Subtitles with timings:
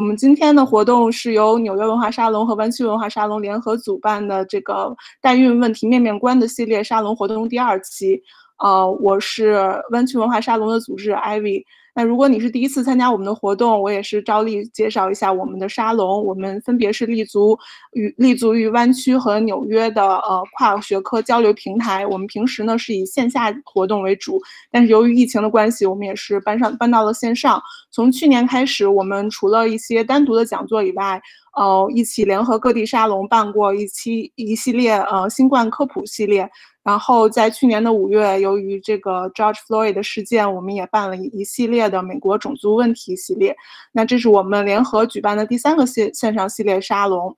[0.00, 8.18] 我们今天的活动是由纽约文化沙龙和湾区文化沙龙联合主办的这个代孕问题面面观的系列沙龙活动第二期。
[8.60, 9.60] 呃，我是
[9.90, 11.62] 湾区文化沙龙的组织 Ivy。
[11.94, 16.24] 那如果你是第一次参加我们的活动，我也是照例介绍一下我们的沙龙。
[16.24, 17.58] 我们分别是立足
[17.92, 22.06] 于立足于湾区和纽约的呃跨学科交流平台。
[22.06, 24.40] 我们平时呢是以线下活动为主，
[24.70, 27.60] 但是由于疫情的关系，我们也是搬上搬到了线上。
[27.90, 31.20] 从去年开始，我们除了一些单独的讲座以外，
[31.56, 36.48] 呃，一起联合各地沙龙办过一期一系列呃新冠科普系列。
[36.82, 43.54] 然后在去年的五月，由于这个 George Floyd 的事件，我们也办了一一系列的美国种族问题系列。
[43.92, 47.36] 那这是我们联合举办的第三个线线上系列沙龙。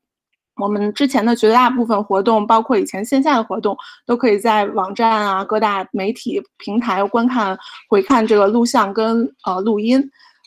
[0.56, 10.00] 我们之前的绝大部分活动，包括以前线下的活动，都可以在网站啊各大媒体平台观看、回看这个录像跟呃录音。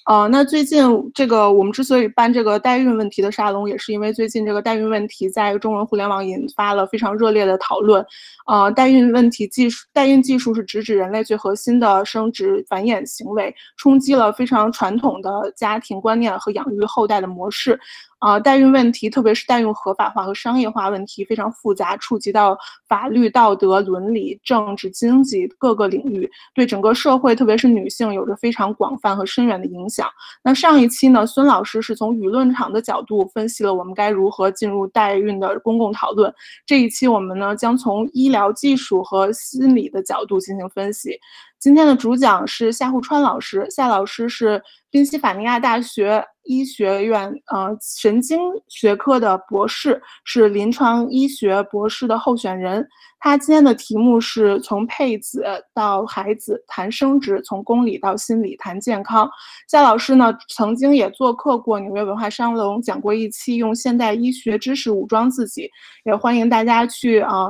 [0.05, 8.05] 呃，那最近这个我们之所以办这个代孕问题的沙龙，也是因为最近这个代孕问题在中文互联网引发了非常热烈的讨论。
[8.45, 17.79] 呃，代孕问题技术，代孕技术是直指人类最核心的生殖繁衍行为，冲击了非常传统的家庭观念和养育后代的模式。
[18.19, 30.09] 啊，代孕问题，特别是代孕合法化和商业化问题非常复杂，触及到法律、道德、伦理、政治、经济各个领域，对整个社会，特别是女性，有着非常广泛和深远的影响。
[30.43, 36.33] 那上一期呢，孙老师是从舆论场的角度分析了我们该如何进入代孕的公共讨论。
[36.65, 41.19] 这一期我们呢，将从医疗技术和心理的角度进行分析。
[41.65, 52.87] 今天的主讲是夏户川老师，夏老师是宾夕法尼亚大学医学院呃神经学科的博士，是临床医学博士的候选人。
[53.19, 55.43] 他今天的题目是从配子
[55.73, 59.27] 到孩子谈生殖，从公理到心理谈健康。
[59.67, 65.67] 夏老师呢，曾经也做客过纽约文化沙龙，讲过一期用现代医学知识武装自己，
[66.03, 67.49] 也欢迎大家去啊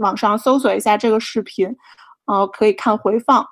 [0.00, 1.72] 网上搜索一下这个视频。
[2.26, 3.44] 呃，可以看回放。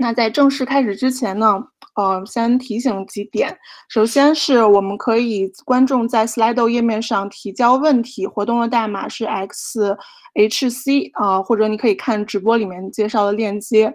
[0.00, 1.60] 那在正式开始之前呢，
[1.96, 3.56] 呃，先提醒几点。
[3.88, 13.92] 首先是我们可以观众在 Slido 页面上提交问题，活动的代码是 XHC 啊，或者你可以看直播里面介绍的链接。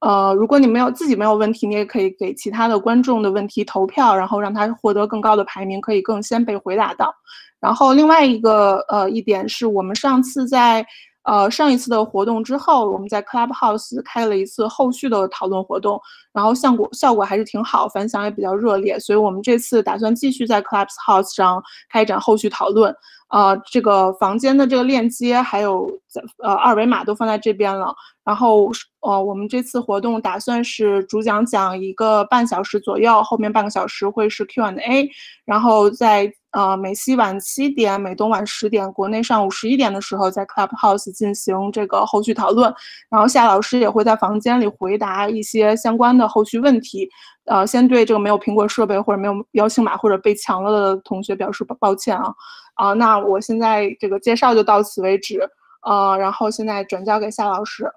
[0.00, 7.14] 呃，如果你没有自己没有问题，你也可以给其他的观众的问题投票，然后让他获得更高的排名，可以更先被回答到。
[7.60, 10.86] 然后另外一个呃一点是我们上次在。
[11.26, 16.00] 呃，上一次的活动之后，我们在 Clubhouse 开了一次后续的讨论活动，
[16.32, 21.60] 然后效果效果还是挺好，反响也比较热烈，所以我们这次打算继续在 Clubhouse 上
[21.90, 22.94] 开展后续讨论。
[23.28, 25.90] 呃，这个房间的这个链接还有
[26.42, 27.94] 呃二维码都放在这边了。
[28.24, 28.70] 然后
[29.00, 35.08] 呃，我们这次活动打算是主讲讲一个半小时左右，后面半个小时会是 Q&A，
[35.44, 36.32] 然后在。
[36.52, 42.74] 呃，美西晚七点，美东晚十点，国内上午十一点的时候，在 Clubhouse 进行这个后续讨论。
[43.10, 47.06] 然后夏老师也会在房间里回答一些相关的后续问题。
[47.44, 52.32] 呃，先对这个没有苹果设备或者没有邀请码或者被抢了的同学表示抱歉啊。
[52.76, 55.40] 啊，那我现在这个介绍就到此为止。
[55.82, 57.90] 呃，然后现在转交给夏老师。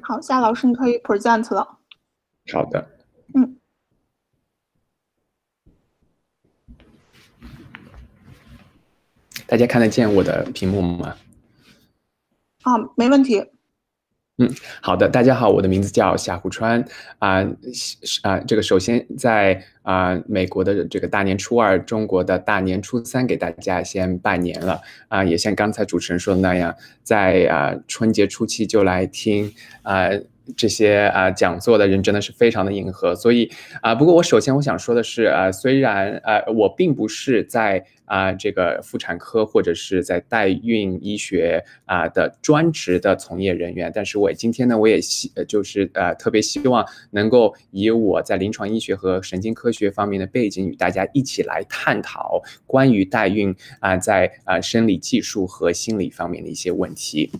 [0.00, 1.78] 好，夏老师，你可以 present 了。
[2.52, 2.86] 好的。
[3.34, 3.58] 嗯。
[9.46, 11.16] 大家看得见我的屏幕吗？
[12.62, 13.53] 啊，没问题。
[14.38, 14.50] 嗯，
[14.82, 16.84] 好的，大家好，我的名字叫夏湖川
[17.20, 17.46] 啊
[18.22, 26.74] 啊，这个首先在啊美国的这个大年初二，中国的大年初三，给大家先拜年了啊，也像刚才主持人说的那样，
[27.04, 29.52] 在啊春节初期就来听
[29.82, 30.08] 啊。
[30.56, 33.50] 这些啊讲座的人真的是非常的迎合，所以
[33.80, 57.30] 啊，不过我首先我想说的是啊，虽然呃我并不是在啊这个妇产科或者是在代孕医学啊的专职的从业人员，但是我今天呢我也希就是呃特别希望能够以我在临床医学和神经科学方面的背景与大家一起来探讨关于代孕啊在啊生理技术和心理方面的一些问题。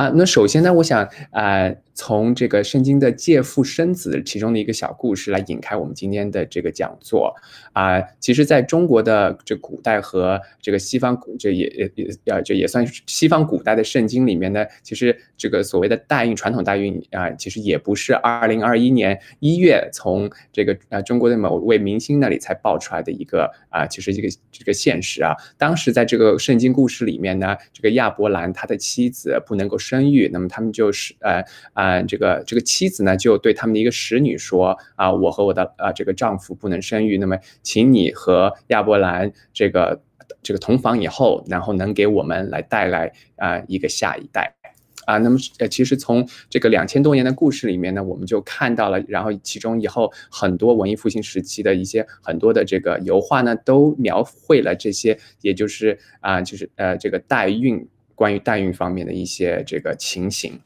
[0.00, 1.70] 啊，那首先呢，我想啊。
[2.00, 7.34] 从这个圣经的借腹生子其中的一个小故事来引开我们今天的这个讲座
[7.74, 8.00] 啊。
[8.18, 31.44] 其实，在中国的这古代和这个西方古，这也也也呃，这也算是西方古代的圣经里面呢，其实这个所谓的代孕，传统代孕啊，其实也不是二零二一年一月从这个呃中国的某位明星那里才爆出来的一个啊，其实一个这个现实啊，当时在这个圣经故事里面呢，这个亚伯兰他的妻子不能够生育，那么他们就是呃
[31.74, 40.00] 啊，这个这个妻子呢就对他们的一个使女说啊，我和我的呃这个丈夫不能生育，那么请你和亚伯兰这个
[40.42, 44.54] 这个同房以后，然后能给我们来带来啊一个下一代。
[45.06, 60.60] 啊，那么呃，其实从这个两千多年的故事里面呢，我们就看到了，然后其中以后很多文艺复兴时期的一些很多的这个油画呢，都描绘了这些，也就是啊，就是呃，这个代孕关于代孕方面的一些这个情形。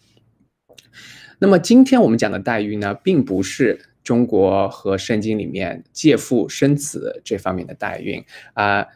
[1.44, 8.24] 那么今天我们讲的代孕呢，并不是中国和圣经里面借腹生子这方面的代孕
[8.54, 8.86] 啊。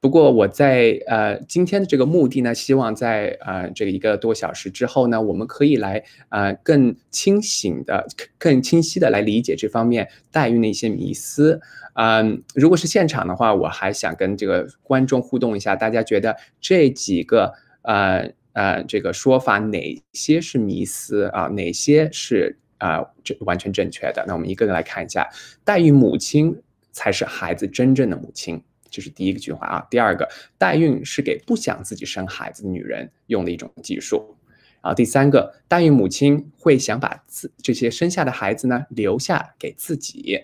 [0.00, 8.06] 不过我在呃今天的这个目的呢，希望在呃这个一个多小时之后呢，我们可以来呃更清醒的、
[8.38, 11.60] 更清晰的来理解这方面代孕的一些迷思。
[11.94, 21.46] 嗯，如果是现场的话，我还想跟这个观众互动一下，大家觉得这几个呃呃这个说法哪些是迷思啊？
[21.46, 24.24] 哪些是啊这完全正确的？
[24.26, 25.28] 那我们一个个来看一下，
[25.64, 26.60] 代孕母亲
[26.90, 28.60] 才是孩子真正的母亲。
[28.90, 34.34] 这是第一个句话啊，第二个，代孕是给不想自己生孩子的女人用的一种技术，
[34.80, 40.40] 啊，第三个，代孕母亲会想把自这些生下的孩子呢留下给自己，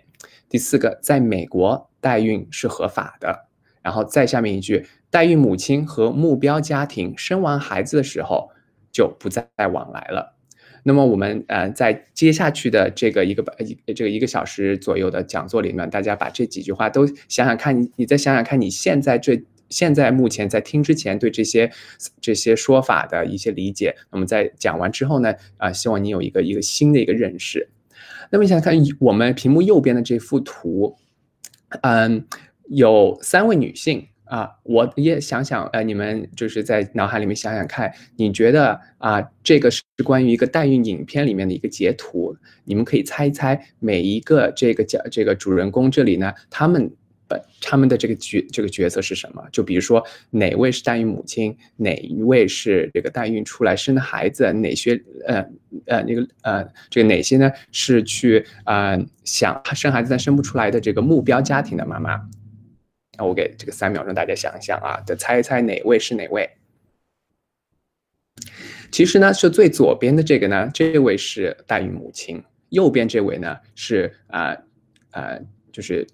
[0.49, 3.49] 第四个，在美国代孕是合法的，
[3.85, 8.51] 然后再下面一句，代孕母亲和目标家庭生完孩子的时候
[8.91, 10.35] 就不再往来了。
[10.87, 21.71] 那么我们呃在接下去的这个一个一这个一个小时左右的讲座里面，大家把这几句话都想想看，你再想想看，你现在这现在目前在听之前对这些
[22.21, 27.71] 这些说法的一些理解，那么在讲完之后呢，啊，希望你有一个一个新的一个认识。
[28.31, 30.97] 那么想想看，我们屏幕右边的这幅图，
[31.83, 32.27] 嗯，
[32.69, 34.07] 有三位女性。
[34.25, 42.35] 啊，我也想想，呃，你们就是在脑海里面想想看，你觉得啊，这个是关于一个代孕影片里面的一个截图，
[42.65, 46.91] 你们可以猜一猜，每一个这个角这个主人公这里呢，他们
[47.29, 49.45] 本他们的这个角这个角色是什么？
[49.53, 55.47] 就比如说哪位是代孕母亲，哪一位是这个代孕出来生的孩子，哪些呃
[55.85, 62.19] 呃那个呃这个哪些呢是去啊想生孩子但生不出来的这个目标家庭的妈妈？
[63.17, 66.49] 那我给这个三秒钟，大家想一想啊，再猜一猜哪位是哪位？
[68.91, 72.39] 其实呢，是最左边的这个呢，这位是代孕母亲；
[72.69, 74.57] 右边这位呢，是啊
[75.11, 75.39] 啊，
[75.73, 76.07] 就是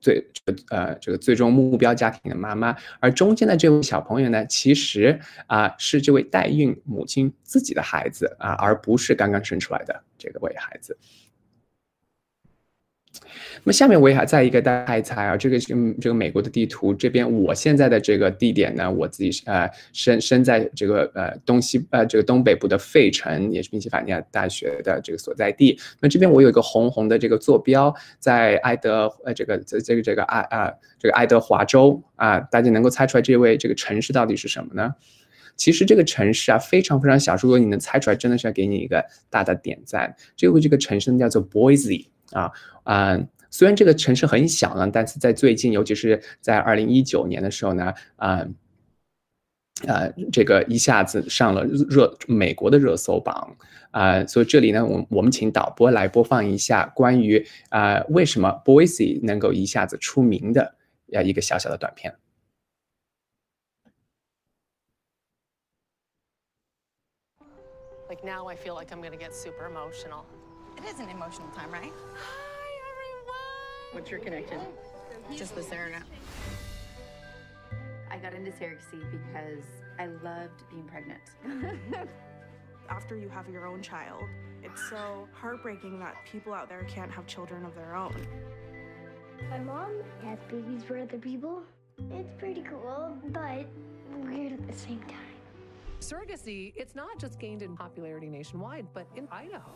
[0.00, 0.24] 最
[0.70, 2.76] 呃这个最终目标家庭的妈妈。
[3.00, 5.18] 而中间的这位小朋友呢，其实
[5.48, 10.96] 啊是这位代孕母亲自己的孩子啊，而不是刚刚生出来的这个位孩子。
[13.24, 15.66] 那么下面我也还在一个大家猜啊，这个是
[16.00, 25.78] 这个美国的地图，这边我现在的这个地点呢，我自己是呃身身在这个呃东西呃这个东北部的费城，也是宾夕法尼亚大学的这个所在地。
[26.00, 34.94] 那这边我有一个红红的这个坐标，在爱德呃这个这这个这个爱啊这个爱德华州啊，大家能够猜出来这位这个城市到底是什么呢？
[35.56, 40.14] 其实这个城市啊非常非常小，如果你能猜出来，真的是要给你一个大的点赞。
[40.36, 42.52] 这个这个城市叫做 Boise 啊
[42.84, 43.28] 嗯。
[43.50, 48.46] 虽然这个城市很小呢，但是在最近，尤其是在二零一九年的时候呢，啊，
[49.86, 53.56] 呃，这个一下子上了热美国的热搜榜
[53.90, 60.74] 啊，所以这里呢，我我们请导播来播放一下关于啊为什么 Boise 能够一下子出名的
[61.06, 62.14] 呀一个小小的短片。
[68.10, 70.24] Like now, I feel like I'm gonna get super emotional.
[70.78, 71.92] It is an emotional time, right?
[72.14, 73.90] Hi, everyone!
[73.90, 74.60] What's your connection?
[75.34, 76.04] Just the surrogate.
[78.08, 79.64] I got into surrogacy because
[79.98, 81.20] I loved being pregnant.
[82.88, 84.22] After you have your own child,
[84.62, 88.14] it's so heartbreaking that people out there can't have children of their own.
[89.50, 91.64] My mom has babies for other people.
[92.12, 93.66] It's pretty cool, but
[94.22, 95.18] weird at the same time.
[95.98, 99.72] Surrogacy, it's not just gained in popularity nationwide, but in Idaho.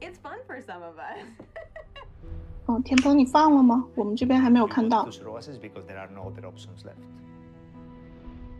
[0.00, 1.24] It's fun for some of us.
[2.66, 3.86] 哦，田鹏，你放了吗？
[3.94, 5.04] 我们这边还没有看到。
[5.06, 6.96] because there are no other options left.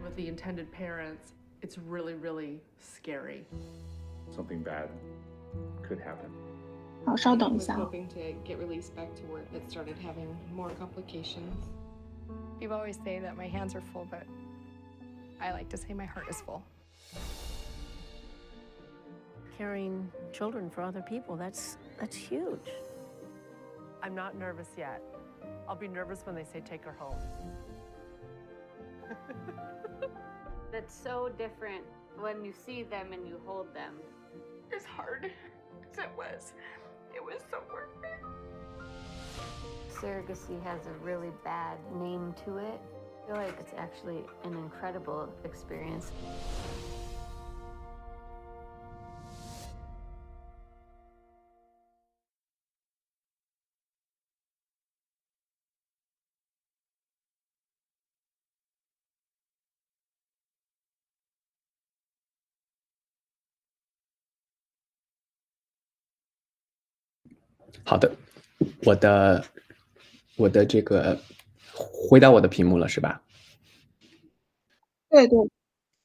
[0.02, 3.44] With the intended parents, it's really, really scary.
[4.34, 4.88] Something bad
[5.82, 6.30] could happen.
[7.06, 7.78] 好，稍等一 was 下啊。
[7.90, 11.54] hoping to get released back to work, but started having more complications.
[12.58, 14.24] People always say that my hands are full, but
[15.40, 16.62] I like to say my heart is full.
[19.59, 22.71] Carrying children for other people, that's that's huge.
[24.01, 25.01] I'm not nervous yet.
[25.67, 27.17] I'll be nervous when they say take her home.
[30.71, 31.83] That's so different
[32.17, 33.95] when you see them and you hold them.
[34.73, 35.29] As hard
[35.91, 36.53] as it was,
[37.13, 38.21] it was so worth it.
[39.93, 42.79] Surrogacy has a really bad name to it.
[43.23, 46.13] I feel like it's actually an incredible experience.
[67.83, 68.11] 好的，
[68.85, 69.43] 我的
[70.37, 71.19] 我的这个
[71.73, 73.21] 回到我的屏幕了是吧？
[75.09, 75.37] 对对，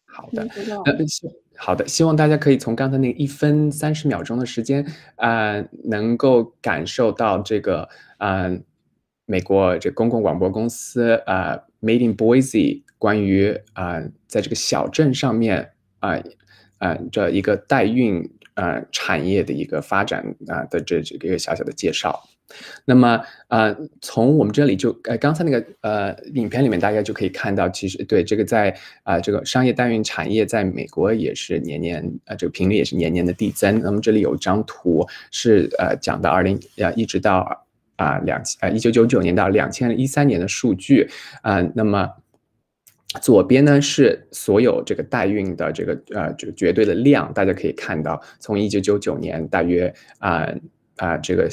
[0.06, 0.48] 好的。
[1.56, 8.58] 好的，希望大家可以从刚才那一分三十秒钟的时间，呃，能够感受到这个，呃，
[9.24, 16.20] 美国这公共广播公司，呃，Made in Boise 关于啊、呃，在这个小镇上面啊，
[16.84, 18.22] 呃，呃，这一个代孕
[18.56, 22.22] 呃产业的一个发展啊、的这这个小小的介绍。
[22.84, 33.80] 那么，呃，从我们这里就呃刚才那个呃影片里面，大家就可以看到，其实对这个在啊、这个商业代孕产业在美国也是年年呃这个频率也是年年的递增。
[33.80, 41.08] 那么这里有张图是呃讲到二零呃一直到啊两呃一九九九年到两千一三年的数据
[41.40, 42.10] 啊、那么。
[43.22, 50.48] 左边呢是所有这个代孕的这个呃这个绝对的量，大家可以看到，从一九九九年大约啊
[50.96, 51.48] 啊、这个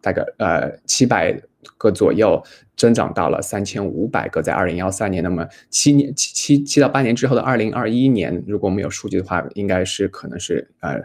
[0.00, 1.36] 大概呃七百
[1.76, 2.40] 个左右，
[2.76, 5.22] 增长到了三千五百个，在二零幺三年。
[5.24, 11.00] 那么七年七七七到八年之后的二零二一年，如果我们有数据的话，应该是可能是呃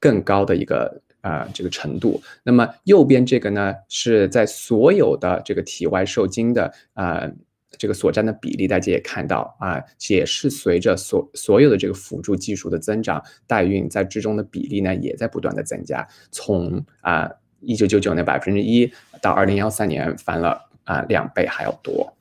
[0.00, 2.22] 更高的一个啊、这个程度。
[2.42, 7.30] 那么右边这个呢，是在所有的这个体外受精的啊。
[7.78, 16.06] 这个所占的比例，大家也看到啊，也是随着所所有的这个辅助技术的增长，代孕在之中的比例呢，也在不断的增加。
[16.30, 18.90] 从啊一九九九年百分之一
[19.22, 22.14] 到二零幺三年翻了啊两倍还要多。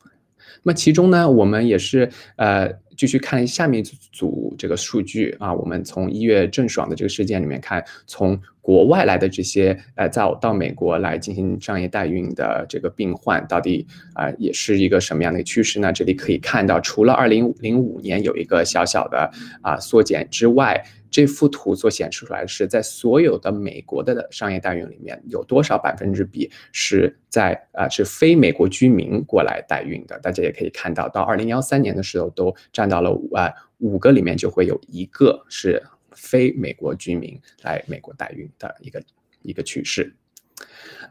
[0.65, 15.91] 那么其中呢，我们也是呃继续看下面一组这个数据啊，我们从一月郑爽的这个事件里面看，从国外来的这些呃到到美国来进行商业代孕的这个病患，到底啊、也是一个什么样的趋势呢？
[15.91, 19.29] 这里可以看到，除了二零零五年有一个小小的
[19.61, 30.17] 啊、缩减之外，这幅图所显示出来的是，在所有的美国的商业代孕里面，有多少百分之比是在啊、是非美国居民过来代孕的？
[30.19, 35.83] 大家也可以看到，到二零幺三年的时候，都占到了啊、五个里面就会有一个是
[36.15, 39.03] 非美国居民来美国代孕的一个
[39.41, 40.15] 一个趋势。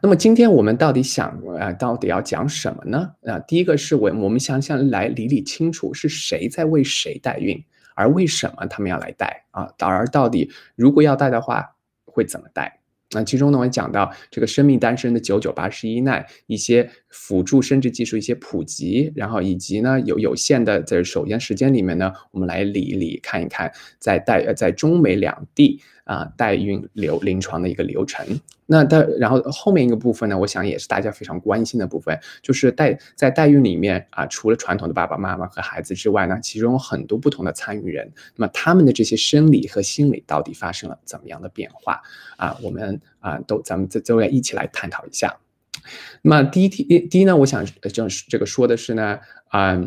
[0.01, 3.13] 那么今天我们到底想啊、到底要讲什么呢？
[3.25, 7.63] 啊、第一个是我我们想想来理理清楚是谁在为谁代孕，
[7.95, 9.71] 而为什么他们要来代啊？
[9.79, 12.79] 而到底如果要代的话，会怎么代？
[13.11, 28.25] 那其中呢，我讲到这个生命诞生的九九八十一难，一些辅助生殖技术一些普及，然后以及呢有有限的在首先时间里面呢，我们来理一理看一看在代呃在中美两地啊、代孕流临床的一个流程。
[28.65, 42.01] 那代然后后面一个部分呢，我想也是大家非常关心的部分，就是代在代孕里面啊，除了传统的爸爸妈妈和孩子之外呢，其中有很多不同的参与人，那么他们的这些生理和心理到底发生了怎么样的变化
[42.37, 42.57] 啊？
[42.61, 45.33] 我们啊都咱们这都要一起来探讨一下。
[46.21, 49.81] 那第一题第一呢，我想就是这个说的是呢啊。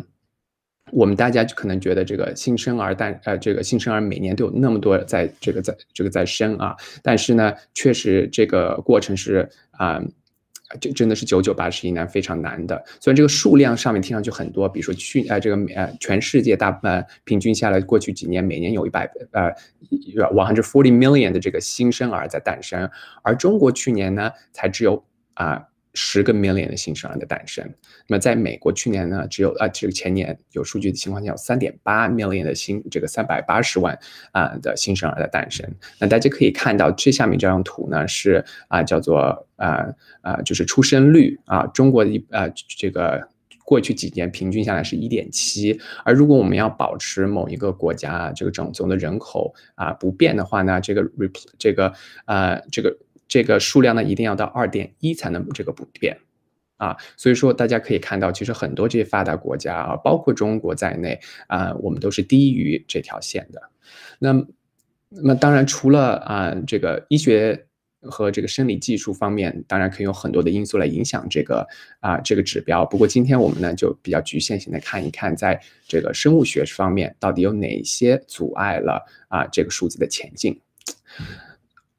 [0.93, 6.73] 我们大家就可能觉得这个新生儿诞呃这个新生儿每年都有那么多在这个在这个在生啊，
[7.03, 10.01] 但是呢，确实这个过程是啊。
[10.81, 12.83] 这真的是九九八十一难，非常难的。
[12.99, 19.49] 虽然这个数量上面听上去很多，比如说去呃这个呃全世界大呃平均下来，过去几年每年有一百呃
[20.33, 22.89] one hundred forty million 的这个新生儿在诞生，
[23.23, 25.01] 而中国去年呢才只有
[25.35, 25.67] 啊。
[25.99, 27.67] 十个 million 的新生儿的诞生，
[28.07, 33.97] 那么在美国去年呢，只有啊，这个前年有数据的情况下，有三点八 million 的新这个三百八十万
[34.31, 35.67] 啊的新生儿的诞生。
[35.99, 39.87] 那大家可以看到，这下面这张图呢是啊叫做啊
[40.21, 43.27] 啊就是出生率啊，中国的啊这个
[43.65, 51.91] 过去几年平均下来是一点七，而如果我们要保持某一个国家这个整总的人口啊不变的话呢，这个 rep 这个
[52.27, 56.17] 呃这个这个数量呢一定要到二点一才能这个不变。
[56.77, 63.59] 啊，所以说大家可以看到，其实很多这些发达国家啊，包括中国在内啊，我们都是低于这条线的。
[64.19, 64.45] 那
[65.09, 67.65] 那当然，除了啊这个医学
[68.01, 71.67] 和这个生理技术方面，当然可以有很多的因素来影响这个
[71.99, 72.85] 啊这个指标。
[72.85, 80.61] 不过今天我们呢就比较局限性的看一看，在这个生物学方面到底有哪些阻碍了啊这个数字的前进。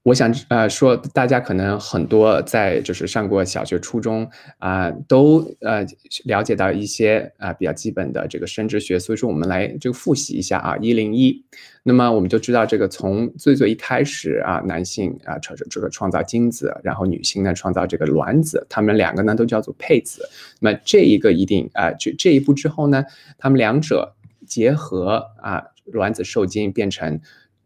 [0.05, 4.27] 我想呃说，大家可能很多在就是上过小学、初中
[4.57, 5.85] 啊，都呃
[6.25, 11.45] 了解到一些啊比较基本的这个生殖学，所以说我们来这个复习一下啊一零一。
[11.83, 20.27] 那么我们就知道这个从最最一开始啊，男性啊创这个创造精子，然后女性呢创造这个卵子，他们两个呢都叫做配子。
[20.61, 23.05] 那么这一个一定啊这这一步之后呢，
[23.37, 24.15] 他们两者
[24.47, 27.21] 结合啊，卵子受精变成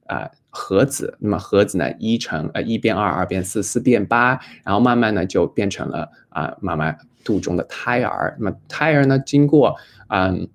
[0.06, 0.28] 啊。
[0.54, 1.90] 核子，那么核子呢？
[1.98, 6.94] 一乘呃一变二，二变四，四变八，然后慢慢呢就变成了啊妈妈
[7.24, 8.36] 肚中的胎儿。
[8.38, 9.74] 那么胎儿呢，经过
[10.08, 10.46] 嗯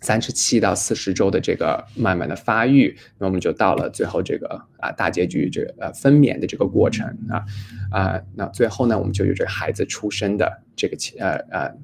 [0.00, 4.46] 三十七到四十周的这个慢慢的发育，那我们就到了最后这个
[4.78, 7.42] 啊大结局，这个呃分娩的这个过程啊
[7.90, 11.74] 啊，那最后呢，我们就有这孩子出生的这个呃呃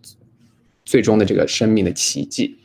[0.85, 2.60] 最终的这个生命的奇迹。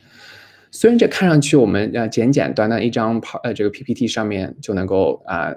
[0.76, 5.50] 虽然这看上去我们呃简简单单一张跑呃这个 PPT 上面就能够啊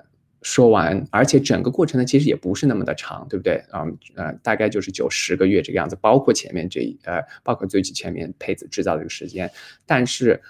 [0.43, 3.61] 说完，而且整个过程呢其实也不是那么的长，对不对？
[3.73, 9.51] 嗯呃大概就是九十个月这个样子，包括前面这呃包括最前面配子制造这个时间，
[9.85, 10.41] 但是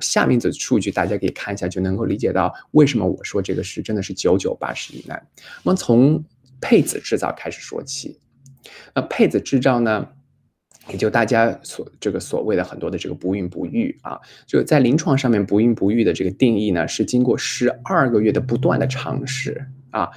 [0.00, 5.22] 下面的数据大家可以看一下，就能够理解到为什么我说这个是真的是九九八十一难。
[5.64, 6.24] 那么从
[6.62, 8.18] 配子制造开始说起，
[8.94, 10.08] 那配子制造呢？
[10.90, 20.10] 也就大家所这个所谓的很多的这个不孕不育啊，就在临床上面不孕不育的这个定义呢，是经过十二个月的不断的尝试啊。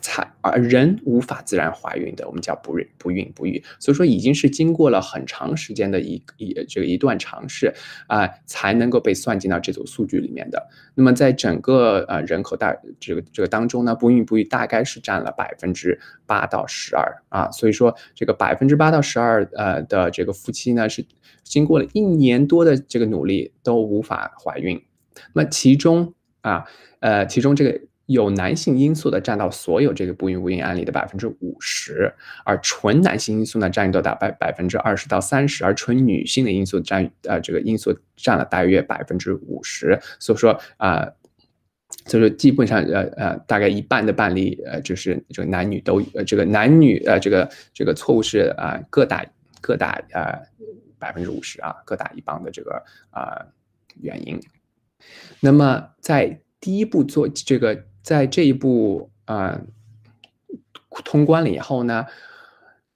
[0.00, 7.72] 才而人无法自然怀孕的，我们叫不孕不孕不育，所以说已经是经过了很长时间的一一这个一段尝试
[8.08, 10.68] 啊，才能够被算进到这组数据里面的。
[10.94, 21.06] 那么在整个呃人口大这个这个当中呢，不孕不育大概是占了百分之八到十二啊，所以说这个百分之八到十二呃的这个夫妻呢，是
[21.42, 24.82] 经过了一年多的这个努力都无法怀孕。
[25.32, 26.64] 那其中啊
[27.00, 27.80] 呃其中这个。
[28.06, 32.12] 有男性因素的占到所有这个不孕不育案例的百分之五十，
[32.44, 41.10] 而纯男性因素呢占到大概百分之二十到三十，而纯女性的因素占呃这个因素占了大约百分之五十，所以说啊，
[42.04, 49.24] 所以说基本上呃呃大概一半的案例呃就是这个男女都呃这个男女呃这个这个错误是啊各打
[49.62, 50.38] 各打呃
[50.98, 53.46] 百分之五十啊各打一棒的这个啊
[53.98, 54.38] 原因，
[55.40, 57.82] 那么在第一步做这个。
[58.04, 59.60] 在这一步啊
[61.04, 62.04] 通关了以后呢，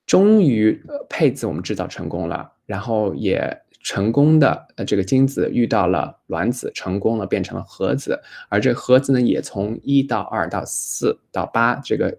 [0.06, 12.18] 终于配子我们制造成功了，然后也成功的呃这个精子遇到了卵子，成功了变成了盒子，而这盒子呢也从一到二到四到八这个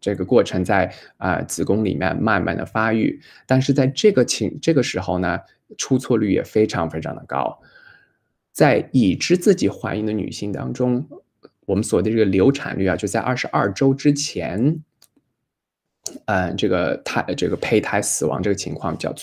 [0.00, 5.38] 这个过程在啊子宫里面慢慢的发育，但是在这个情这个时候呢，
[5.76, 7.60] 出错率也非常非常的高，
[8.52, 11.06] 在已知自己怀孕的女性当中。
[11.66, 14.80] 我们所谓的这个流产率啊，就在二十二周之前，
[16.26, 19.14] 嗯，这个胎这个胚胎死亡这个情况叫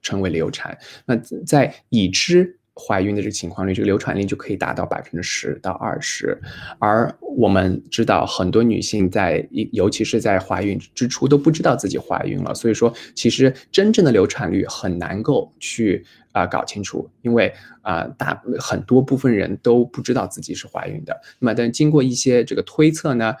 [0.00, 0.78] 称为流产。
[1.06, 6.40] 那在已知怀孕的这个情况里，这个流产率就可以达到百分之十到二十。
[6.78, 16.06] 而我们知道，很多女性在尤其是在怀孕之初都不知道自己怀孕了，所以说其实真正的流产率很难够去。
[16.38, 21.20] 啊，搞清楚，因为啊，大很多部分人都不知道自己是怀孕的。
[21.40, 23.34] 那么，但经过一些这个推测呢，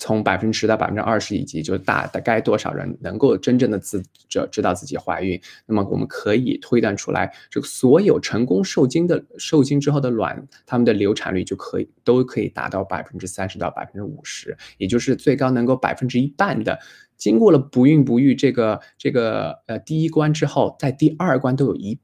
[0.00, 16.78] 从百分之十到百分之二十，以及就大大概多少人能够真正的自知知道自己怀孕，那么我们可以推断出来，这个所有成功受精的受精之后的卵，它们的流产率就可以都可以达到百分之三十到百分之五十，也就是最高能够百分之一半的。
[17.18, 21.98] 经过了不孕不育这个这个呃第一关之后，在第二关都有一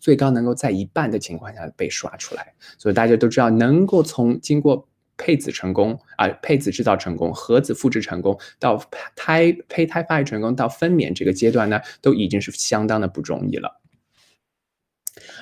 [0.00, 8.82] 最高能够在一半的情况下被刷出来，所以大家都知道，能够从经过配子成功啊，配子制造成功，核子复制成功，到
[9.14, 13.80] 胎胚胎发育成功，到分娩这个阶段呢，都已经是相当的不容易了。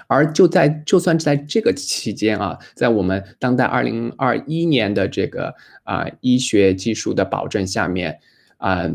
[0.06, 5.54] 而就在就算在这个期间啊，在我们当代二零二一年的这个
[5.84, 8.20] 啊医学技术的保证下面
[8.56, 8.90] 啊。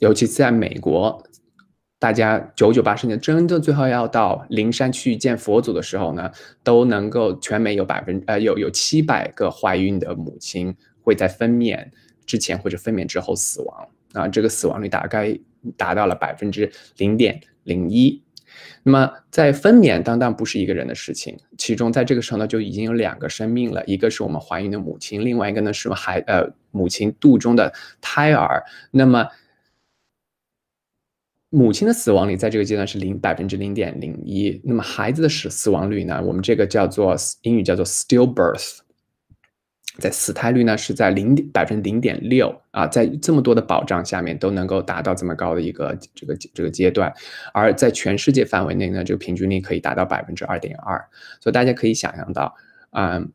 [0.00, 1.26] 尤其在美国，
[1.98, 6.30] 大家九九八十年真正最后要到灵山去见佛祖的时候呢，
[6.62, 11.84] 都能够全美有百分呃有有七百个怀孕的母亲会在分娩
[12.24, 15.36] 之前或者分娩之后死亡啊，这个死亡率大概
[15.76, 18.22] 达到了百分之零点零一。
[18.82, 28.62] 那么在分娩当当不是一个人的事情，其中在这个时候呢就已经有两个生命了，一个是我们怀孕的母亲，另外一个呢是我们孩呃母亲肚中的胎儿。
[28.90, 29.26] 那么
[31.50, 36.22] 母亲的死亡率在这个阶段是零百分之零点零一，那么孩子的死死亡率呢？
[36.22, 38.78] 我们这个叫做英语叫做 stillbirth，
[39.98, 47.10] 在死胎率呢是在零百分之零点六啊，在这么多的保障下面都能够达到这么高的一个这个这个阶段，
[47.54, 50.98] 而在全世界范围内呢，这个平均率可以达到百分之二点二，
[51.40, 52.54] 所以大家可以想象到，
[52.90, 53.32] 嗯。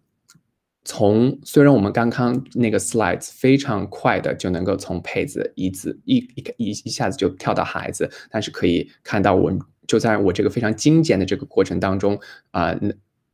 [0.86, 9.52] 从虽然我们刚刚那个 slides 非常快的就能够从配子一字一一一一下子就跳到孩子，但是可以看到我
[9.88, 12.20] 就在我这个非常精简的这个过程当中
[12.52, 12.78] 啊，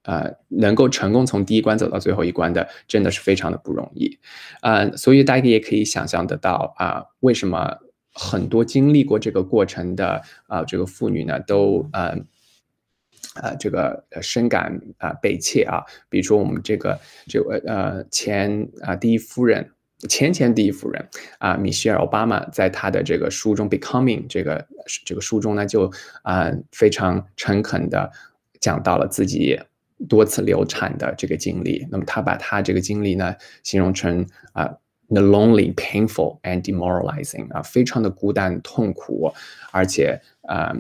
[0.04, 4.20] 呃，能够成功从第一关走到最后一关的，真的是非常的不容易，
[4.62, 7.78] 呃，所以大家也可以想象得到啊，为什么
[8.14, 12.16] 很多经历过这个过程的啊这个妇女呢，都呃。
[13.41, 19.71] 呃，这个深感啊悲切啊，比如说我们这个这个呃前啊第一夫人，
[20.10, 24.67] 前前第一夫人啊米歇尔奥巴马在他的这个书中《Becoming》这个
[25.06, 25.89] 这个书中呢，就
[26.23, 28.12] 啊非常诚恳的
[28.60, 29.58] 讲到了自己
[30.10, 31.88] 多次流产的这个经历。
[31.89, 34.65] 那么他把他这个经历呢形容成啊
[35.08, 39.34] the lonely, painful and demoralizing 啊，非常的孤单痛苦，
[39.71, 40.75] 而且啊。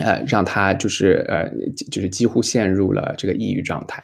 [0.00, 1.48] 呃让他就是呃，
[1.90, 4.02] 就是几乎陷入了这个抑郁状态。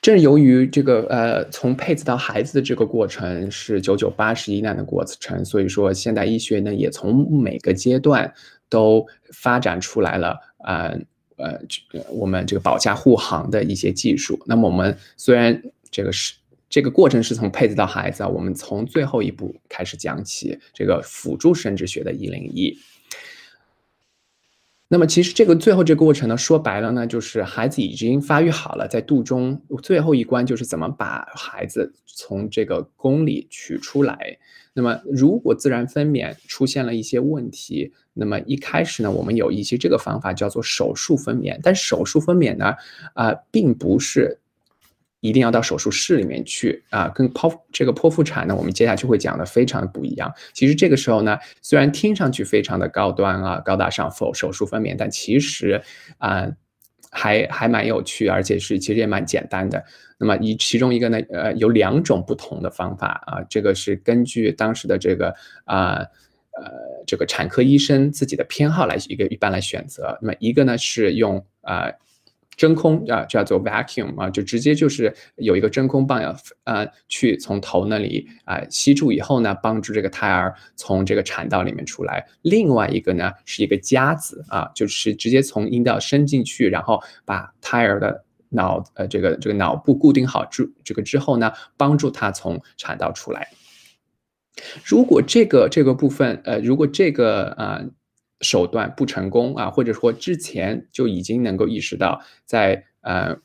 [0.00, 8.30] 正由于这个呃，从配子到孩子的这个过程是九九八十一难的过程，所以说现代医学呢也从每个阶段
[8.68, 10.98] 都发展出来了呃
[11.36, 11.58] 呃，
[12.10, 14.38] 我们这个保驾护航的一些技术。
[14.46, 16.34] 那么我们虽然这个是
[16.68, 22.76] 这个过程是从配子到孩子啊，我们从最后一步开始讲起，这个辅助生殖学的一零一。
[24.88, 34.38] 那么其实这个最后这个过程呢，说白了呢，就是孩子已经发育好了，在肚中最后一关就是怎么把孩子从这个宫里取出来。
[34.74, 42.74] 那么如果自然分娩出现了一些问题，那么一开始呢，我们有一些这个方法叫做手术分娩，但手术分娩呢，
[43.14, 44.40] 啊，并不是。
[45.24, 50.30] 一定要到手术室里面去啊，跟剖这个剖腹产呢，我们接下去会讲的非常不一样。
[50.52, 55.80] 其实这个时候呢，虽然听上去非常的高端啊、高大上，否手术分娩，但其实
[56.18, 56.46] 啊，
[57.10, 59.82] 还还蛮有趣，而且是其实也蛮简单的。
[60.18, 65.34] 那么一其中一个呢，呃，有两种不同的方法啊，这个是根据当时的这个
[65.64, 66.00] 啊
[66.60, 66.70] 呃
[67.06, 70.18] 这个产科医生自己的偏好来一个一般来选择。
[70.20, 71.90] 那么一个呢是用啊。
[72.56, 82.26] 真空啊，叫做 vacuum 啊，就直接就是有一个真空棒要呃去从头那里啊吸住以后呢，帮助这个胎儿从这个产道里面出来。
[82.42, 93.48] 另外一个呢是一个夹子啊，就是直接从阴道伸进去，然后把胎儿的脑呃这个这个脑部固定好之这个之后呢，帮助他从产道出来。
[94.84, 97.82] 如果这个这个部分呃，如果这个啊。
[98.40, 103.36] 手段不成功啊，或者说之前就已经能够意识到，在呃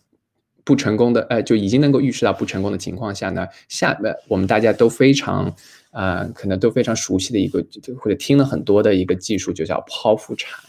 [0.66, 5.56] 不成功的呃就已经能够预示到不成功的情况下呢，下面我们大家都非常
[5.92, 7.66] 呃可能都非常熟悉的一个
[7.98, 10.60] 或者听了很多的一个技术，就叫剖腹产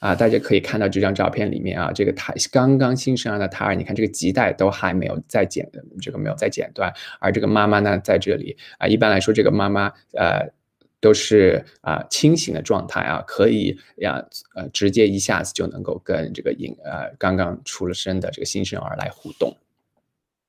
[0.00, 0.14] 啊。
[0.14, 5.70] 大家可以看到这张照片里面啊，这个胎刚刚新生儿的胎儿，你看这个脐带都还没有再剪，
[6.02, 10.52] 这个没有再剪断，而这个妈妈呢在这里啊，一般来说这个妈妈呃。
[11.00, 14.22] 都是啊清醒的状态啊，可以呀
[14.54, 19.56] 呃直接一下子就能够跟这个婴呃刚刚出了生的这个新生儿来互动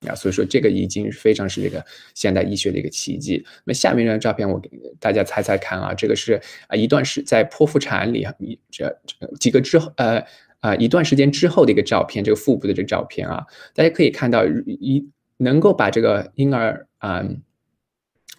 [0.06, 3.46] 啊，所以说这个已经非常是这个现代医学的一个奇迹。
[3.64, 8.94] 那下面这张照片我给大家猜猜看啊，这个是啊一段时在剖腹产里一这
[9.40, 10.22] 几个之后呃
[10.60, 17.24] 啊一段时间之后的一个照片，这个腹部的这个照片啊，大家可以看到一能够把这个婴儿啊。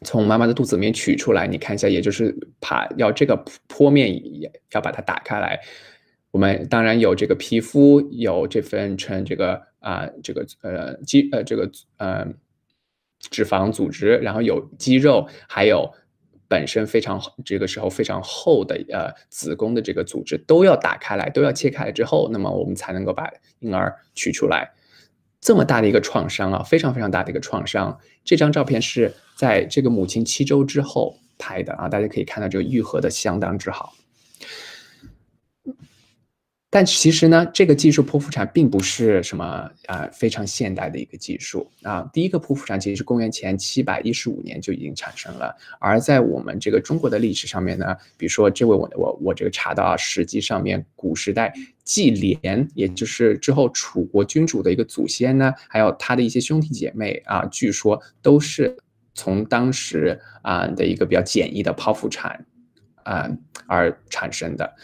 [0.05, 3.37] 从妈妈的肚子里面取出来，你看一下，也就是把要这个
[3.69, 4.21] 剖面
[4.73, 5.61] 要把它打开来。
[6.31, 12.27] 我们当然有这个皮肤，有这份成这个啊这个呃肌呃这个呃
[13.19, 15.93] 脂肪组织，然后有肌肉，还有
[16.49, 24.73] 本身非常这个时候非常厚的呃子宫的这个组织都要打开来，都要切开来之后，那么我们才能够把婴儿取出来。
[25.43, 27.99] 这么大的一个创伤啊，非常非常大的一个创伤。
[28.25, 33.93] 这张照片是在这个母亲七周之后，拍的啊，大家可以看到这个愈合的相当之好。
[36.75, 42.09] 但其实呢，这个技术剖腹产并不是什么啊非常现代的一个技术啊。
[42.15, 51.53] 第一个剖腹产其实是公元前七百一十五年就已经产生了，而在我们这个中国的历史上面呢，比如说这位我我我这个查到啊，《实际》上面古时代
[51.85, 58.75] 纪廉，也就是之后楚国君主的一个祖先呢，还有他的一些兄弟姐妹啊，据说都是
[59.13, 62.47] 从当时啊的一个比较简易的剖腹产。
[63.05, 63.29] 啊，
[63.67, 64.75] 而产生的，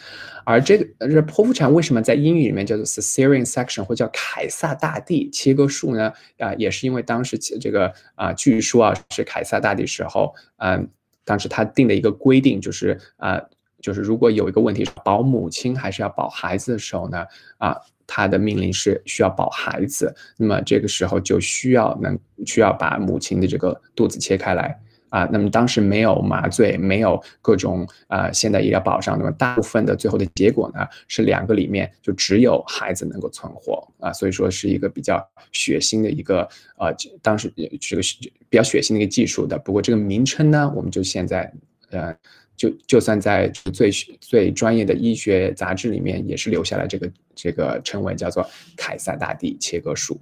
[0.45, 6.11] 而这个这剖腹产为什么在英语里面叫做 cesarean section 或叫凯撒大帝切割术呢？
[6.37, 10.89] 啊，也是因为当时这个啊，据说啊是凯撒大帝时候，嗯，
[11.23, 13.41] 当时他定的一个规定就是啊，
[13.81, 17.25] 就是如果有一个问题是保母亲还是要保孩子的时候呢，
[17.57, 17.77] 啊，
[18.07, 24.79] 他的命令是需要保孩子，那么这个时候就需要能需要把母亲的这个肚子切开来。
[25.09, 38.01] 啊，那么当时没有麻醉，没有各种啊现代医疗保障，那么大部分的最后的结果呢，是两个里面就只有孩子能够存活啊，所以说是一个比较血腥的一个呃，当时这个
[38.49, 39.57] 比较血腥的一个技术的。
[39.57, 41.51] 不过这个名称呢，我们就现在
[41.91, 42.15] 呃，
[42.55, 50.19] 就就算在最最专业的医学杂志里面，也是留下来这个这个称谓，叫做凯撒大帝切割术。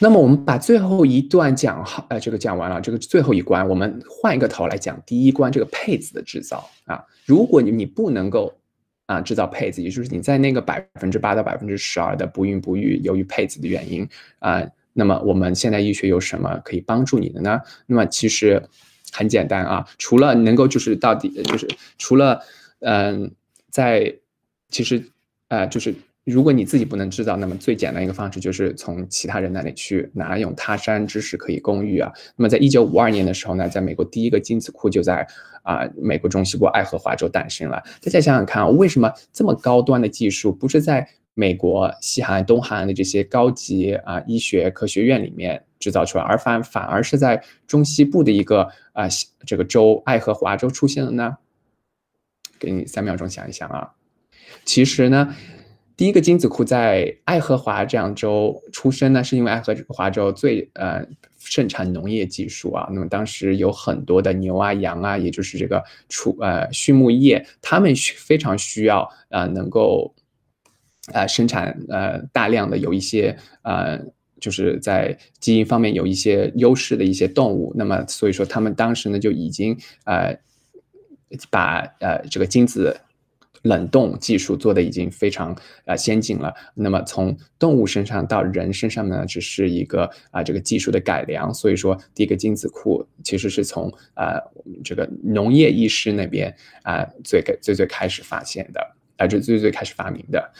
[0.00, 7.04] 那么我们把最后一段讲好，呃，这个讲完了，这个最后一关，我们换一个头来讲第一关，这个配子的制造啊。
[7.26, 8.56] 如果你你不能够
[9.06, 14.08] 啊制造配子，也就是你在那个百分之八到百分之十二的不孕不育，由于配子的原因
[14.38, 17.60] 啊，那么我们现代医学有什么可以帮助你的呢？
[17.86, 18.62] 那么其实
[19.10, 21.66] 很简单啊，除了能够就是到底就是
[21.98, 22.40] 除了
[22.80, 23.32] 嗯，
[23.68, 24.14] 在
[24.68, 25.02] 其实
[25.48, 25.92] 呃就是。
[26.30, 32.12] 如果你自己不能制造，那么最简单一个方式就是从其他人那里去拿，用他山之石可以攻玉啊。
[32.36, 35.26] 那么在一九五二年的时候呢，在美国第一个精子库就在
[35.62, 37.82] 啊美国中西部爱荷华州诞生了。
[38.02, 49.06] 大家想想看，为什么这么高端的技术不是在美国西海岸、东海岸的这些高级啊医学科学院里面制造出来，而反反而是在中西部的一个啊
[49.46, 51.38] 这个州爱荷华州出现了呢？
[52.58, 53.92] 给你三秒钟想一想啊，
[54.66, 55.34] 其实呢。
[55.98, 61.04] 第一个精子库在爱荷华这样州出生呢，是因为爱荷华州最呃
[61.40, 62.88] 盛产农业技术啊。
[62.92, 70.14] 那么当时有很多的牛啊、羊啊，也就是这个畜呃畜牧业，他们需非常需要呃能够
[71.12, 73.98] 呃生产呃大量的有一些呃
[74.38, 77.72] 就是在基因方面有一些优势的一些动物。
[77.74, 80.38] 那么所以说他们当时呢就已经呃
[81.50, 82.96] 把呃这个精子。
[83.68, 85.54] 冷冻技术做的已经非常
[85.84, 86.52] 啊先进了。
[86.74, 91.52] 那么从动物身上到人身上呢，只是一个啊这个技术的改良。
[91.52, 94.40] 所以说，第一个精子库其实是从啊
[94.82, 98.80] 这个农业医师那边啊最最最开始发现的
[99.16, 100.52] 啊，就最最开始发明的。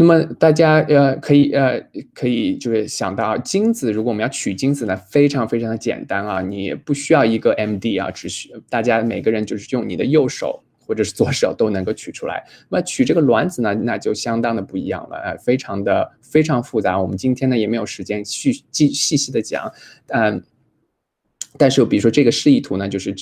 [0.00, 1.80] 那么大家呃可以呃
[2.14, 10.62] 可以就是想到精子，如果我们要取精子呢，非常非常的简单啊，你不需要一个 MD 啊，只需大家每个人就是用你的右手。
[10.88, 17.00] 或者是左手都能够取出来，那取这个卵子呢，那就相当的不一样了，呃，非常的非常复杂。
[17.00, 19.70] 我们今天呢也没有时间去细细细的讲，
[20.06, 20.42] 嗯，
[21.58, 23.14] 但是比如说这个示意图呢，就是。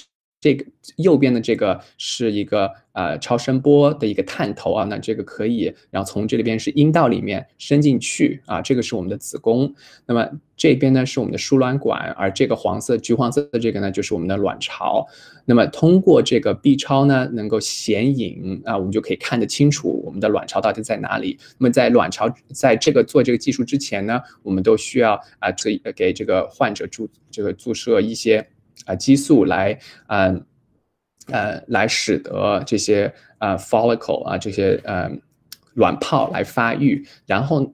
[0.47, 0.65] 这个
[0.99, 9.75] 右边的这个是一个呃超声波的一个探头啊，那这个可以，然后从这里边是阴道里面伸进去啊，这个是我们的子宫，
[10.07, 10.25] 那么
[10.57, 15.05] 这边呢是我们的输卵管，而这个黄色橘黄色的这个呢就是我们的卵巢，
[15.47, 21.37] 那么通过这个 B 超呢能够显影啊，我们就可以看得清楚我们的卵巢到底在哪里。
[21.59, 28.47] 那么在卵巢在这个做这个技术之前呢，我们都需要啊给给这个患者注这个注射一些。
[28.85, 30.45] 啊，激素来，嗯，
[31.29, 35.11] 呃，来使得这些呃 follicle 啊，这些呃
[35.75, 37.73] 卵泡来发育，然后，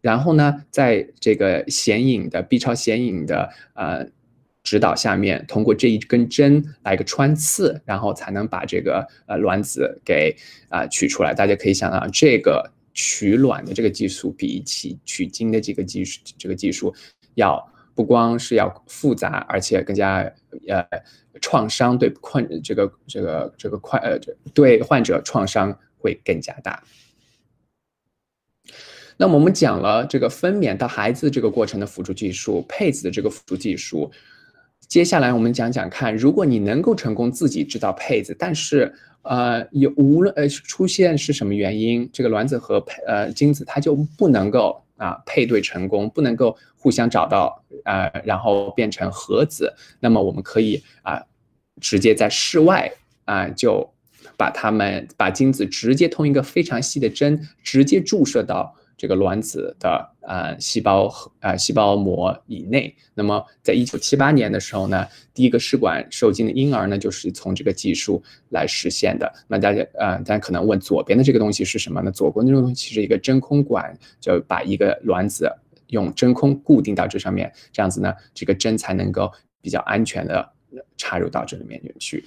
[0.00, 4.04] 然后呢，在这个显影的 B 超显影的呃
[4.64, 10.34] 指导下面，通过这一根针来个穿刺，然后才能把这个呃卵子给
[10.68, 11.32] 啊取出来。
[11.32, 16.92] 大家可以想到，这个取卵的这个技术，比起取精的这个技术，这个技术
[17.34, 17.64] 要。
[17.98, 20.18] 不光是要复杂，而且更加
[20.68, 20.86] 呃
[21.40, 24.16] 创伤对患这个这个这个快呃
[24.54, 26.80] 对患者创伤会更加大。
[29.16, 34.08] 那么我们讲了这个分娩到孩子这个过程的辅助技术，配子的这个辅助技术，
[34.86, 44.84] 接下来我们讲讲看，如果你能够成功自己制造配子，但是呃有无论呃出现是什么原因，这个卵子和配呃精子它就不能够。
[44.98, 51.22] 啊配对成功，不能够互相找到呃，然后变成核子，那么我们可以啊
[51.80, 52.92] 直接在室外
[53.24, 53.90] 啊就
[54.36, 58.74] 把它们把精子直接通一个非常细的针，直接注射到。
[58.98, 69.32] 这个卵子的呃细胞和呃细胞膜以内，那么在一九七八年的时候呢，第一个试管受精的婴儿呢，就是从这个技术来实现的。
[69.46, 72.10] 那大家呃，大家可能问左边的这个东西是什么呢？
[72.10, 75.48] 左边这个东西是一个真空管，就把一个卵子
[75.86, 79.32] 用真空固定到这上面，这样子呢，这个针才能够
[79.62, 80.52] 比较安全的
[80.96, 82.24] 插入到这里面去。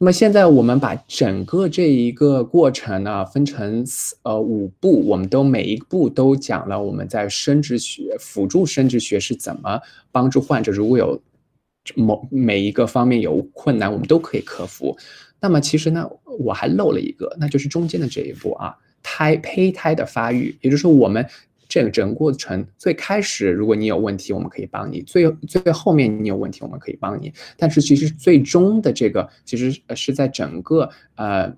[0.00, 9.80] 那么现在我们把整个这一个过程呢分成四呃五步，我们都每一步都讲了我们在生殖学辅助生殖学是怎么
[10.12, 11.20] 帮助患者，如果有
[11.96, 14.96] 某每一个方面有困难，我们都可以克服。
[15.40, 16.08] 那么其实呢，
[16.38, 21.26] 我还漏了一个，那就是中间的这一步啊，胎胚胎的发育，也就是说我们。
[21.68, 27.32] 这个整个过程最开始，如果你有问题，我们可以帮你；最最后面你有问题，我们可以帮你。
[27.56, 31.54] 但是其实最终的这个，其实是在整个呃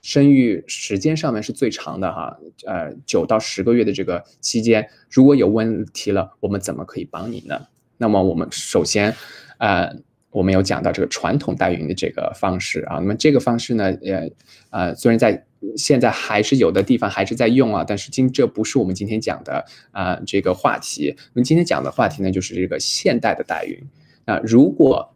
[0.00, 7.60] 生育时间上面是最长的哈，呃九到十个月的这个期间，如果有问题了，我们怎么可以帮你呢？
[7.98, 9.14] 那么我们首先，
[9.58, 9.94] 呃。
[10.32, 14.30] 我们有讲到这个传统代孕的这个方式啊，那么这个方式呢，呃，
[14.70, 15.44] 呃，虽然在
[15.76, 21.14] 现在还是有的地方还是在用啊，但是今这不是我们今天讲的啊这个话题。
[21.18, 23.78] 我们今天讲的话题呢，就是这个现代的代孕
[24.24, 25.14] 啊，如果。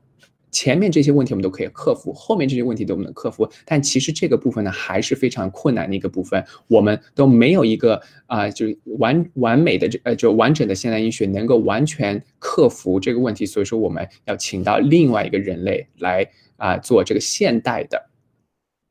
[0.57, 3.51] 前面这些问题我们都可以克服，后面这些问题都不能克服。
[3.65, 6.45] 但其实这个部分呢，还是非常困难的一个部分。
[6.69, 13.45] 我们都没有一个啊，就是完完美的这呃，就完整的现代医学能够完全克服这个问题。
[13.45, 16.25] 所以说，我们要请到另外一个人类来
[16.57, 18.09] 啊，做这个现代的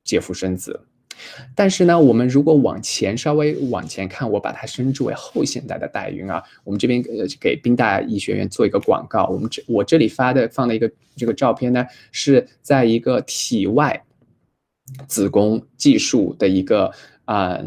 [0.03, 0.81] 解腹生子。
[1.56, 6.43] 但是呢，我们如果往前稍微往前看，我把它称之为后现代的代孕啊。
[6.63, 9.26] 我们这边呃给宾大医学院做一个广告。
[9.28, 14.04] 我们这我这里发的放的一个这个照片呢，是在一个体外
[15.08, 16.91] 子宫技术的一个
[17.26, 17.60] 啊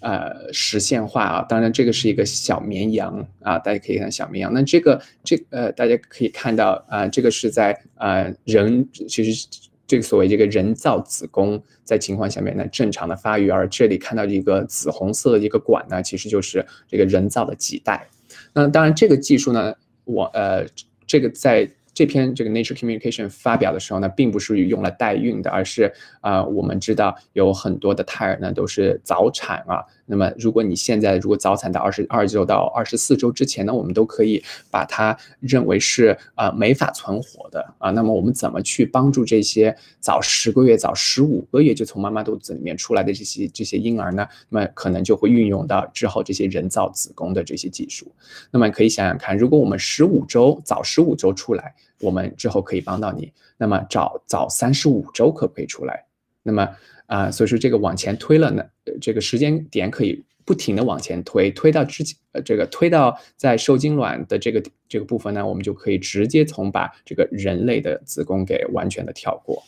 [0.00, 1.42] 呃实现化啊。
[1.48, 4.52] 当然这个是一个小绵羊啊，大家可以看小绵羊。
[4.52, 9.46] 那这个这呃大家可以看到啊，这个是在呃人其实。
[9.86, 18.08] 这个所谓这个人造子宫在情况下面呢正常的发育，而这里看到一个紫红色的一个管呢，其实就是这个人造的脐带。
[18.52, 20.66] 那当然这个技术呢，我呃
[21.06, 21.70] 这个在。
[21.96, 29.80] 这篇这个 Nature Communication 发表的时候呢，并不是用来代孕的，而是啊，我们知道有很多的胎儿呢都是早产啊。
[30.06, 37.90] 那么如果你现在如果早产到二十二周到二十四周之前呢，我们都可以把它认为是啊没法存活的啊。
[37.90, 44.26] 那么我们怎么去帮助这些早十个月、早十五个月就从妈妈肚子里面出来的这些这些婴儿呢？
[44.48, 48.06] 那么可能就会运用到之后这些人造子宫的这些技术。
[48.50, 51.74] 那么可以想想看，如果我们十五周早十五周出来。
[52.00, 53.32] 我们之后可以帮到你。
[53.56, 56.04] 那么早早三十五周可不可以出来？
[56.42, 56.68] 那么
[57.06, 58.64] 啊，所以说这个往前推了呢，
[59.00, 69.62] 这个时间点可以不停的往前推，推到之前呃这个推到在受精卵的这个这个部分呢，我们就可以直接从把这个人类的子宫给完全的跳过。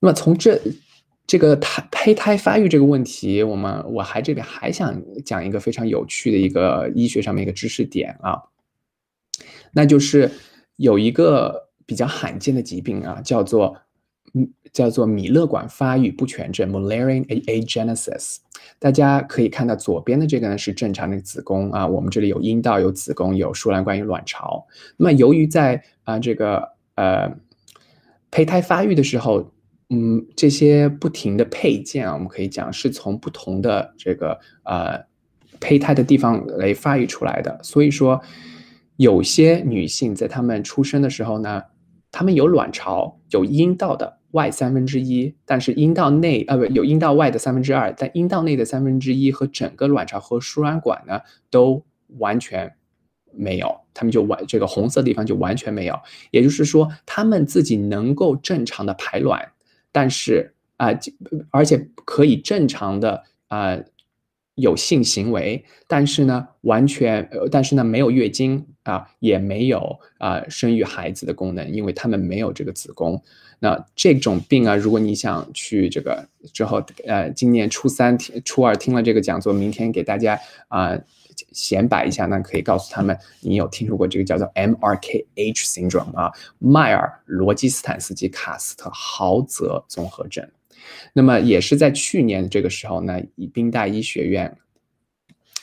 [0.00, 0.60] 那么从这
[1.26, 8.42] 这个胎胚胎发育这个问题，我们我还这边还想讲一个非常有趣的一个医学上面一个知识点啊，
[9.72, 10.30] 那就是。
[10.78, 13.76] 有一个比较罕见的疾病啊，叫做，
[14.72, 18.36] 叫做米勒管发育不全症 （Mullerian agenesis）。
[18.78, 24.66] 大家可以看到左边的这个呢是正常的子宫啊，我们这里有阴道、有子宫、有输卵管、有卵巢。
[24.96, 27.30] 那么由于在啊这个呃
[28.30, 29.52] 胚胎发育的时候，
[29.90, 35.04] 嗯，这些不停的配件啊，我们可以讲是从不同的这个呃
[35.60, 38.20] 胚胎的地方来发育出来的，所以说。
[38.98, 41.62] 有些女性在她们出生的时候呢，
[42.10, 51.84] 她们有卵巢，有阴道的外三分之一，但是阴道内呃不有阴道外的三分之二，但阴道内的三分之一和整个卵巢和输卵管呢都
[52.18, 52.74] 完全
[53.32, 55.98] 没有，他们就完这个红色地方就完全没有，
[56.30, 59.52] 也就是说他们自己能够正常的排卵，
[59.92, 60.88] 但是啊
[61.50, 63.78] 而且可以正常的啊。
[64.60, 73.22] 有性行为，但是呢，完全，呃，但是呢，没有月经啊，也没有啊生育孩子的功能，因为他们没有这个子宫。
[73.60, 80.96] 那这种病啊，如果你想去这个之后，呃，今年初三、初二听了这个讲座，明天给大家啊
[81.52, 90.48] 显摆一下，那可以告诉他们，你有听说过这个叫做 MRKH syndrome 啊，迈尔罗基斯坦斯基卡斯特豪泽综合症。
[91.12, 94.56] 那么也是在去年这个时候呢，以宾大医学院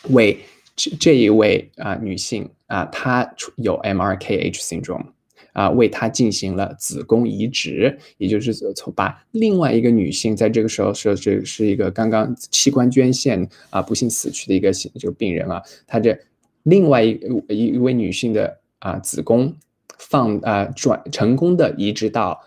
[0.09, 0.37] 为
[0.75, 5.05] 这这一位啊、女性啊、她出有 MRKH syndrome
[5.55, 16.15] 啊、为她进行了子宫移植，也就是从把另外一个女性在这个时候说这是一个刚刚器官捐献啊、不幸死去的一个这个病人啊，她这
[16.63, 19.51] 另外一一一位女性的啊、子宫
[19.97, 22.39] 放啊、转成功的移植到。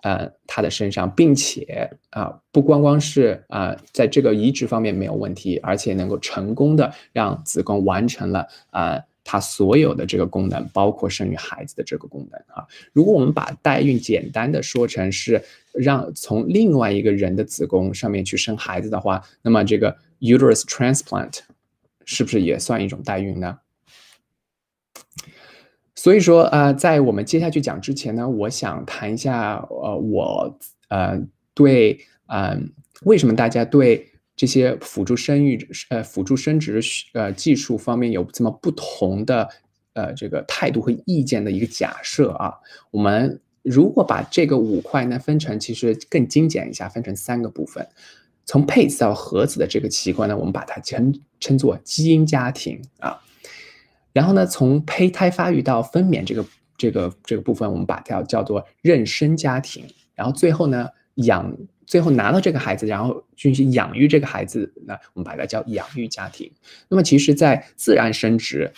[0.00, 12.66] 呃，她的身上，并且啊、不光光是啊、在这个移植方面没有问题，而且能够成功的让子宫完成了啊、它所有的这个功能，包括生育孩子的这个功能啊。
[12.92, 15.42] 如果我们把代孕简单的说成是
[15.72, 21.38] 让从另外一个人的子宫上面去生孩子的话，那么这个 uterus transplant
[22.04, 23.58] 是不是也算一种代孕呢？
[25.94, 30.58] 所以说，呃，在我们接下去讲之前呢，我想谈一下，呃，我
[30.88, 31.22] 呃
[31.54, 36.80] 对，嗯、为什么大家对这些辅助生育、呃辅助生殖
[37.12, 39.48] 呃技术方面有这么不同的
[39.92, 42.54] 呃这个态度和意见的一个假设啊？
[42.90, 47.86] 我们如果把这个五块呢分成，其实更精简一下，分成三个部分。
[48.44, 53.22] 从配子到核子的这个器官呢，我们把它称称作基因家庭啊。
[54.12, 56.44] 然后呢，从胚胎发育到分娩这个
[56.76, 59.86] 这个这个部分，我们把它叫做妊娠家庭。
[60.14, 61.56] 然后最后呢，养
[61.92, 66.50] 最后拿到这个孩子，然后进行养育这个孩子，那我们把它叫养育家庭。
[66.88, 68.72] 那么其实，在自然生殖，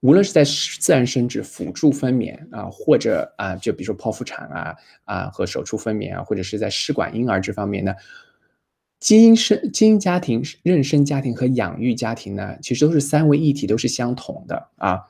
[0.00, 4.74] 无论是在自然生殖辅助分娩啊，或者啊，就比如说剖腹产啊
[5.04, 7.94] 啊和手术分娩啊，或者是在试管婴儿这方面呢。
[9.00, 15.00] 基因生基因家庭、妊娠家庭和养育家庭呢，其实都是三位一体，都是相同的啊。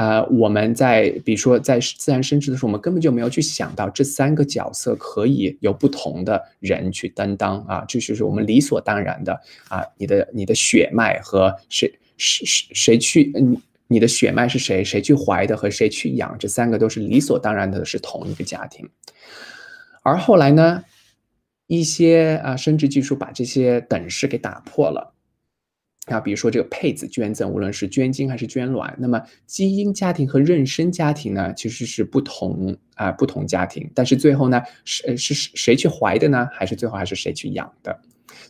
[0.00, 9.38] 呃，我们在比如说在自然生殖的时候，我们根本就没有去想到这三个角色可以由不同的人去担当啊，这就是我们理所当然的
[9.68, 9.84] 啊。
[9.98, 11.86] 你的你的血脉和谁
[12.16, 18.88] 谁谁谁去嗯，你的血脉是谁，谁去怀的和谁去养，这三个都是理所当然的是同一个家庭。
[20.02, 20.82] 而后来呢？
[21.66, 25.14] 一些啊生殖技术把这些等式给打破了
[26.10, 36.48] 那，比如说这个配子捐赠，无论是捐精还是捐卵，那么基因家庭和妊娠家庭呢，其实是不同啊不同家庭，但是最后呢是是谁去怀的呢？
[36.52, 37.96] 还是最后还是谁去养的？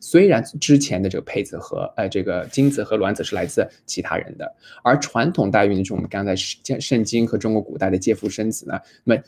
[0.01, 4.51] 虽然之前的这个配子和呃这个精子和卵子是来自其他人的，
[4.83, 9.23] 而传统代孕就是我们刚才圣经和中国古代的借腹生子呢，那么。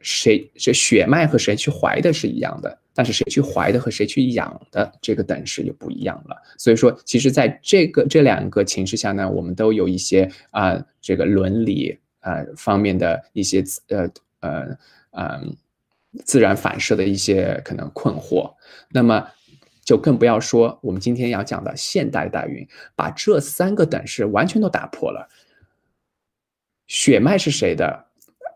[0.00, 6.36] 谁这血脉和谁去怀的是一样的，但是谁去怀的和谁去养的这个等式就不一样了。
[6.56, 14.08] 所以说，其实在这个这两个情势下呢，我们都有一些啊、这个伦理啊、方面的一些呃
[14.40, 14.78] 呃
[15.10, 15.40] 呃
[16.24, 18.54] 自然反射的一些可能困惑。
[18.90, 19.28] 那么
[19.84, 25.28] 就更不要说我们今天要讲的现代代孕，把这三个等式完全都打破了。
[26.86, 28.07] 血脉是谁的？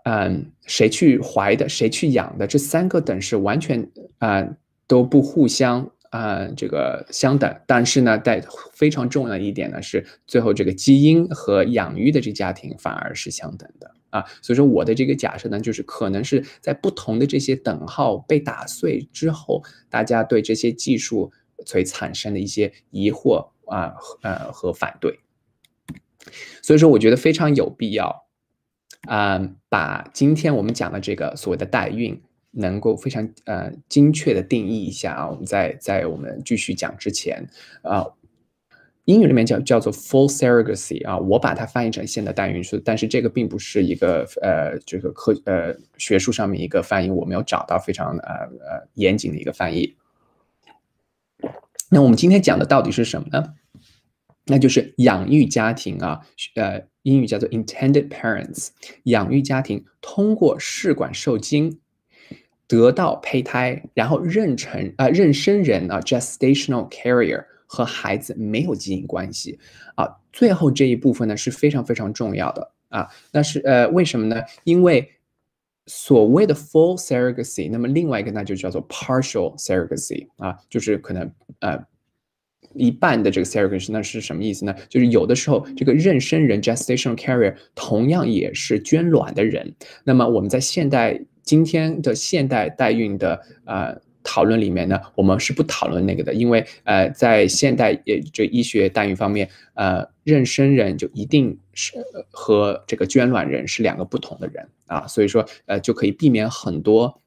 [0.04, 3.88] 嗯，谁去怀的，谁去养的，这三个等式完全
[4.18, 4.44] 啊、
[4.88, 7.56] 都不互相啊、这个相等。
[7.66, 14.24] 但是呢，在非常重要的一点呢是，最后这个基因和养育的这家庭反而是相等的啊。
[14.42, 21.30] 所以说我的这个假设呢，就是可能是在不同的这些等号被打碎之后，大家对这些技术
[21.64, 25.20] 所产生的一些疑惑啊呃和反对。
[26.60, 28.21] 所以说，我觉得非常有必要。
[29.08, 32.20] 啊、呃，把今天我们讲的这个所谓的代孕，
[32.52, 35.28] 能够非常呃精确的定义一下啊。
[35.28, 37.48] 我们在在我们继续讲之前，
[37.82, 38.06] 啊、
[39.04, 49.96] 英语里面叫叫做 full surrogacy 啊，我把它翻译成现代代孕术，但是这个并不是一个呃这个科呃学术上面一个翻译，我没有找到非常呃呃严谨的一个翻译。
[51.90, 53.54] 那我们今天讲的到底是什么呢？
[54.46, 56.26] 那就是养育家庭啊，
[56.56, 58.68] 呃，英语叫做 intended parents，
[59.04, 61.80] 养育家庭通过试管受精
[62.66, 69.58] 得到胚胎，然后妊娠啊、妊娠人啊 gestational carrier 和孩子没有基因关系
[69.96, 74.42] 啊，最后这一部分呢是非常非常重要的啊，那是呃为什么呢？
[74.64, 75.10] 因为
[75.86, 81.84] 所谓的 full surrogacy，那么另外一个呢就叫做 partial surrogacy 啊，就是可能呃。
[82.74, 84.74] 一半的这个 surrogate 那是什么意思呢？
[84.88, 89.74] 就是有的时候这个妊娠人 gestational carrier 同样也是捐卵的人。
[90.04, 101.94] 那么我们在现代今天的现代代孕的呃讨论里面呢，我们是不讨论那个的，因为呃在现代也这医学代孕方面，呃妊娠人就一定是
[102.30, 107.21] 和这个捐卵人是两个不同的人啊，所以说呃就可以避免很多。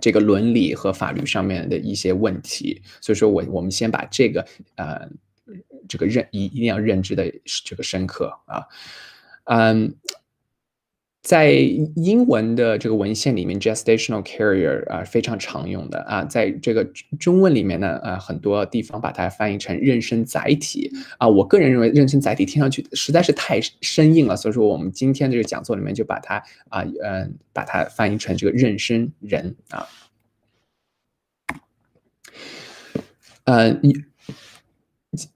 [0.00, 5.08] 这个伦理和法律上面的一些问题，所以说我我们先把这个呃
[5.88, 7.32] 这个认一一定要认知的
[7.64, 8.64] 这个深刻啊，
[9.44, 9.94] 嗯。
[11.26, 21.26] 在英文的这个文献里面，gestational carrier 啊非常常用的啊，在这个中文里面呢，呃，很多地方把它翻译成妊娠载体啊。
[21.26, 29.84] 我个人认为妊娠载体听上去实在是太生硬了，所以说我们今天这个讲座里面就把它啊，嗯，把它翻译成这个妊娠人啊。
[33.42, 33.96] 呃，你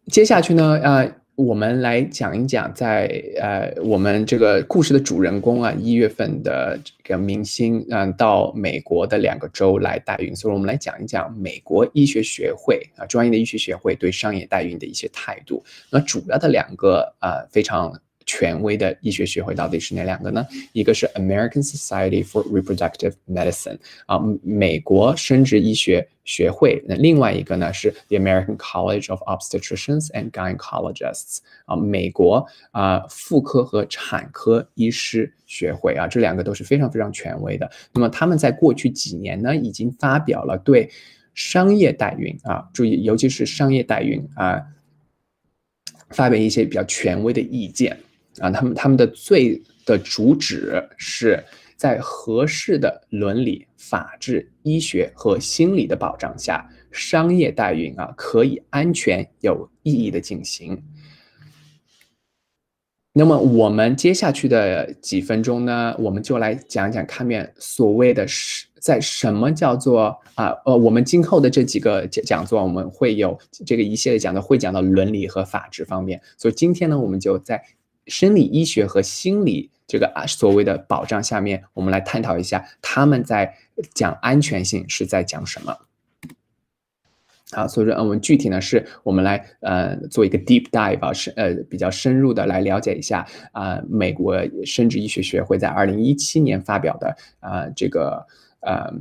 [0.06, 1.19] 接下去呢，呃。
[1.40, 3.06] 我们来讲一讲，在
[3.40, 15.64] 呃，我们这个故事的主人公啊，一月份的这个明星，嗯，到美国的两个州来代孕，所以我们来讲一讲美国医学学会啊，专业的医学学会对商业代孕的一些态度。
[15.90, 17.98] 那主要的两个啊，非常。
[18.26, 20.46] 权威的医学学会到底是哪两个呢？
[20.72, 26.82] 一个是 American Society for Reproductive Medicine 啊，美国生殖医学学会。
[26.86, 37.68] 那另外一个呢是 The American College of Obstetricians and Gynecologists 啊，美国啊妇科和产科医师学会啊，这两个都是非常非常权威的。
[37.92, 40.88] 那么他们在过去几年呢，已经发表了对
[41.34, 44.62] 商业代孕啊，注意，尤其是商业代孕啊，
[46.10, 47.98] 发表一些比较权威的意见。
[48.40, 51.42] 啊，他们他们的最的主旨是
[51.76, 60.82] 在合适的伦理、法治、医学和心理的保障下，商业代孕啊可以安全有意义的进行。
[63.12, 77.62] 那么我们接下去的几分钟呢，我们就来讲讲看面所谓的是在什么叫做啊呃，我们今后的这几个讲讲座，我们会有这个一系列讲的会讲到伦理和法治方面，所以今天呢，我们就在。
[78.10, 83.54] 生理医学和心理这个啊所谓的保障下面，我们来探讨一下他们在
[83.94, 85.74] 讲安全性是在讲什么。
[87.52, 94.36] 好，所以说，我们具体呢是我们来呃做一个 deep dive 啊，是呃比较深入的来了解一下啊，美国
[94.66, 98.26] 生殖医学学会在二零一七年发表的啊这个
[98.60, 98.92] 呃。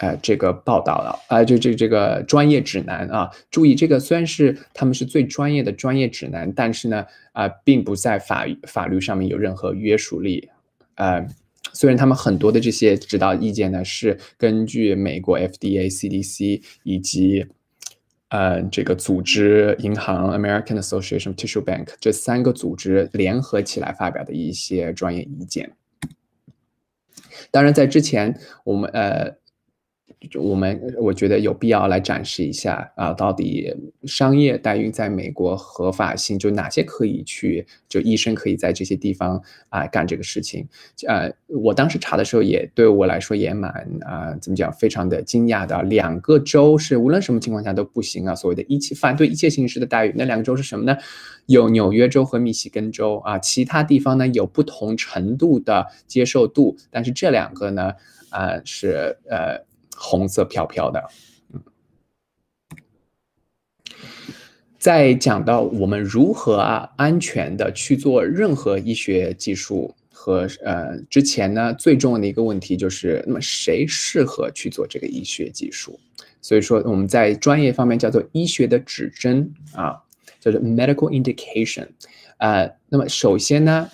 [0.00, 10.48] 呃，这个报道了啊，就这这个专业指南啊，注意这个虽然是他们是最专业的专业指南，但是呢，啊，并不在法法律上面有任何约束力。
[10.94, 11.26] 呃，
[11.72, 17.44] 虽然他们很多的这些指导意见呢，是根据美国 FDA、CDC 以及
[18.28, 25.72] 呃这个组织银行 American Association Tissue Bank 这三个组织联合起来发表的一些专业意见。
[27.50, 29.36] 当然，在之前我们呃。
[30.28, 33.72] 就我们我觉得有必要来展示一下啊，到底
[34.04, 40.66] 商业代孕在美国合法性就哪些可以去，就医生可以在这些地方啊干这个事情。
[41.06, 45.80] 呃，我当时查的时候也对我来说也蛮啊，怎么讲，非常的惊讶的。
[45.84, 50.14] 两个州是无论什么情况下都不行啊，所谓的一切反对一切形式的代孕。
[50.16, 50.98] 那两个州是什么呢？
[51.46, 57.92] 有纽约州和密西根州啊，其他地方呢有不同程度的接受度，但是这两个呢，
[58.30, 59.67] 啊是呃。
[60.00, 61.02] 红色飘飘的，
[64.78, 75.98] 在讲到我们如何啊安全的去做任何医学技术和呃之前呢，最重要的一个问题就是，那么谁适合去做这个医学技术？
[76.40, 80.00] 所以说我们在专业方面叫做医学的指针啊，
[80.38, 81.88] 叫做 medical indication，
[82.36, 83.90] 呃，那么首先呢，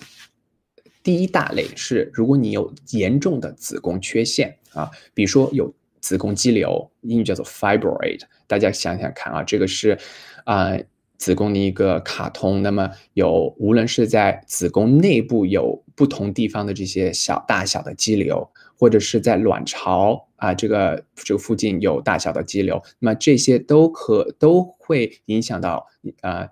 [1.01, 5.73] 第一大类是如果你有严重的子宫缺陷啊，比如说有。
[6.05, 8.21] 子宫肌瘤，英语叫做 fibroid。
[8.45, 9.97] 大家想想看啊，这个是
[10.43, 10.77] 啊
[11.17, 12.61] 子宫的一个卡通。
[12.61, 18.47] 那么有无论是在子宫内部有不同地方的这些小大小的肌瘤，
[18.77, 25.87] 或者是在卵巢啊这个这个附近有大小的肌瘤，那么这些都可都会影响到
[26.21, 26.47] 啊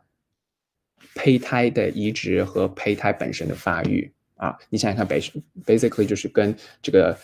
[1.13, 4.57] 胚胎的移植和胚胎本身的发育啊。
[4.71, 5.21] 你想想看
[5.63, 7.15] ，basically 就是跟这个。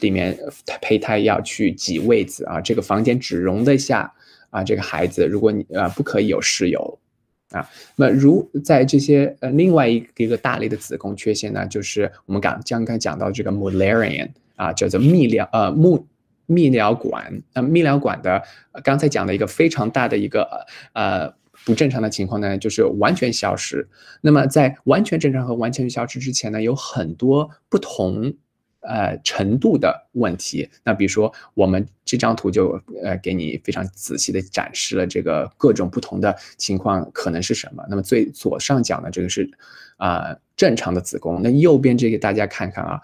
[0.00, 0.36] 里面
[0.82, 4.12] 胚胎要去挤位子啊，这个房间只容得下
[4.50, 5.26] 啊这个孩子。
[5.26, 6.98] 如果你啊不可以有室友
[7.50, 16.02] 啊，那如在这些呃另外一一个大类的子宫缺陷呢，就是我们刚刚刚讲到这个 Mullerian 啊，叫做泌尿呃泌
[16.48, 18.42] 泌尿管呃泌尿管的
[18.82, 21.32] 刚才讲的一个非常大的一个呃
[21.64, 23.88] 不正常的情况呢，就是完全消失。
[24.20, 28.34] 那么在完全正常和完全消失之前呢，有很多不同。
[28.86, 30.68] 呃，程度的问题。
[30.84, 37.84] 那比如说，我们这张图就呃给你非常仔细的展示了这个各种不同的情况可能是什么。
[37.90, 39.50] 那么最左上角呢，这个是
[39.96, 41.40] 啊正常的子宫。
[41.42, 43.00] 那右边这个大家看看啊，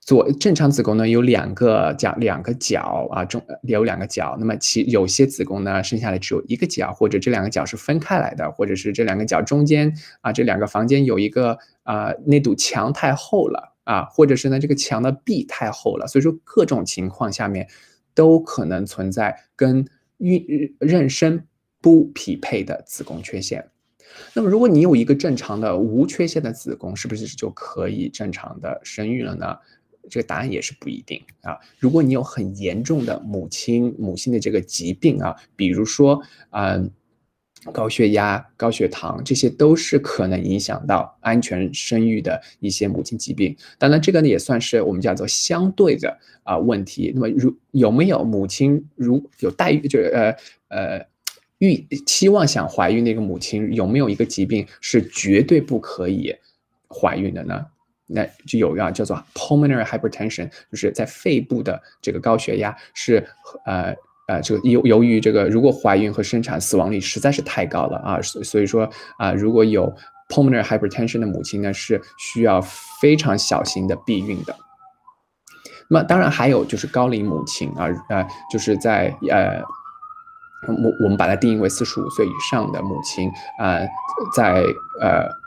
[0.00, 4.36] 左正常子宫呢有两个角，两个角啊，中有两个角。
[4.38, 16.06] 那么其有些子宫呢生下来只有一个角，或者这两个角是分开来的，或者是这两个角中间啊，这两个房间有一个啊，那堵墙太厚了啊，或者是呢这个墙的壁太厚了。
[16.06, 17.68] 所以说各种情况下面
[18.14, 19.84] 都可能存在跟
[20.18, 20.40] 孕
[20.78, 21.42] 妊娠
[21.80, 23.68] 不匹配的子宫缺陷。
[24.34, 29.56] 那么如果你有一个正常的无缺陷的子宫，是不是就可以正常的生育了呢？
[30.08, 31.58] 这个答案也是不一定啊。
[31.78, 36.20] 如果你有很严重的母亲母亲的这个疾病啊，比如说
[36.50, 36.90] 嗯
[37.72, 43.54] 高血压、高血糖，这些都是可能影响到安全生育的一些母亲疾病。
[43.78, 47.12] 当然，这个呢也算是我们叫做相对的啊问题。
[47.14, 50.36] 那么如有没有母亲如有待遇，就是呃
[50.68, 51.06] 呃
[51.58, 56.34] 预期望想怀孕那个母亲有没有一个疾病是绝对不可以
[56.88, 57.66] 怀孕的呢？
[58.12, 63.24] 那就有啊，叫做 pulmonary hypertension，就是在肺部的这个高血压是
[63.64, 63.94] 呃
[64.30, 69.92] 呃，这个由由于这个如果怀孕和生产死亡率实在是太高了啊，所所以说啊，如果有
[70.28, 72.60] pulmonary hypertension 的母亲呢，是需要
[73.00, 74.54] 非常小心的避孕的。
[75.88, 79.60] 那么当然还有就是高龄母亲啊呃，就是在呃，
[80.68, 83.28] 我我们把它定义为四十五岁以上的母亲
[83.58, 83.80] 啊，
[84.36, 84.62] 在
[85.00, 85.40] 呃。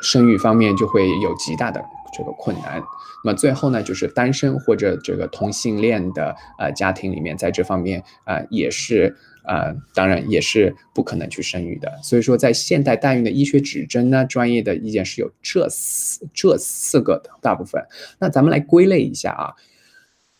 [0.00, 2.82] 生育方面就会有极大的这个困难。
[3.24, 11.92] 那么最后呢，就是单身或者这个同性恋的呃家庭里面，在这方面啊也是啊，当然也是不可能去生育的。
[12.02, 17.82] 所以说，在现代代孕的医学指针呢，专业的意见是有这四这四个的大部分。
[18.18, 19.54] 那咱们来归类一下啊。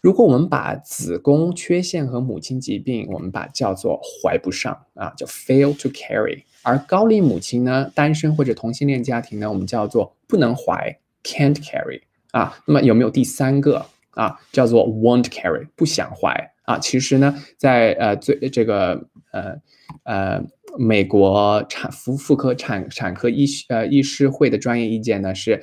[0.01, 6.45] 如果我们把子宫缺陷和母亲疾病，我们把叫做怀不上啊，叫 fail to carry。
[6.62, 10.97] 而高龄母亲呢，单身或者同性恋家庭呢，我们叫做不能怀
[11.29, 12.01] ，can't carry
[12.31, 12.59] 啊。
[12.66, 16.79] 那么有没有第三个啊，叫做 won't carry，不想怀啊？
[16.79, 19.61] 其实呢，在呃最这个呃
[20.05, 20.43] 呃
[20.79, 25.62] 美国产妇妇科产产科医呃医师会的专业意见呢是，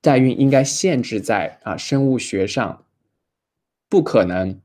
[0.00, 2.84] 代孕应该限制在啊生物学上
[3.88, 4.60] 不可能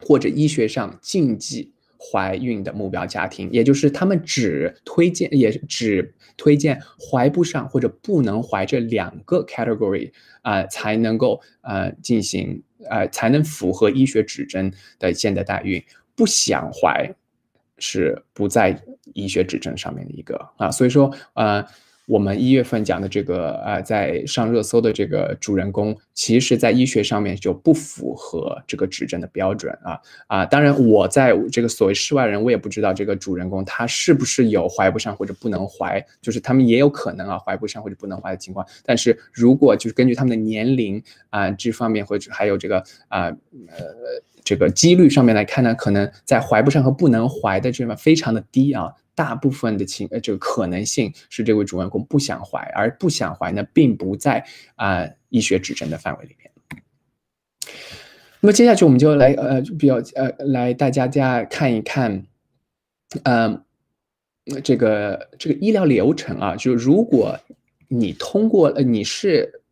[0.00, 1.72] 或者医学上禁忌。
[1.98, 10.12] 怀孕的目标家庭，也就是他们只推荐，也只推荐怀不上或者不能怀这两个 category
[10.42, 15.82] 啊，才能够呃进行呃才能符合医学指针的现代代孕。
[16.14, 17.14] 不想怀
[17.78, 18.82] 是不在
[19.14, 21.66] 医学指针上面的一个啊，所以说呃。
[22.06, 29.98] 我们一月份讲的这个啊，在上热搜的这个主人公，其实，在医学上面就不符合这个指针的标准啊
[30.28, 30.46] 啊！
[30.46, 38.64] 当然，我在这个所谓世外人，我也不知道这个主人公他是不是有怀不上或者不能怀，就是他们也有可能啊怀不上或者不能怀的情况。
[38.84, 42.78] 但是如果就是根据他们的年龄啊这方面，或者还有这个
[43.08, 43.84] 啊呃
[44.44, 48.92] 这个几率上面来看呢，可能在怀不上和不能怀的这方非常的低啊。
[49.16, 54.46] 大部分的情呃这个可能性是这位主人公不想怀，而不想怀呢，并不在
[54.76, 56.48] 啊医学指针的范围里面。
[58.38, 62.24] 那么接下去我们就来呃比较呃来大家家看一看，
[63.24, 63.64] 嗯，
[64.62, 67.36] 这个这个医疗流程啊，就如果
[67.88, 69.62] 你通过呃你是。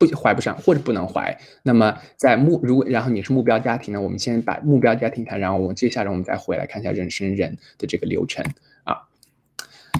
[0.00, 4.00] 不怀不上或者不能怀，那么在目如果然后你是目标家庭呢？
[4.00, 8.42] 我们先把目标家庭看，然后我们接下来我们再回来看一下妊娠人的这个流程
[8.84, 8.96] 啊。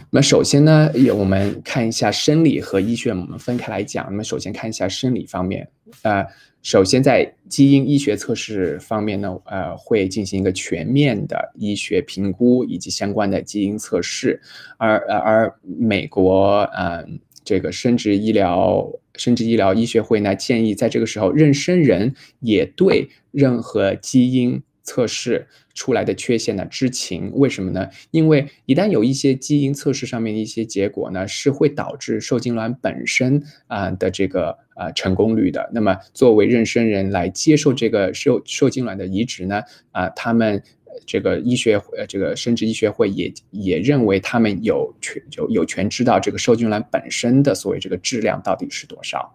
[0.09, 4.07] 那么首先呢，也我们看一下生理和医学，我们分开来讲。
[4.09, 5.68] 那么首先看一下生理方面，
[6.01, 6.26] 呃，
[6.62, 14.40] 首先在基因医学测试方面呢，呃，会进行一个全面的医学评估以及相关的基因测试，
[14.78, 17.20] 而而美国嗯。
[17.42, 18.86] 这个生殖医疗、
[19.17, 27.31] 生殖医疗医学会呢建议，在这个时候，妊娠人也对任何基因测试出来的缺陷呢知情。
[27.35, 27.89] 为什么呢？
[28.11, 35.71] 因为一旦有一些基因测试上面的一些结果呢，是会导致受精卵本身啊的这个啊成功率的。
[35.73, 40.63] 那么，作为妊娠人来接受这个受受精卵的移植呢，啊，他们。
[41.07, 49.34] 这个医学呃，这个生殖医学会也也认为他们有权就有权知道这个受精卵本身的所谓这个质量到底是多少。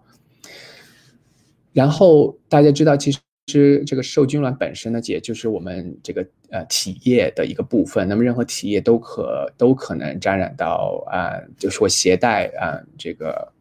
[1.74, 3.12] 然后大家知道，其
[3.48, 8.08] 实这个受精卵本身呢，也就是我们这个呃体液的一个部分。
[8.08, 13.52] 那么任何体液都可都可能沾染到啊，就是说携带啊这个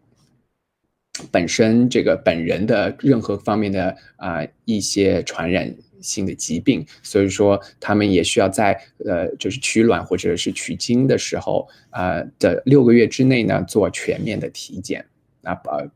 [1.32, 5.74] 本身这个本人的任何方面的啊一些传染。
[6.04, 15.04] 性的疾病，所以说他们也需要在呃，就是取卵或者是取精的时候，呃的六个月之内呢做全面的体检
[15.42, 15.52] 啊。
[15.64, 15.90] 呃，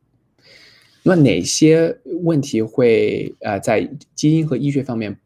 [1.03, 5.17] 那哪些问题会呃在基因和医学方面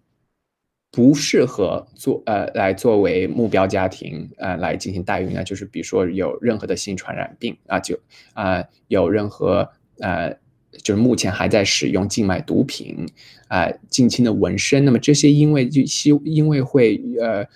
[0.90, 5.42] 不适合做呃来作为目标家庭呃来进行代孕呢？
[5.42, 7.98] 就是比如说有任何的性传染病啊，就
[8.34, 9.70] 啊有任何
[10.00, 10.36] 呃
[10.82, 13.06] 就是目前还在使用静脉毒品
[13.48, 17.46] 啊近亲的纹身，那么这些因为就希因为会呃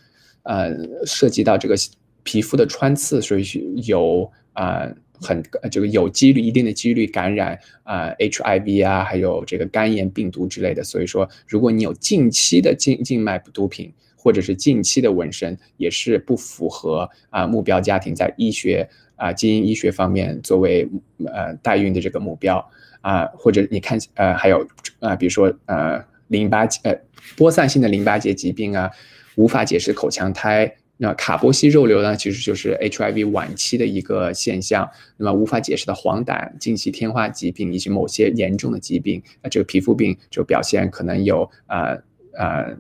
[0.43, 1.75] 呃涉及到这个
[2.23, 3.45] 皮肤的穿刺，所以
[3.87, 4.89] 有啊。
[5.19, 10.85] 很这个有几率一定的几率感染啊 HIV 啊，还有这个肝炎病毒之类的。
[10.85, 20.87] 所以说，如果你有近期的静静脉毒品或者是近期的纹身，也是不符合啊目标家庭在医学啊基因医学方面作为
[21.25, 22.63] 呃代孕的这个目标
[23.01, 23.27] 啊。
[23.37, 24.67] 或者你看呃还有
[25.01, 26.99] 啊，比如说呃淋巴结呃
[27.37, 28.91] 播散性的淋巴结疾病啊，
[29.37, 30.77] 无法解释口腔胎。
[30.99, 34.89] 那卡波西肉瘤呢，其实就是 HIV 晚期的一个现象。
[35.17, 42.03] 那么无法解释的黄疸、近期天花疾病以及某些严重的疾病，那这个皮肤病就表现可能有呃
[42.39, 42.77] 呃。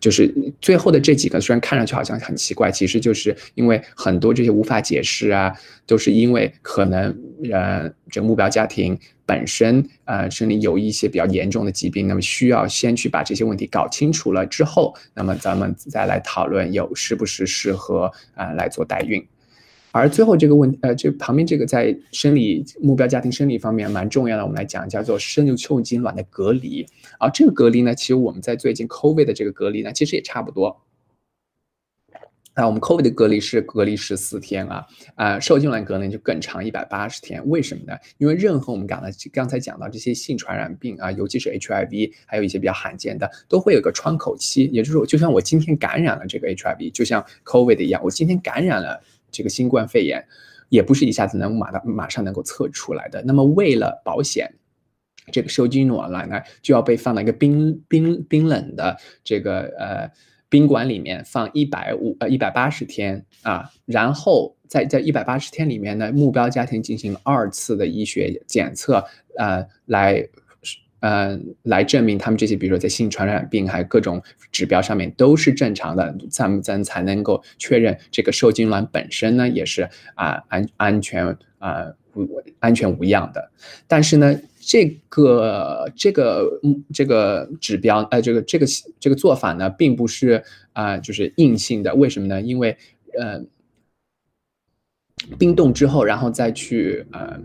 [0.00, 5.52] 就是最后的这几个，虽然看上去好像很奇怪，其实就是因为很多这些无法解释啊，
[5.86, 7.14] 都是因为可能
[7.52, 19.24] 呃，这目标家庭本身呃身体有一些比较严重的疾病，那么需要先去把这些问题搞清楚了之后，那么咱们再来讨论有是不是适合啊来做代孕。
[19.92, 26.86] 而最后这个问，呃，这旁边这个在生理目标家庭生理方面蛮重要的，我们来讲叫做生理受精卵的隔离。
[27.20, 30.80] 而这个隔离呢，其实我们在最近 COVID 的这个隔离呢，其实也差不多。
[32.54, 37.42] 啊，我们 COVID 的隔离是隔离十四天啊，啊，受精卵隔离就更长，一百八十天。
[37.48, 37.94] 为什么呢？
[38.18, 44.64] 因为任何我们刚才刚才讲到这些性传染病啊，尤其是 HIV，还有一些比较罕见的，都会有个窗口期。
[44.72, 49.02] 也就是说，就像我今天感染了这个 HIV，就像 COVID 一样，我今天感染了。
[49.32, 50.24] 这个新冠肺炎
[50.68, 53.20] 也不是一下子能马到马上能够测出来的。
[53.22, 54.54] 那么为了保险，
[55.32, 60.10] 这个受精卵呢就要被放到一个冰冰冰冷的这个呃
[60.48, 69.04] 宾馆里面放一百五呃一百八十天啊，然后在在一百八十天里面呢，目标家庭进行二次的医学检测
[69.38, 70.28] 呃来。
[71.02, 74.22] 嗯，来证明他们这些，比如说在性传染病还有各种
[74.52, 79.82] 指标上面都是正常的，咱们咱才能够确认这个受精卵本身呢也是
[80.14, 83.50] 啊安安全啊无安全无恙的。
[83.88, 86.60] 但是呢，这个这个
[86.94, 88.66] 这个指标呃这个这个
[89.00, 91.92] 这个做法呢，并不是啊就是硬性的。
[91.96, 92.40] 为什么呢？
[92.40, 92.76] 因为
[93.18, 93.42] 呃
[95.36, 97.40] 冰冻之后，然后再去呃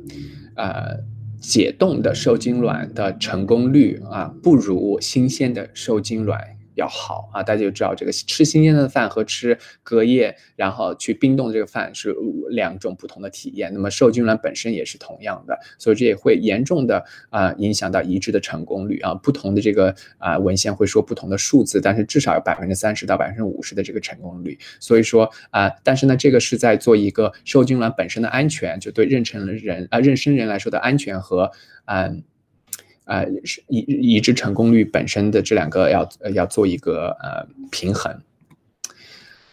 [0.57, 1.16] 呃。
[1.39, 6.56] 解冻的受精卵的成功率啊，不如新鲜的受精卵。
[6.77, 12.15] 要好啊，大家就知道这个吃新鲜的饭和吃隔夜然后去冰冻的这个饭是
[12.49, 13.73] 两种不同的体验。
[13.73, 19.13] 那么受精卵本身也是同样的，所以这也会严重的啊影响到移植的成功率啊。
[19.15, 24.57] 不同的这个啊文献会说不同的数字，但是至少有百分之三十到百分之五十的这个成功率。
[24.79, 31.51] 所以说啊，但是呢，这个是在做一个受精卵本身的安全，就对妊娠人啊妊娠人来说的安全和
[31.85, 32.23] 嗯。
[33.07, 38.15] 呃，是移移植成功率本身的这两个要要做一个呃平衡。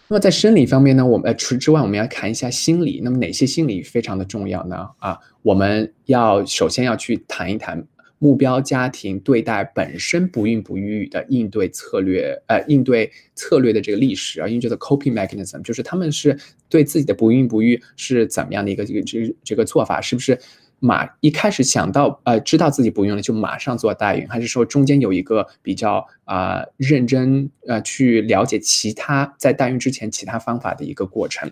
[0.08, 3.00] 那么在生理方面呢，我们除之外，我们要看一下心理。
[3.02, 4.86] 那么哪些心理非常的重要呢？
[4.98, 7.82] 啊，我们要首先要去谈一谈
[8.18, 16.38] 目标家庭对待本身不孕不育的应对策略，呃，应对策略的这个历史啊，应对的 coping mechanism，就是他们是
[16.68, 20.38] 对自己的不孕不育是怎么样的一个这个这这个做法，是不是？
[20.84, 31.50] 马一开始想到呃知道自己不用了就马上做代孕，还是说中间有一个比较啊认真呃去了解其他在代孕之前其他方法的一个过程，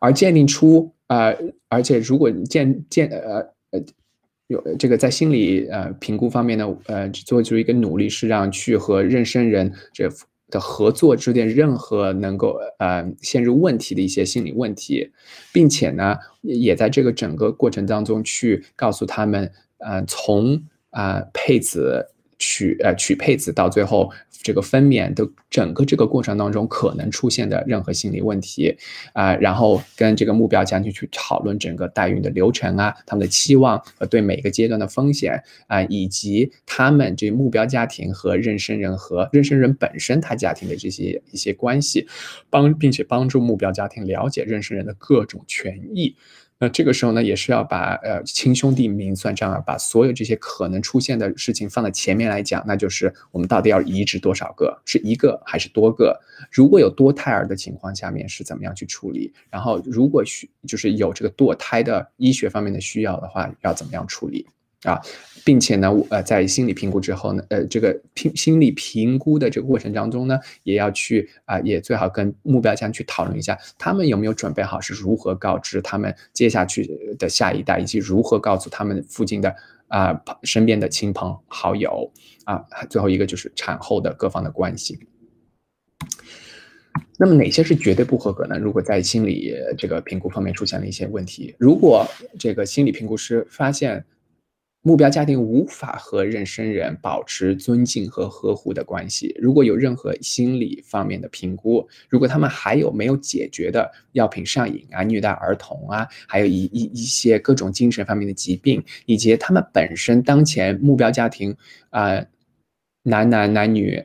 [0.00, 1.36] 而鉴定出呃
[1.68, 3.40] 而且如果鉴鉴呃
[3.72, 3.84] 呃
[4.46, 10.08] 有这个在心理呃评估方面呢呃做出一个努力是让去和妊娠人这。
[10.50, 15.10] 的合作之间，任何能够呃陷入问题的一些心理问题，
[15.52, 22.06] 并且呢，也在这个整个过程当中去告诉他们，呃，从啊配子。
[22.38, 28.76] 取呃取配子到最后这个分娩的整个这个过程当中可能出现的任何心理问题
[29.12, 42.06] 啊，然后跟这个目标家庭去讨论整个代孕的流程啊，他们的期望和对每个阶段的风险啊，以及他们这目标家庭和妊娠人和妊娠人本身他家庭的这些一些关系，
[42.48, 46.14] 帮并且帮助目标家庭了解妊娠人的各种权益。
[46.60, 56.20] 那这个时候呢，也是要把呃亲兄弟明算账啊，把所有这些可能出现的事情放在前面来讲，那就是我们到底要移植多少个，是一个还是多个？
[56.50, 59.32] 如果有多胎儿的情况下面是怎么样去处理？
[59.50, 64.44] 然后如果需就是有这个堕胎的医学方面的需要的话，要怎么样处理？
[64.84, 65.00] 啊，
[65.44, 79.52] 并且呢，呃，在心理评估之后呢，呃，这个评心理评估的这个过程当中呢，也要去啊，也最好跟目标家去讨论一下，他们有没有准备好，是如何告知他们接下去的下一代，以及如何告诉他们附近的
[79.88, 82.12] 啊身边的亲朋好友
[82.44, 82.64] 啊。
[82.88, 85.00] 最后一个就是产后的各方的关系。
[87.18, 88.56] 那么哪些是绝对不合格呢？
[88.56, 92.06] 如果在心理这个评估方面出现了一些问题，如果
[92.38, 94.04] 这个心理评估师发现
[94.88, 111.54] 目标家庭无法和妊娠人保持尊敬和呵护的关系，如果有任何心理方面的评估，如果他们还有没有解决的药品上瘾啊、虐待儿童啊，还有一一一些各种精神方面的疾病，以及他们本身当前目标家庭
[111.90, 112.24] 啊
[113.02, 114.02] 男男男女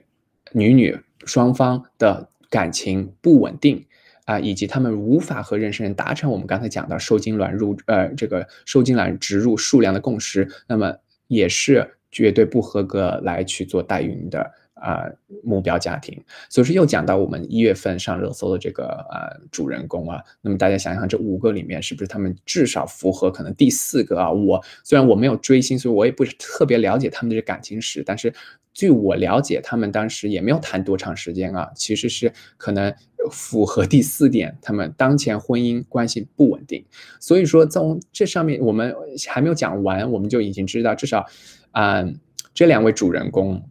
[0.51, 2.27] 女女双方的。
[2.53, 3.83] 感情不稳定
[4.25, 10.95] 啊，以及他们无法和妊娠人达成我们刚才讲到受精卵入呃这个受精卵植入数量的共识，那么
[11.27, 14.39] 也是绝对不合格来去做代孕的
[14.75, 15.03] 啊
[15.43, 16.17] 目标家庭。
[16.49, 24.31] 所以说又讲到我们一月份上热搜的这个呃主人公啊，那么大家想想这五个里面是不是他们至少符合可能第四个啊？
[24.31, 28.33] 我虽然我没有追星，所以我也不是特别了解他们的感情史，但是。
[28.75, 32.91] 据我了解，他们当时也没有谈多长时间啊，其实是可能
[33.29, 36.83] 符合第四点，他们当前婚姻关系不稳定。
[37.19, 38.95] 所以说，从这上面我们
[39.27, 41.25] 还没有讲完，我们就已经知道，至少，
[41.71, 42.19] 嗯，
[42.53, 43.61] 这两位主人公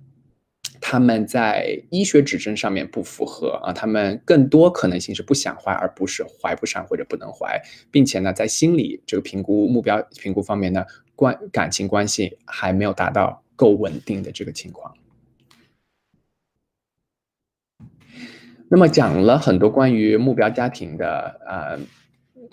[0.81, 10.85] 他们在医学指征上面不符合啊，他们更多可能性是不想怀，而不是怀不上或者不能怀，并且呢，在心理这个评估目标评估方面呢，
[11.15, 13.41] 关感情关系还没有达到。
[13.55, 14.93] 够稳定的这个情况。
[18.75, 21.79] 那么讲了很多关于目标家庭的呃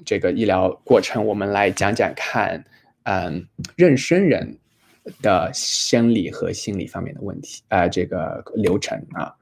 [0.04, 2.62] 这个医疗过程，我们来讲讲看，
[3.04, 3.48] 嗯，
[3.78, 4.58] 妊娠人
[5.22, 9.34] 的生理和心理方面的问题啊，这个流程啊，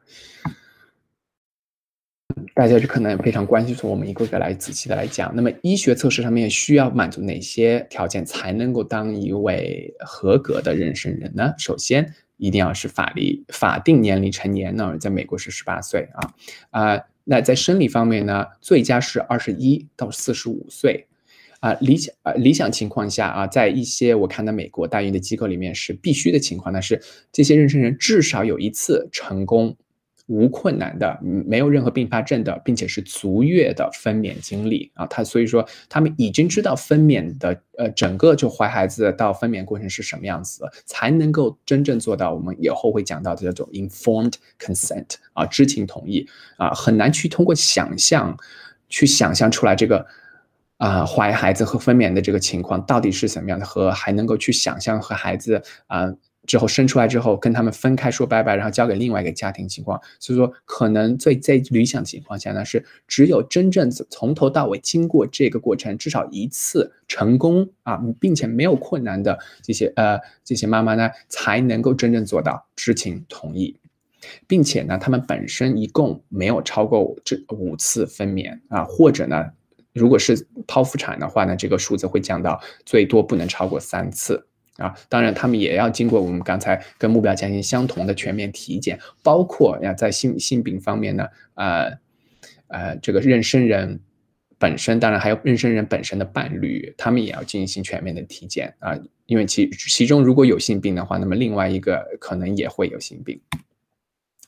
[2.53, 5.35] 大家就可能非常关心，从我们一个个来仔细的来讲。
[5.35, 11.55] 那么医学测试上面需要满足哪些条件才能够当一位合格的妊娠人呢？
[11.57, 16.33] 首先，一定要是法律法定年龄成年呢，在美国是十八岁啊
[16.69, 17.01] 啊。
[17.23, 21.07] 那在生理方面呢，最佳是二十一到四十五岁
[21.59, 21.73] 啊。
[21.81, 29.75] 理想啊理想情况下啊，在一些我看到美国代孕的机构里面是必须的情况，那是这些妊娠人至少有一次成功。
[30.27, 48.37] 无困难的，没有任何并发症的，并且是足月的分娩经历啊，他所以说他们已经知道分娩的呃整个就怀孩子到分娩过程是什么样子，才能够真正做到我们以后会讲到的这种 informed consent 啊，知情同意啊，很难去通过想象
[48.89, 50.05] 去想象出来这个
[50.75, 56.13] 啊怀孩子和分娩的这个情况到底是怎么样的，和还能够去想象和孩子啊。
[56.47, 73.75] 之后生出来之后，跟他们分开说拜拜，然后交给另外一个家庭情况，所以说可能最最理想情况下呢，是只有真正从头到尾经过这个过程至少一次成功啊，并且没有困难的这些呃这些妈妈呢，才能够真正做到知情同意，
[74.47, 79.51] 并且呢，他们本身一共没有超过这五次分娩啊，或者呢，
[79.93, 84.47] 如果是剖腹产的话呢，这个数字会降到最多不能超过三次。
[84.77, 91.97] 啊，当然，他们也要经过我们刚才跟目标家庭相同的全面体检，包括要，在性性病方面呢，呃，
[92.67, 93.99] 呃，这个妊娠人
[94.59, 103.39] 本身，当然还有妊娠人本身的伴侣，他们也要进行全面的体检啊，因为其其中如果有性病的话，那么另外一个可能也会有性病。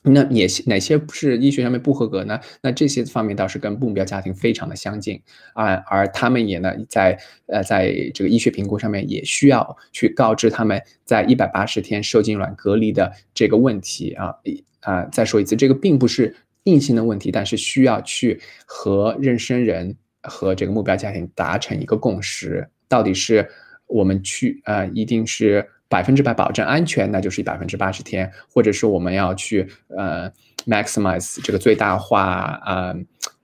[0.02, 2.40] 那也哪些是医学上面不合格呢？
[2.62, 5.20] 那这些方面倒是跟目标家庭非常的相近
[5.52, 14.34] 啊，而他们也呢在呃在这个医学评估上面也需要去告知他们在一百八十天受精卵隔离的这个问题啊
[14.80, 16.34] 啊再说一次，这个并不是
[16.64, 23.46] 硬性的问题，但是需要去和妊娠人和这个目标家庭达成一个共识，到底是
[23.86, 25.68] 我们去呃一定是。
[25.90, 30.30] 百分之百保证安全，那就是百分之八十天，或者是我们要去呃
[30.64, 32.96] maximize 这个最大化呃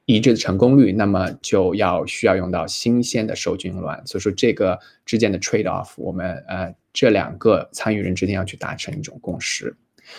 [0.05, 4.01] 移植的成功率，那么就要需要用到新鲜的受精卵。
[4.07, 9.77] 所以说这个之间的 trade off，我们呃这两个参与人之间要去达成一种共识。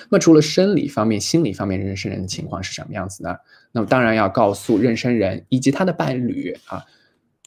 [0.10, 3.38] 那么除了生理方面，心理方面妊娠人的情况是什么样子呢？
[3.72, 6.84] 那么当然要告诉妊娠人以及他的伴侣啊，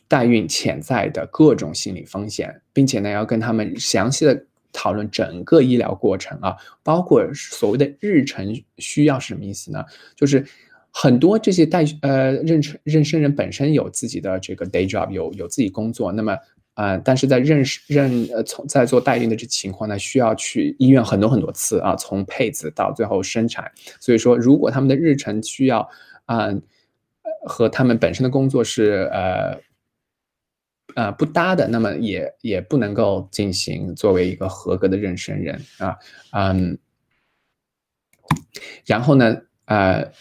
[0.08, 4.46] 代孕潜在的各种心理风险，并且呢要跟他们详细的。
[4.72, 9.84] 讨论整个医疗过程啊，包括所谓的日程需要是什么意思呢？
[10.16, 10.44] 就是
[10.90, 16.36] 很多这些代呃妊娠妊娠人本身有自己的这个 day job，有有自己工作，那么
[16.74, 23.70] 呃，但是在认识认呃从在做代孕的这情况呢，需要去医院很多很多次啊，从配子到最后生产。
[24.00, 25.88] 所以说，如果他们的日程需要，
[26.26, 26.62] 嗯，
[27.44, 29.60] 和他们本身的工作是呃
[30.94, 35.96] 呃不搭的，那么也也不能够进行作为一个合格的妊娠人啊，
[36.32, 36.78] 嗯，
[38.86, 39.36] 然后呢，
[39.66, 40.12] 呃，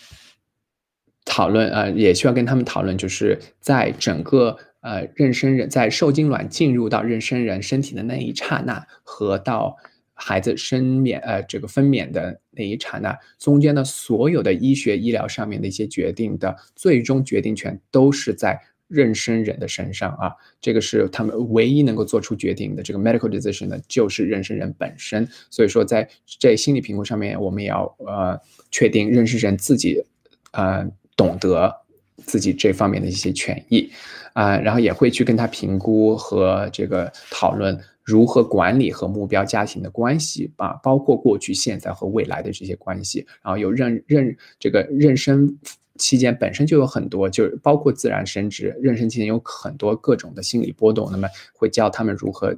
[1.26, 4.58] 讨论呃也需要跟他们讨论，就是在整个。
[4.82, 9.76] 呃，妊娠人在受精卵进入到妊娠人身体的那一刹那，和到
[10.14, 18.58] 孩子分娩呃这个分娩的那一刹那，中间的所有的医学医疗上面的一些决定的最终决定权都是在
[18.90, 25.28] 妊娠人的身上啊，这个是他们唯一能够做出决定的这个 medical decision 的，就是妊娠人本身。
[25.50, 28.40] 所以说，在这心理评估上面，我们也要呃
[28.72, 30.04] 确定妊娠人自己
[30.52, 30.86] 呃
[31.16, 31.74] 懂得
[32.18, 33.92] 自己这方面的一些权益。
[34.34, 43.26] 啊，然后也会去跟他评估和这个讨论如何管理和目标家庭的关系啊，包括过去、现在和未来的这些关系。
[43.44, 45.54] 然后有妊妊这个妊娠
[46.00, 51.10] 期间本身就有很多，就是包括自然生殖，妊娠期间有很多各种的心理波动。
[51.12, 52.58] 那么会教他们如何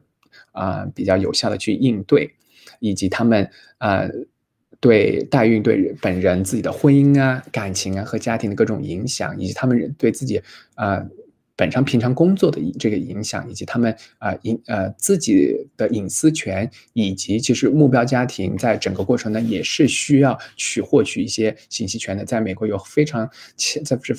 [0.54, 2.32] 啊比较有效的去应对，
[2.80, 4.10] 以及他们呃
[4.80, 10.42] 对代孕对本人自己的婚姻啊、感情啊和家庭的各种影响，以及他们对自己
[10.76, 11.06] 啊。
[11.62, 22.26] 本身平常工作的这个影响，以及他们啊隐呃自己的隐私权，以及其实目标家庭在整个过程呢，也是需要去获取一些信息权的。
[22.26, 23.30] 在美国有非常
[23.84, 24.16] 在这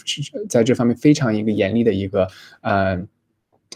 [0.48, 2.28] 在这方面非常一个严厉的一个
[2.60, 2.96] 呃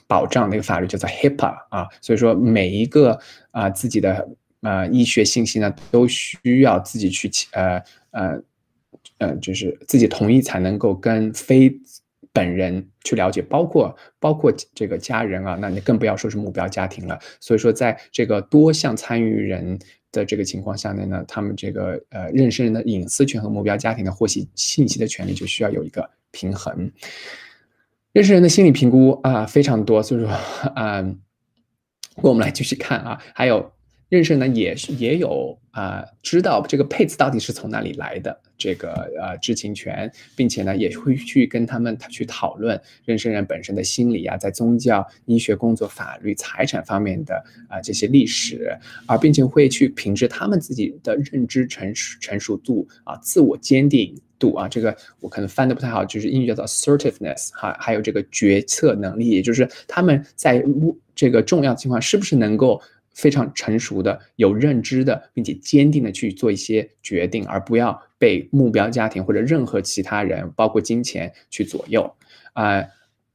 [0.06, 1.88] 保障的一个法律，叫做 HIPAA 啊。
[2.00, 3.18] 所以说每一个
[3.50, 4.28] 啊自己的
[4.60, 8.40] 呃医学信息呢，都需要自己去呃呃
[9.18, 11.76] 呃，就是自己同意才能够跟非。
[12.36, 17.18] 本人去了解，包括包括这个家人啊，那你更不要说是目标家庭了。
[17.40, 19.78] 所以说，在这个多项参与人
[20.12, 26.92] 的这个情况下面呢，他们这个呃妊娠人的隐私权和目标家庭的获悉信息的权利就需要有一个平衡。
[28.12, 30.28] 妊娠人的心理评估啊非常多，所以说
[30.74, 31.02] 啊，
[32.16, 33.72] 我们来继续看啊，还有。
[34.08, 47.34] 妊娠呢也是也有啊，知道这个配子到底是从哪里来的这个呃知情权，并且呢也会去跟他们去讨论妊娠人本身的心理啊，在宗教、医学、工作、法律、财产方面的
[47.68, 48.76] 啊这些历史，
[49.06, 60.64] 而并且会去评质他们自己的认知成熟成熟度啊，自我坚定度啊，这个我可能翻的不太好，就是英语叫做 assertiveness 哈，还有这个决策能力，也就是他们在
[61.14, 62.80] 这个重要情况是不是能够。
[63.16, 72.14] 非常成熟的、有认知的，并且坚定的去做一些决定，而不要被目标家庭或者任何其他人，包括金钱去左右。
[72.52, 72.84] 啊，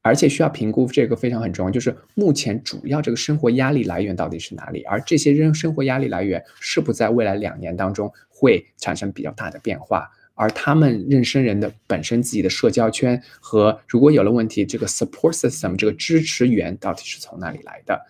[0.00, 18.00] 而且需要评估这个非常很重要，就是目前主要这个生活压力来源到底是哪里，而这些生生活压力来源是不在未来两年当中会产生比较大的变化，而他们妊娠人的本身自己的社交圈和如果有了问题，这个 support system 这个支持源到底是从哪里来的？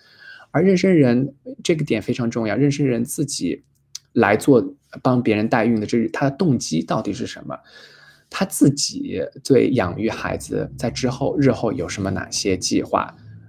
[0.52, 1.34] 而妊娠人
[1.64, 3.62] 这个点非常重要，妊娠人自己
[4.12, 7.58] 来做帮别人代孕的，这是他的动机到底是什么？
[8.30, 13.00] 他自己对养育孩子在之后日后有什么哪些计划？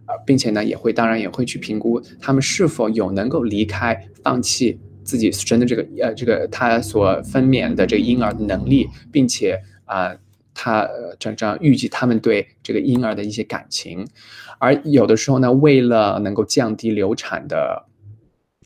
[0.06, 10.16] 啊，并且呢，也会当然也会去评估他们是否有能够离开、放弃自己生的这个呃这个他所分娩的这个婴儿的能力，并且啊。
[10.54, 10.88] 他
[11.20, 14.08] 这样预计他们对这个婴儿的一些感情，
[14.60, 17.86] 而有的时候呢，为了能够降低流产的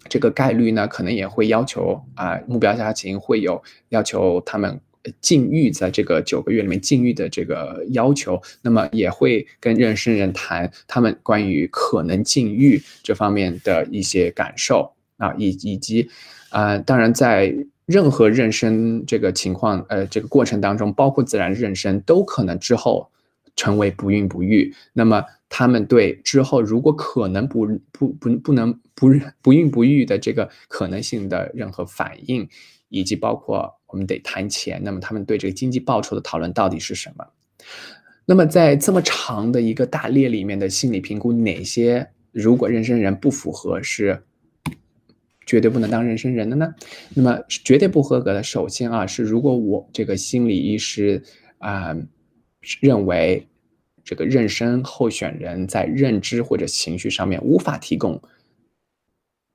[0.10, 4.80] 这个概率呢，可能也会要求啊，目标家庭会有要求他们
[5.22, 16.10] 禁欲，在这个九个月里面禁欲的这个要求，那么也会跟妊娠人谈他们关于可能禁欲这方面的一些感受啊，以以及
[16.50, 17.56] 啊，当然在。
[17.88, 23.10] 任何妊娠这个情况，呃，这个过程当中，包括自然妊娠，都可能之后
[23.56, 24.76] 成为不孕不育。
[24.92, 29.10] 那么，他们对之后如果可能不不不不能不
[29.42, 32.46] 不孕不育的这个可能性的任何反应，
[32.90, 37.26] 以及包括我们得谈钱，那么他们对这个经济报酬的讨论到底是什么？
[38.26, 44.24] 那么，在这么长的一个大列里面的心理评估，哪些如果妊娠人不符合是？
[45.48, 46.76] 绝对不能当妊娠人的呢？
[47.16, 51.24] 那么绝对不合格的，首先啊是如果我这个心理医师
[51.58, 51.96] 啊
[52.82, 53.48] 认为
[54.04, 58.22] 这个妊娠候选人在认知或者情绪上面无法提供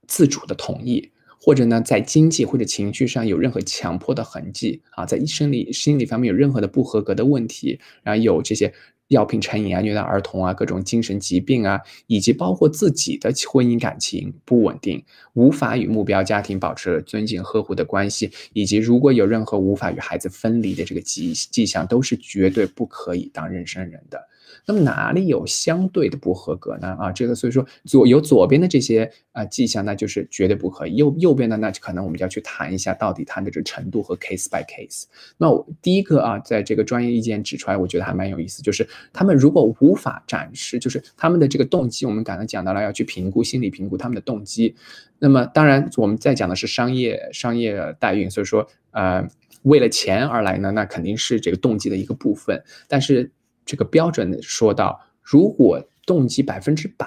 [0.09, 8.73] 自主的同意，或者呢在经济或者情绪上有任何强迫的痕迹啊，在生理心理方面有任何的不合格的问题，然后有这些
[9.09, 24.29] 药品成瘾啊、虐待儿童啊、各种精神疾病啊，以及包括自己的婚姻感情不稳定，无法与目标家庭保持尊敬呵护的关系，以及如果有任何无法与孩子分离的这个迹迹象，都是绝对不可以当妊娠人的。
[24.67, 26.97] 那么哪里有相对的不合格呢？
[26.99, 35.05] 啊，这个所以说左有左边的这些啊迹象，那就是绝对不可以；右右边的那可能我们就要去谈一下到底它的这程度和 case by case。
[35.37, 44.75] 那我第一个啊，在这个专业意见指出来，我觉得还蛮有意思，就是他们如果无法展示，就是他们的这个动机，我们刚才讲到了要去评估心理评估他们的动机。
[45.19, 49.27] 那么当然我们在讲的是商业商业代孕，所以说呃
[49.63, 53.31] 为了钱而来呢，那肯定是这个动机的一个部分，但是。
[53.65, 57.07] 这个标准说到，如果动机百分之百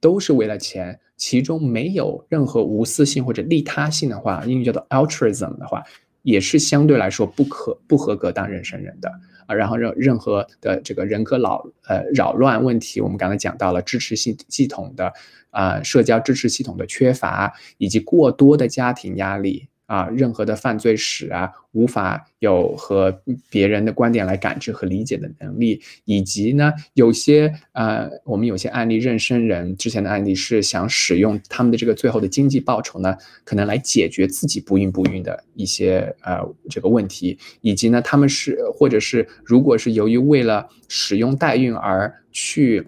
[0.00, 5.82] 都是为了钱，其中没有任何无私性或者利他性的话，英语叫做 altruism 的话，
[6.22, 9.10] 也是相对来说不可不合格当妊娠人的
[9.46, 9.54] 啊。
[9.54, 15.12] 然后任任何的这个人格扰呃扰乱问题，我们刚才讲到了支持系系统的
[15.50, 19.68] 啊社交支持系统的缺乏，以及过多的家庭压力。
[19.86, 42.86] 啊，任何的犯罪史啊，无法有和别人的观点来感知和理解的能力，以及呢，有些呃，我们有些案例，妊娠人之前的案例是想使用他们的这个最后的经济报酬呢，可能来解决自己不孕不育的一些呃这个问题，以及呢，他们是或者是如果是由于为了使用代孕而去。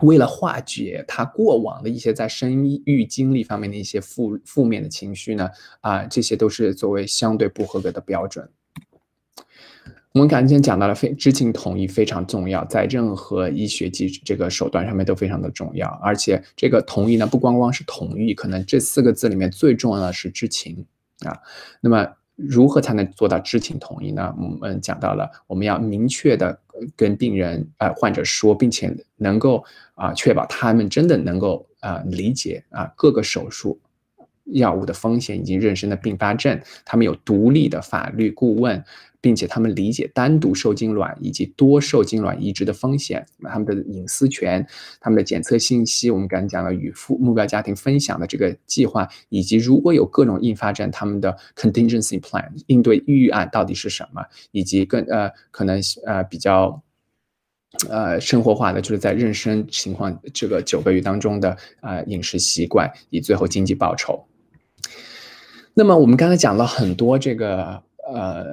[0.00, 5.48] 为了化解他过往的一些在生育经历方面的一些负负面的情绪呢，
[5.80, 8.48] 啊，这些都是作为相对不合格的标准。
[10.12, 20.84] 我们刚才讲到了非知情同意非常重要，在任何医学技这个手段上面都非常的重要，而且这个同意呢，不光光是同意，可能这四个字里面最重要的是知情
[21.20, 21.38] 啊。
[21.80, 22.08] 那么。
[22.36, 24.34] 如何才能做到知情同意呢？
[24.38, 26.58] 我们讲到了，我们要明确的
[26.96, 29.64] 跟病人、呃患者说，并且能够
[29.94, 33.78] 啊确保他们真的能够啊理解啊各个手术。
[34.44, 38.84] 药物的风险以及妊娠的并发症，他们有独立的法律顾问，
[39.20, 44.66] 并且他们理解单独受精卵以及多受精卵移植的风险，他们的隐私权，
[45.00, 56.82] 他们的检测信息，我们刚才讲了与父目标家庭分享的这个计划，以及如果有各种并发症，他们的 contingency plan 应对预案到底是什么，以及更呃可能呃比较
[57.88, 64.26] 呃生活化的，就是在妊娠情况这个九个月当中的呃饮食习惯，以最后经济报酬。
[65.74, 67.82] 那么我们刚才讲了很多这个
[68.14, 68.44] 呃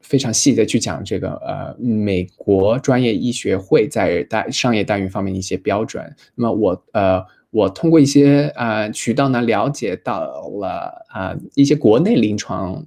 [0.00, 6.14] 非常细的去讲这个呃美国专业医学会在代商业代孕方面的一些标准。
[6.34, 12.84] 那么我呃我通过一些呃渠道呢了解到了啊一些国内临床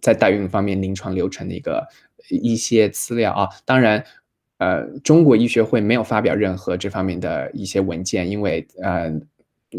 [0.00, 1.86] 在代孕方面临床流程的一个
[2.30, 3.48] 一些资料啊。
[3.64, 4.04] 当然
[4.58, 9.12] 呃中国医学会没有发表任何这方面的一些文件，因为呃。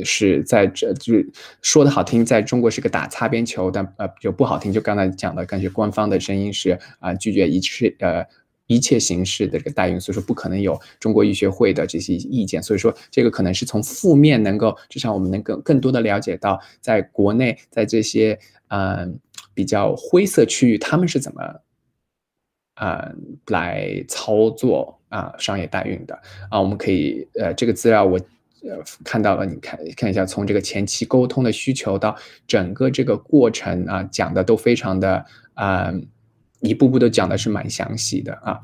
[0.04, 1.30] 是在这就是
[1.62, 4.74] 说的好听，在中国是个打擦边球，但呃就不好听。
[4.74, 8.26] 就刚才讲的感觉，官方的声音是啊拒绝一切呃
[8.68, 12.62] 一切形式的这个代孕，所以说不可能有中国医学会的这些意见。
[12.62, 18.38] 所以说这个可能是从负面能够至少我们能更更多的了解到，在国内在这些
[18.70, 19.20] 嗯
[19.54, 21.42] 比较灰色区域，他们是怎么
[22.74, 23.12] 啊
[23.48, 26.20] 来操作啊商业代孕的
[26.50, 26.60] 啊？
[26.60, 28.20] 我们可以呃这个资料我。
[28.64, 32.16] 呃，看到了，你看看一下，从这个前期沟通的需求到
[32.48, 35.94] 整个这个过程啊，讲的都非常的啊，
[36.62, 38.62] 一步步都讲的是蛮详细的啊。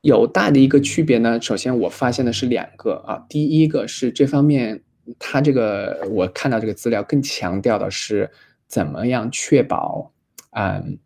[0.00, 4.82] 有大的一个区别呢，首先我发现的是两个啊，第一个是这方面，
[5.20, 8.28] 它这个我看到这个资料更强调的是
[8.66, 10.12] 怎么样确保
[10.50, 10.98] 嗯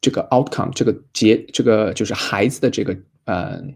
[0.00, 3.74] 这个 outcome 这个结这个就是孩子的这个嗯。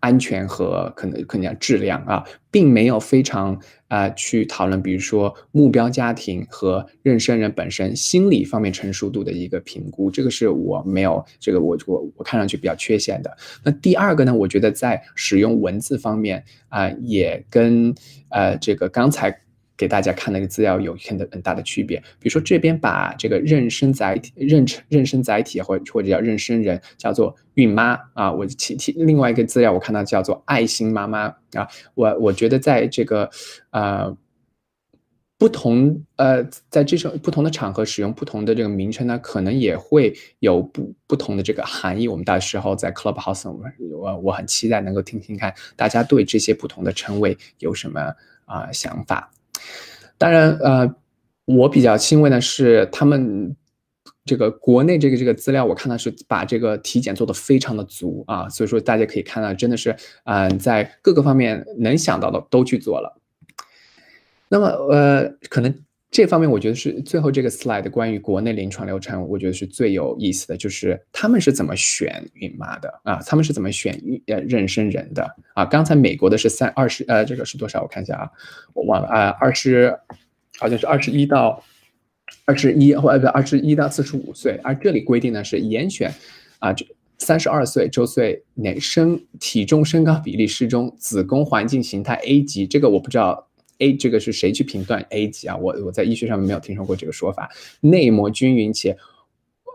[0.00, 3.58] 安全和可能可能讲质量啊，并没有非常
[3.88, 13.36] 啊去讨论，比如说目标家庭和妊娠人本身心理方面成熟度的一个评估，这个是我没有这个我我我看上去比较缺陷的。
[13.64, 17.94] 那第二个呢，我觉得在使用文字方面啊，也跟
[18.28, 19.40] 呃这个刚才。
[19.80, 33.30] 给大家看那个资料有很的很大的区别，比如说这边把这个妊娠载体、妊娠妊娠载体或或者叫妊娠人叫做孕妈啊，我其其另外一个资料我看到叫做爱心妈妈啊，我我觉得在这个
[33.70, 34.14] 呃
[35.38, 42.06] 不同呃在这种不同的场合使用不同的这个名称呢，可能也会有不不同的这个含义。
[42.06, 48.12] 我们到时候在 Clubhouse，我我很期待能够听听看大家对这些不同的称谓有什么
[48.44, 49.32] 啊想法。
[50.18, 50.94] 当然，呃，
[51.44, 53.56] 我比较欣慰的是，他们
[54.24, 63.18] 这个国内这个这个资料，我看到是把这个体检做的非常的足啊，所以说大家可以看到，真的是嗯、在各个方面能想到的都去做了。
[64.48, 65.74] 那么呃，可能
[66.10, 73.20] 这方面我觉得是最后这个 slide 关于国内临床流程，我觉得是最有意思的，就是他们是怎么选孕妈的啊？
[73.24, 73.94] 他们是怎么选
[74.26, 75.24] 呃妊娠人的
[75.54, 75.64] 啊？
[75.64, 77.82] 刚才美国的是三二十呃，这个是多少？
[77.82, 78.28] 我看一下啊，
[78.74, 79.96] 我忘了啊，二十
[80.58, 81.62] 好像是二十一到
[82.44, 86.12] 二十一或呃不二十一到四十五岁，而这里规定呢是严选
[86.58, 86.84] 啊这。
[87.22, 93.46] 三十二岁周岁内身体重身高比例适中，子宫环境形态 A 级，这个我不知道
[93.80, 95.56] A 这个是谁去评断 A 级啊？
[95.56, 97.50] 我我在医学上面没有听说过这个说法。
[97.80, 98.96] 内膜均匀且，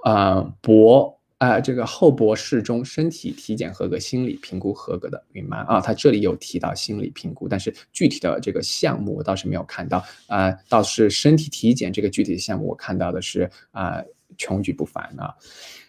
[0.06, 10.04] 呃薄啊、这个厚薄适中，身体体检合格，心理评估合格的孕妈啊，它这里有提到心理评估，但是具体的这个项目我倒是没有看到。
[10.28, 14.02] 啊、倒是身体体检这个具体的项目我看到的是啊、
[14.38, 15.36] 穷举不凡啊。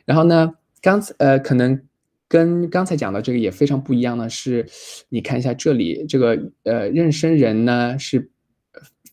[0.04, 1.85] 然后呢，刚才呃可能。
[2.28, 4.66] 跟刚才讲的这个也非常不一样呢，是，
[5.08, 6.30] 你看一下这里这个
[6.64, 8.30] 呃妊娠人呢是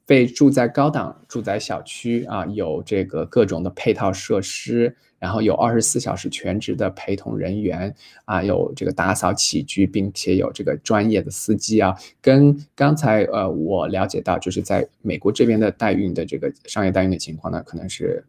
[0.06, 7.94] 被住在高档住宅小区啊，有这个各种的配套设施，然后有二十四小时全职的陪同人员
[8.26, 18.26] 啊，有这个打扫起居，并且有这个专业的司机啊，跟刚才呃我了解到就是在美国这边的代孕的这个商业代孕的情况呢，可能是。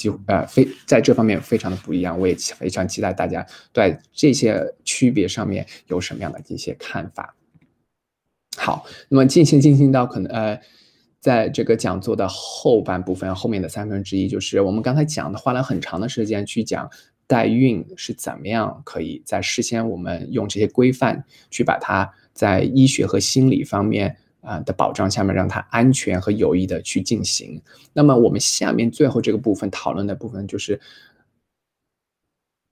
[0.00, 7.34] 几乎呃非在这方面非常的不一样，我也非常期待大家对这些区别上面有什么样的一些看法。
[8.56, 10.58] 好，那么进行进行到可能呃，
[11.20, 16.90] 在这个讲座的后半部分，后面的三分之一就是我们刚才讲的，花了很长的时间去讲
[17.26, 24.16] 代孕是怎么样可以在事先我们用这些规范去把它在医学和心理方面。
[24.40, 27.60] 啊的保障下面，让它安全和有益的去进行。
[27.92, 30.80] 那么我们下面最后这个部分讨论的部分就是，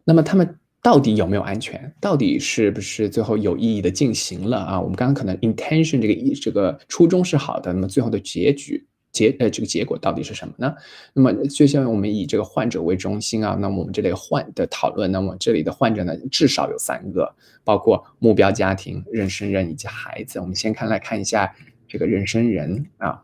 [0.04, 1.92] 那么他们到底有没有安全？
[2.00, 4.80] 到底是不是最后有意义的进行了啊？
[4.80, 10.74] 我们刚刚可能 intention 这个意这个初衷是好的，那么最后的结局结呃这个结果到底是什么呢？
[11.12, 20.38] 那么就像我们以这个患者为中心啊，那么我们这里患的讨论，那么这里的患者呢至少有三个，包括目标家庭、妊娠人以及孩子。
[20.40, 21.54] 我们先看来看一下
[21.88, 23.22] 这个妊娠人啊。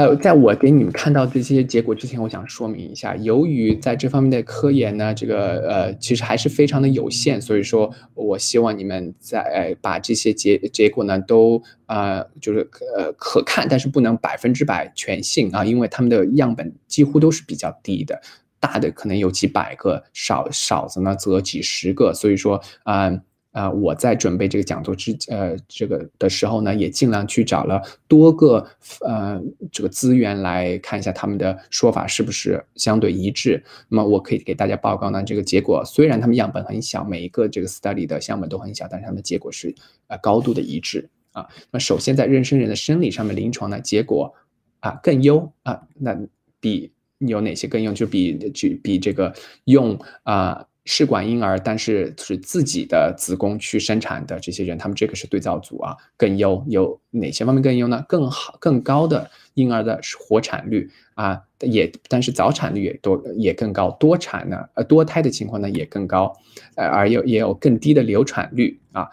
[0.00, 12.66] 呃，在我给你们看到这些结果之前，我想说明一下，由于在这方面的科研呢，这个呃其实还是非常的有限，所以说我希望你们在、呃、把这些结结果呢都呃就是
[12.96, 18.18] 呃可看，但是不能百分之百全信啊，因为他们的样本几乎都是比较低的，
[18.58, 23.20] 大的可能有几百个，少少则呢则几十个，所以说啊。
[23.52, 28.64] 呃，我在准备这个讲座之呃这个的时候呢，也尽量去找了多个
[29.00, 33.60] 呃这个资源来看一下他们的说法是不是相对一致。
[33.88, 39.74] 那么我可以给大家报告呢，这个结果虽然他们样本很小，每一个这个 study 的样本都很小，但是他们的结果是
[40.06, 41.48] 呃高度的一致啊。
[41.72, 44.32] 那首先在妊娠人的生理上面，临床呢结果
[44.78, 46.16] 啊更优啊，那
[46.60, 47.92] 比有哪些更优？
[47.92, 50.64] 就比就比这个用啊。
[50.86, 58.04] 试管婴儿，但是是自己的子宫去生产的这些人，他们这个是对照组啊，更优有哪些方面更优呢？
[58.08, 66.34] 更好、更高的婴儿的活产率啊，也但是早产率也多也更高，多产呢呃多胎的情况呢也更高，
[66.76, 69.06] 呃而有也有更低的流产率啊。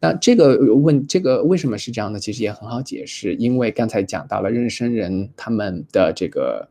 [0.00, 2.18] 那这个问这个为什么是这样呢？
[2.18, 6.68] 其实也很好解释，因为刚才讲到了妊娠人他们的这个，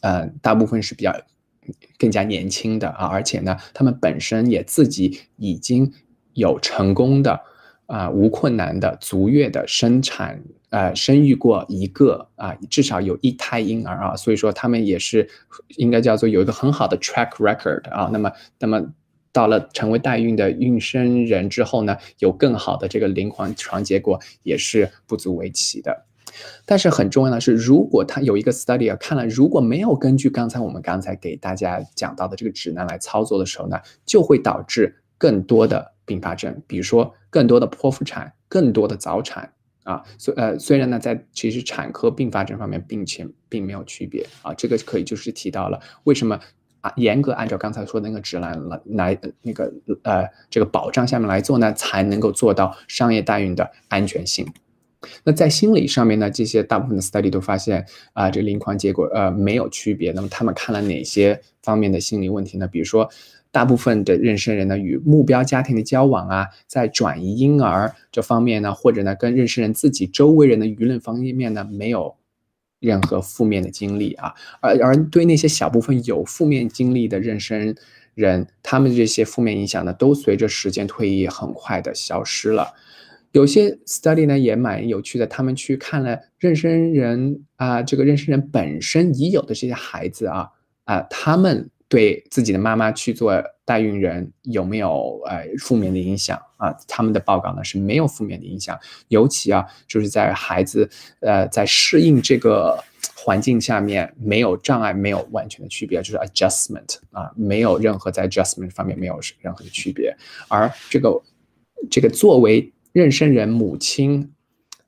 [0.00, 1.14] 呃大部分是比较。
[1.98, 5.92] 更加年轻的啊，而且呢，他们本身也自己已经
[6.34, 7.40] 有成功的
[7.86, 15.28] 啊、无困难的足月的生产，呃，生育过一个啊、至少有一胎婴儿啊，所以说他们也是
[15.76, 18.10] 应该叫做有一个很好的 track record 啊。
[18.12, 18.92] 那么，那么
[19.32, 26.07] 到了成为代孕的孕生人之后呢，有更好的这个临床结果也是不足为奇的。
[26.64, 39.52] 但是很重要的是，如果他有一个 study 啊看了，如果没有根据刚才我们刚才给大家讲到的这个指南来操作的时候呢，就会导致更多的并发症，比如说更多的剖腹产、更多的早产
[39.84, 40.02] 啊。
[40.18, 46.38] 虽呃虽然呢，在其实产科并发症方面并且并没有区别啊，这个可以就是提到了为什么
[46.80, 49.72] 啊严格按照刚才说的那个指南来来那个
[50.04, 54.46] 呃这个保障下面来做呢，才能够做到商业代孕的安全性。
[55.24, 60.12] 那在心理上面呢，这些大部分的 study 都发现啊、这临床结果呃没有区别。
[60.12, 62.66] 那么他们看了哪些方面的心理问题呢？
[62.66, 63.08] 比如说，
[63.50, 72.16] 大部分的妊娠人呢与目标家庭的交往啊，在转移婴儿这方面呢，或者呢跟妊娠人自己周围人的舆论方面呢没有
[72.80, 77.76] 任何负面的经历啊，而而对那些小部分有负面经历的妊娠
[78.14, 82.74] 人，他们这些负面影响呢，都随着时间推移很快的消失了。
[83.38, 90.48] 有些 study 呢也蛮有趣的，他们去看了妊娠人啊，这个妊娠人本身已有的这些孩子啊
[90.86, 93.32] 啊，他们对自己的妈妈去做
[93.64, 96.76] 代孕人有没有呃负面的影响啊？
[96.88, 100.90] 他们的报告呢是没有负面的影响，尤其啊就是在孩子
[101.20, 102.76] 呃在适应这个
[103.14, 110.12] 环境下面没有障碍，没有完全的区别，就是 adjustment 啊，没有任何在 adjustment 方面没有任何的区别，
[110.48, 111.22] 而这个
[111.88, 114.32] 这个作为妊娠人母亲，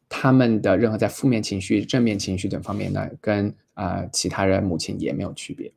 [0.08, 5.70] 他们的任何在负面情绪、正面情绪等方面呢，跟啊其他人母亲也没有区别。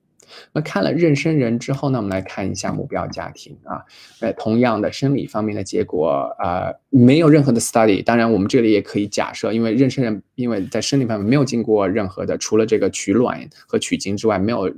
[0.51, 3.85] 那看了妊娠人之后呢，我们来看一下目标家庭啊，
[4.19, 8.03] 呃，同样的生理方面的结果啊，没有任何的 study。
[8.03, 14.73] 当然，我们这里也可以假设，因为妊娠人因为在生理方面没有经过任何的，除了这个取卵和取精之外，没有。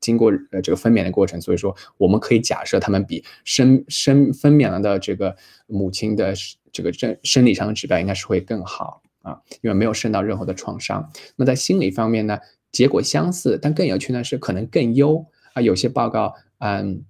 [0.00, 5.36] 经过呃这个分娩的过程，所以说我们可以假设他们比生生分娩了的这个
[5.66, 6.34] 母亲的
[6.72, 11.10] 这个生生理上的指标应该是会更好啊，因为没有受到任何的创伤。
[11.36, 12.38] 那么在心理方面呢，
[12.72, 15.60] 结果相似，但更有趣呢是可能更优啊。
[15.60, 17.04] 有些报告嗯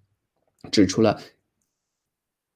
[0.71, 1.21] 指出了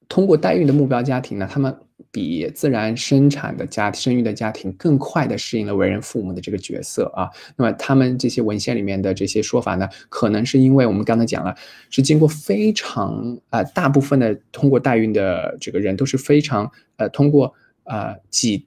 [0.07, 1.75] 通过代孕的目标家庭呢，他们。
[2.11, 11.53] 比自然生产的家生育的家庭更快的适应了为人父母的这个角色啊，那么他们这些文献里面的这些说法呢，可能是因为我们刚才讲了，
[11.89, 17.53] 是经过非常啊大部分的通过代孕的这个人都是非常呃通过
[17.83, 18.65] 啊几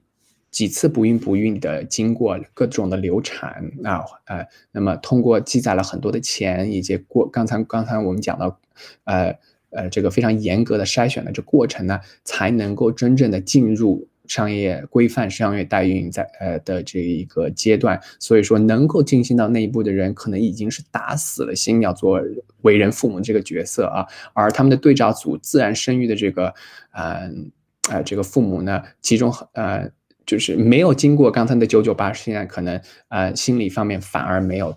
[0.51, 8.59] 几次不孕不育的经过各种的流产啊呃，那么通过积攒了很多的钱以及过刚才刚才我们讲到
[9.05, 9.35] 呃。
[9.71, 17.99] 呃，这个非常严格的筛选的这过程呢，才能够真正的进入商业规范商业代孕在呃的这一个阶段。
[18.19, 22.19] 所以说，能够进行到那一步的人，可能已经是打死了心要做
[22.61, 24.05] 为人父母这个角色啊。
[24.33, 26.53] 而他们的对照组自然生育的这个，
[26.91, 27.51] 嗯
[27.91, 29.89] 呃，这个父母呢，其中呃
[30.25, 34.75] 就是没有经过刚才的九九八，现在可能呃心理方面反而没有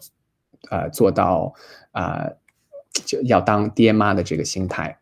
[0.70, 1.54] 呃做到
[1.92, 2.30] 啊。
[3.04, 4.98] 就要当爹妈的这个心态。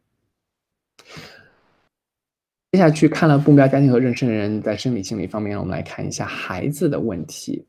[2.72, 7.66] 接下去看了目标家庭和妊娠人在生理心理方面，我们来看一下孩子的问题。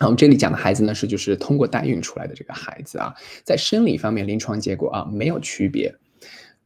[0.00, 3.14] 我们这里讲的孩子呢，是就是通过代孕出来的这个孩子啊，
[3.44, 5.94] 在生理方面临床结果啊没有区别。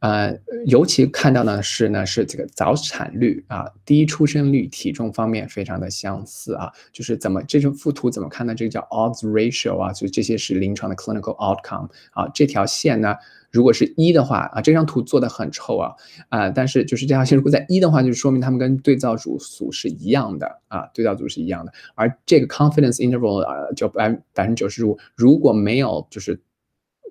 [0.01, 8.55] 呃，尤其看到呢是呢是这个早产率啊、低出生率、体重方面非常的相似啊，就是怎么这种附图怎么看呢？
[8.55, 12.27] 这个叫 odds ratio 啊，所以这些是临床的 clinical outcome 啊。
[12.33, 13.13] 这条线呢，
[13.51, 15.93] 如果是一的话啊，这张图做的很臭啊
[16.29, 21.71] 啊，但是就是这条线如果在一的话，就说明他们跟对照组组是一样的啊，对照组是一样的。
[21.93, 26.41] 而这个 confidence interval 啊，就百百分之九十五，如果没有就是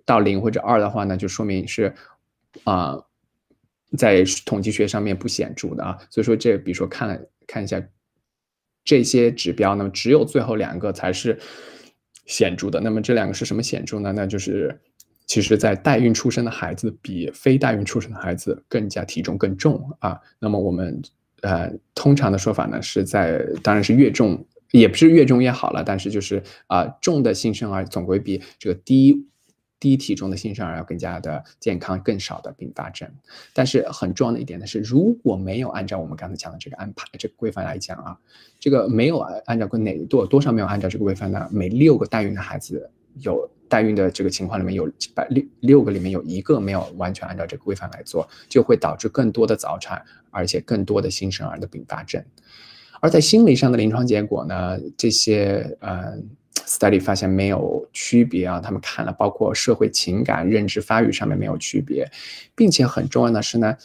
[0.05, 1.95] 到零或者二的话呢，就说明是。
[2.65, 2.97] 啊，
[3.97, 7.83] 在统计学上面不显著的啊，所以说这比如说看看一下
[8.85, 11.39] 这些指标，那么只有最后两个才是
[12.27, 12.81] 显著的。
[12.81, 14.13] 那么这两个是什么显著呢？
[14.13, 14.81] 那就是
[15.27, 20.19] 其实，在代孕出生的孩子比非代孕出生的孩子更加体重更重啊。
[20.39, 21.01] 那么我们
[21.43, 29.27] 呃通常的说法呢，是在当然是越重也不是越重越好了，但是就是啊重的新生儿总归比这个低。
[29.81, 33.11] 低体重的新生儿要更加的健康，更少的并发症。
[33.55, 38.17] 但是很重要的一点呢是，如果没有按照我们刚才讲的这个安排、这个规范来讲啊，
[38.61, 41.49] 这个没有按照哪多多少没有按照这个规范呢？
[41.51, 42.91] 每六个代孕的孩子
[43.21, 52.23] 有代孕的这个情况里面有百六六个里面有一个没有完全按照这个规范来做，就会导致更多的早产，而且更多的新生儿的并发症。
[53.01, 56.29] 而在心理上的临床结果呢，这些嗯。
[56.67, 62.09] Study 发现没有区别啊，他们看了包括社会情感、认知发育上面没有区别，
[62.55, 63.77] 并且很重要的是呢，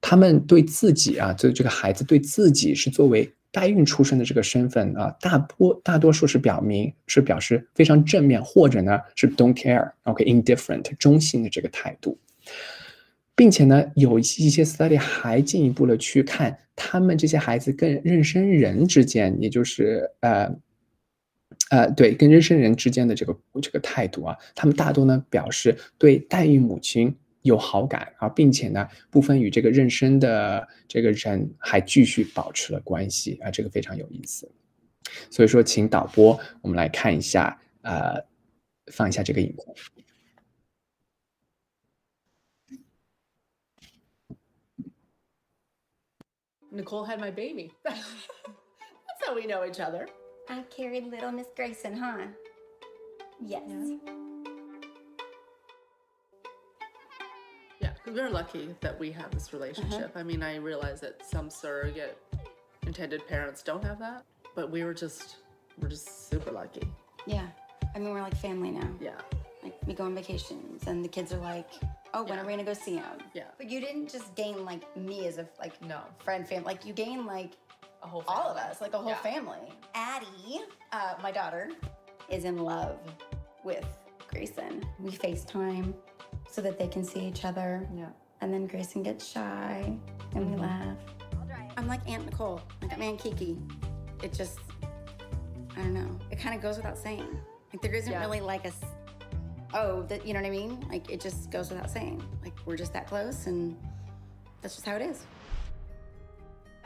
[0.00, 12.18] 他们对自己啊，就这个孩子对自己是作为代孕出生的这个身份啊，大多大多数是表明是表示非常正面，或者呢是 don't care，OK，indifferent，中性的这个态度，
[13.34, 20.54] 并且呢有一些 Study 还进一步的去看他们这些孩子跟妊娠人之间，也就是呃。
[21.70, 27.12] 呃，对，跟妊娠人之间的这个这个态度啊，他们大多呢表示对代孕母亲
[27.42, 34.50] 有好感啊，并且呢部分与这个妊娠的这个人还继续保持了关系啊，这个非常有意思。
[35.30, 38.24] 所以说，请导播我们来看一下，呃，
[38.92, 39.74] 放一下这个影片。
[46.72, 47.70] Nicole had my baby.
[47.82, 47.96] That's
[49.24, 50.06] how we know each other.
[50.48, 52.18] I carried little Miss Grayson, huh?
[53.44, 53.62] Yes.
[57.80, 60.10] Yeah, we're lucky that we have this relationship.
[60.10, 60.20] Uh-huh.
[60.20, 62.18] I mean, I realize that some surrogate
[62.86, 64.24] intended parents don't have that,
[64.54, 65.36] but we were just,
[65.80, 66.82] we're just super lucky.
[67.26, 67.46] Yeah.
[67.94, 68.88] I mean, we're like family now.
[69.00, 69.20] Yeah.
[69.62, 71.68] Like, we go on vacations, and the kids are like,
[72.14, 72.42] oh, when Yeah.
[72.42, 73.04] are we gonna go see him?
[73.34, 73.44] Yeah.
[73.58, 76.00] But you didn't just gain, like, me as a, like, No.
[76.18, 76.62] friend, fam.
[76.62, 77.52] Like, you gain, like,
[78.06, 79.16] A whole all of us, like a whole Yeah.
[79.16, 79.58] family.
[79.96, 80.60] Addie,
[80.92, 81.70] uh, my daughter,
[82.28, 83.00] is in love
[83.64, 83.84] with
[84.28, 84.86] Grayson.
[85.00, 85.92] We FaceTime
[86.48, 87.84] so that they can see each other.
[87.92, 88.10] Yeah.
[88.40, 89.98] And then Grayson gets shy
[90.36, 90.96] and we laugh.
[91.76, 93.58] I'm like Aunt Nicole, like I'm Aunt Kiki.
[94.22, 94.60] It just,
[95.76, 96.16] I don't know.
[96.30, 97.26] It kind of goes without saying.
[97.72, 98.20] Like there isn't Yeah.
[98.20, 98.84] really like a, s-
[99.74, 100.86] oh, that you know what I mean?
[100.88, 102.22] Like it just goes without saying.
[102.44, 103.76] Like we're just that close and
[104.62, 105.26] that's just how it is.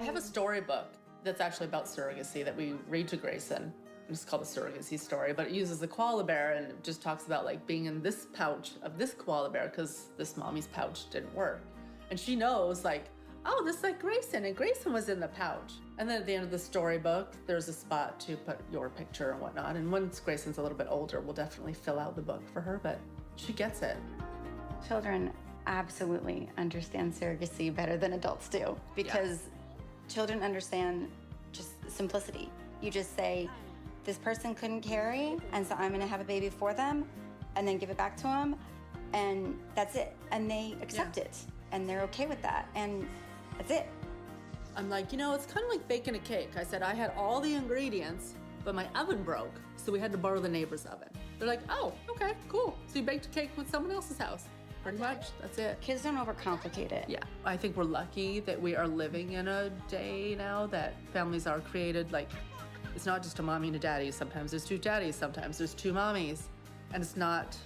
[0.00, 0.86] I have a storybook
[1.24, 3.72] that's actually about surrogacy that we read to Grayson.
[4.08, 7.26] It's called the surrogacy story, but it uses the koala bear and it just talks
[7.26, 11.32] about like being in this pouch of this koala bear because this mommy's pouch didn't
[11.34, 11.62] work.
[12.10, 13.04] And she knows like,
[13.46, 15.74] oh, this is like Grayson, and Grayson was in the pouch.
[15.98, 19.30] And then at the end of the storybook, there's a spot to put your picture
[19.30, 19.76] and whatnot.
[19.76, 22.80] And once Grayson's a little bit older, we'll definitely fill out the book for her,
[22.82, 22.98] but
[23.36, 23.96] she gets it.
[24.86, 25.32] Children
[25.66, 29.48] absolutely understand surrogacy better than adults do because
[30.10, 31.08] children understand
[31.52, 32.50] just simplicity.
[32.82, 33.48] You just say,
[34.04, 37.04] this person couldn't carry, and so I'm gonna have a baby for them
[37.56, 38.56] and then give it back to them,
[39.12, 40.16] and that's it.
[40.30, 41.36] And they accept it
[41.72, 43.06] and they're okay with that, and
[43.56, 43.86] that's it.
[44.76, 46.50] I'm like, you know, it's kind of like baking a cake.
[46.56, 48.34] I said I had all the ingredients,
[48.64, 51.08] but my oven broke, so we had to borrow the neighbor's oven.
[51.38, 52.76] They're like, oh, okay, cool.
[52.86, 54.44] So you baked a cake with someone else's house.
[54.82, 55.80] Pretty much, that's it.
[55.80, 57.04] Kids don't overcomplicate it.
[57.06, 61.46] Yeah, I think we're lucky that we are living in a day now that families
[61.46, 62.30] are created like
[62.96, 64.10] it's not just a mommy and a daddy.
[64.10, 66.42] Sometimes there's two daddies, sometimes there's two mommies.
[66.92, 67.56] And it's not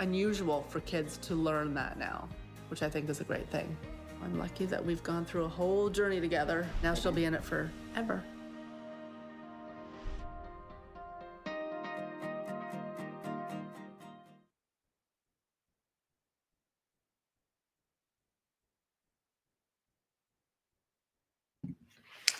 [0.00, 2.28] unusual for kids to learn that now,
[2.68, 3.76] which I think is a great thing.
[4.22, 6.66] I'm lucky that we've gone through a whole journey together.
[6.82, 8.22] Now she'll be in it forever.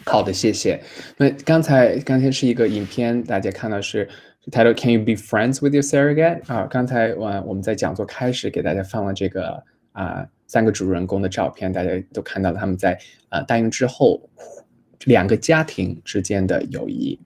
[0.06, 0.80] 好的，谢谢。
[1.16, 4.08] 那刚才刚才是一个影片，大家看到是
[4.50, 6.40] title Can you be friends with your surrogate？
[6.46, 9.62] 啊，刚才我我们在讲座开始给大家放了这个
[9.92, 12.98] 啊三个主人公的照片，大家都看到他们在
[13.28, 14.28] 啊代孕之后
[15.06, 17.18] 两个家庭之间的友谊。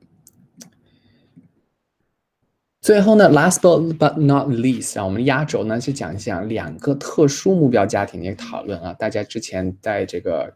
[2.80, 3.58] 最后呢，last
[3.98, 8.94] but not least 啊，我们压轴呢是讲一讲两个特殊目标家庭的一个讨论啊。
[8.94, 10.54] 大家之前在这个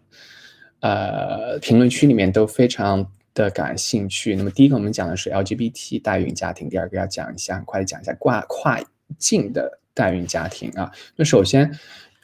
[0.83, 3.05] 呃评论区里面都非常
[3.35, 4.37] 的感兴趣。
[4.37, 8.79] 那么第一个我们讲的是 LGBT 代孕家庭，第二个要讲一下，快讲一下跨跨
[9.19, 10.93] 境的代孕家庭啊。
[11.17, 11.71] 那首先，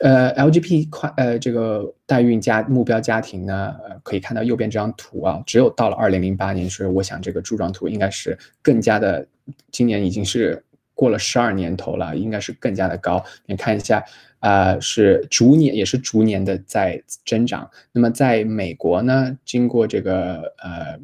[0.01, 9.27] 呃，LGBT 跨呃这个代孕家目标家庭呢，呃，可以看到右边这张图啊，只有到了二零零八年，所以我想这个柱状图应该是更加的，
[9.73, 10.63] 今年已经是
[10.99, 13.25] 过了十二年头了，应该是更加的高。
[13.47, 14.05] 你看一下，
[14.41, 17.71] 呃，是逐年也是逐年的在增长。
[17.93, 20.99] 那么在美国呢，经过这个呃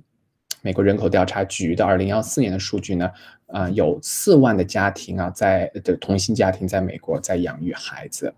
[0.62, 3.08] 美国人口调查局的二零幺四年的数据呢，
[3.46, 8.34] 啊、有四万的家庭啊，在的同性家庭在美国在养育孩子，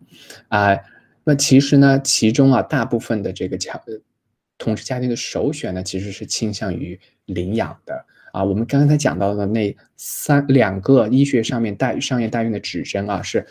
[0.48, 0.76] 啊、
[1.24, 3.98] 那其实呢，其中啊大部分的这个家呃
[4.58, 8.04] 同志家庭的首选呢，其实是倾向于领养的。
[8.36, 13.46] 啊，我们刚才讲到的那三两个医学上面代商业代孕的指针啊，是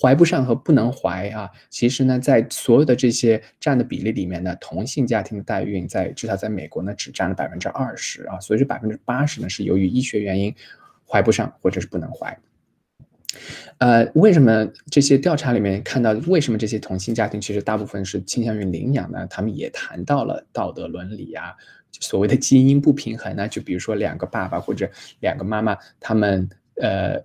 [0.00, 1.50] 怀不上和不能怀啊。
[1.68, 10.54] 其实呢，在所有的这些占的比例里面呢，同性家庭的代孕在至少在美国呢，只占了百分之二十啊，所以这百分之八十呢是由于医学原因
[11.06, 12.34] 怀不上或者是不能怀。
[13.76, 19.26] 呃，为什么这些调查里面看到，为什么这些同性家庭其实大部分是倾向于领养呢？
[19.26, 21.54] 他们也谈到了道德伦理啊，
[21.98, 24.88] 所谓的基因不平衡呢，就比如说两个爸爸或者
[25.20, 27.22] 两个妈妈，他们呃。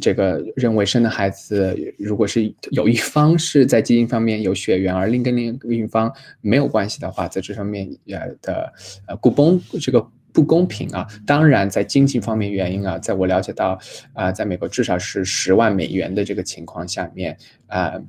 [0.00, 6.08] 这个认为生的孩子，如果是有一方是在基因方面有血缘，而另跟另一方
[6.40, 8.72] 没有关系的话，在这方面呃的
[9.08, 10.00] 呃不公这个
[10.32, 11.04] 不公平啊。
[11.26, 13.76] 当然，在经济方面原因啊，在我了解到
[14.12, 18.00] 啊、在美国至少是十万美元的这个情况下面啊、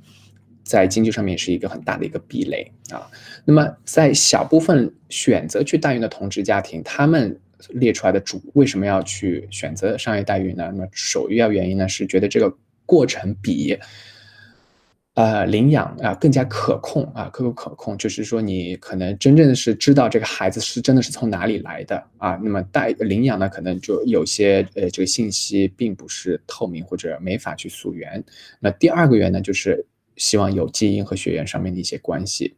[0.65, 3.07] 在经济上面是一个很大的一个壁垒啊。
[3.45, 7.39] 那么，在小部分选择去代孕的同志家庭，他们
[7.69, 10.69] 列出来的主为什么要去选择商业代孕呢？
[10.73, 12.53] 那么首要原因呢是觉得这个
[12.85, 13.79] 过程比
[15.13, 22.37] 呃，领养啊，更加可控啊，可口可控，就是说你可能真正的是知道这个孩子是真的是从哪里来的啊。
[22.43, 28.21] 那么带领养呢，可能就有些呃这个信息并不是透明或者没法去溯源。
[28.59, 29.85] 那第二个原因呢，就是
[30.17, 32.55] 希望有基因和血缘上面的一些关系。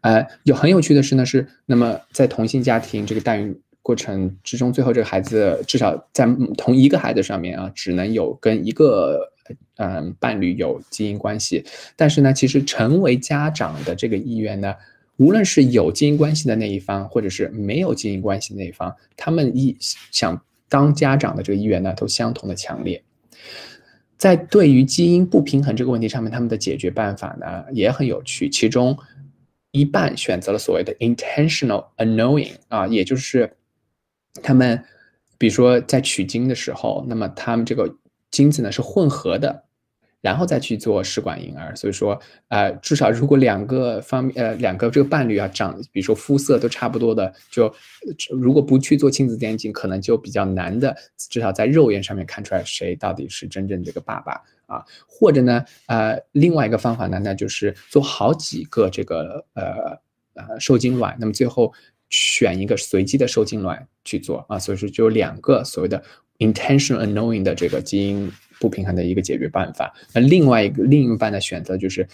[0.00, 9.32] 呃，有很有趣的是呢，是那么在同性家庭这个代孕过程之中，最后这个孩子至少在同一个孩子上面啊，只能有跟一个。
[9.76, 11.64] 嗯，伴侣有基因关系，
[11.94, 14.74] 但是呢，其实成为家长的这个意愿呢，
[15.18, 19.76] 无论是有基因关系的那一方，或者是没有基因关系的那一方，他们意
[20.10, 23.00] 想当家长的这个意愿呢，都相同的强烈。
[24.16, 28.96] 在对于基因不平衡这个问题上面，他们的解决办法呢也很有趣，其中
[29.70, 33.50] 一半选择了所谓的 intentional unknowing 啊，也就是
[34.42, 34.82] 他们
[35.38, 37.94] 比如说在取精的时候，那么他们这个。
[38.32, 39.64] 精子呢是混合的，
[40.20, 41.74] 然后再去做试管婴儿。
[41.76, 47.72] 所以说，呃，至少如果两个方面，呃，两个这个伴侣啊，长，比如说肤色都差不多的，就
[48.30, 54.32] 如果不去做亲子鉴定，可能就比较难的，至少在肉眼上面看出来谁到底是真正这个爸爸
[54.66, 54.84] 啊。
[55.06, 59.64] 或者呢，呃，另外一个方法呢，那就是做好几个这个呃
[60.34, 61.72] 呃受精卵，那么最后
[62.08, 64.58] 选一个随机的受精卵去做啊。
[64.58, 66.02] 所以说就两个所谓的。
[66.38, 72.06] intention unknowing 的这个基因不平衡的一个解决办法，那另外一个另一半的选择就是。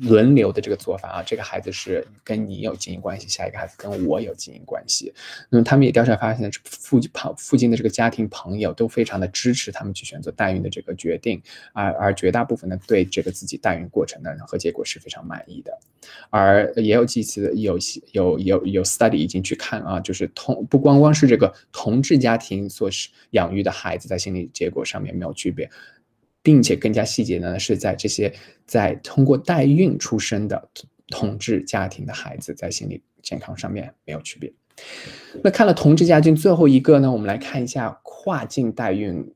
[0.00, 5.12] 轮流的这个做法啊，这个孩子是跟你有经营关系，下一个孩子跟我有经营关系。
[5.48, 11.42] 那么他们也调查发现，附近旁附近的这个家庭朋友都非常的支持他们去选择代孕的这个决定，
[11.72, 15.76] 而而绝大部分呢对这个自己代孕过程呢和结果是非常满意的。
[16.30, 17.78] 而也有几次有
[18.12, 22.88] 有有有 study 已经去看啊，就是同不光光是这个同志家庭所
[23.30, 25.68] 养育的孩子在心理结果上面没有区别。
[26.42, 28.32] 并且更加细节呢，是在这些
[28.64, 30.68] 在通过代孕出生的
[31.08, 34.50] 同志家庭的孩子在心理健康上面没有区别。
[35.42, 39.34] 那看了同志家庭最后一个呢，我们来看一下跨境代孕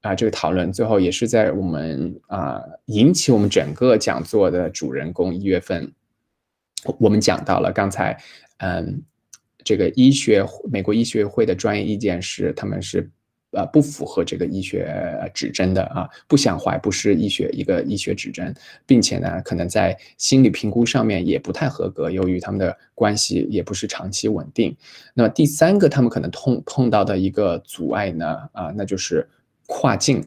[0.00, 5.92] 啊这个讨论，最后也是在我们啊引起我们整个讲座的主人公一月份，
[6.98, 8.18] 我们讲到了刚才
[8.56, 9.02] 嗯
[9.62, 13.10] 这个医学美国医学会的专业意见是他们是。
[13.52, 14.94] 呃，不符合这个医学
[15.34, 18.54] 指针的啊，不想怀不是医学一个医学指针，
[18.86, 24.76] 并且呢，可能在心理评估上面也不太合格，由于他们的关系也不是长期稳定。
[25.14, 29.28] 那么第三个，他们可能碰碰到的一个阻碍呢，啊，那就是
[29.66, 30.24] 跨境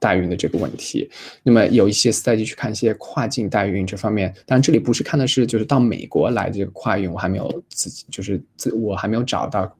[0.00, 1.08] 代孕的这个问题。
[1.44, 9.72] 那么有一些在去看一些跨境代孕这方面，当然这里不是看的是就是到美国来这个跨运，我还没有自己就是自我还没有找到。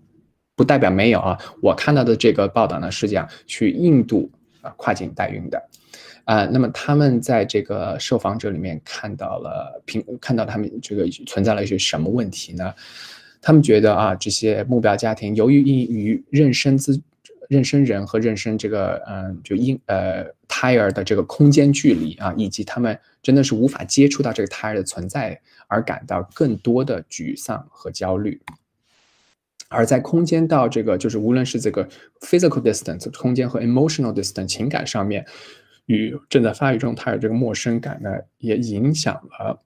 [0.59, 4.29] 不代表没有啊，我看到的这个报道呢是讲去印度
[4.61, 5.69] 啊跨境代孕的，
[6.25, 12.75] 啊，那么他们在这个受访者里面看到了评看到他们这个存在了一些什么问题呢？
[13.41, 17.01] 他们觉得啊，这些目标家庭由于因于妊娠资
[17.49, 28.41] 妊娠人和妊娠这个嗯就婴呃胎儿的这个空间距离啊，以及他们真的是无法接触到这个胎儿的存在而感到更多的沮丧和焦虑。
[29.69, 31.87] 而在空间到这个，就是无论是这个
[32.21, 35.25] physical distance 空间和 emotional distance 情感上面，
[35.87, 39.63] 与正在发育中胎儿这个陌生感呢，也影响了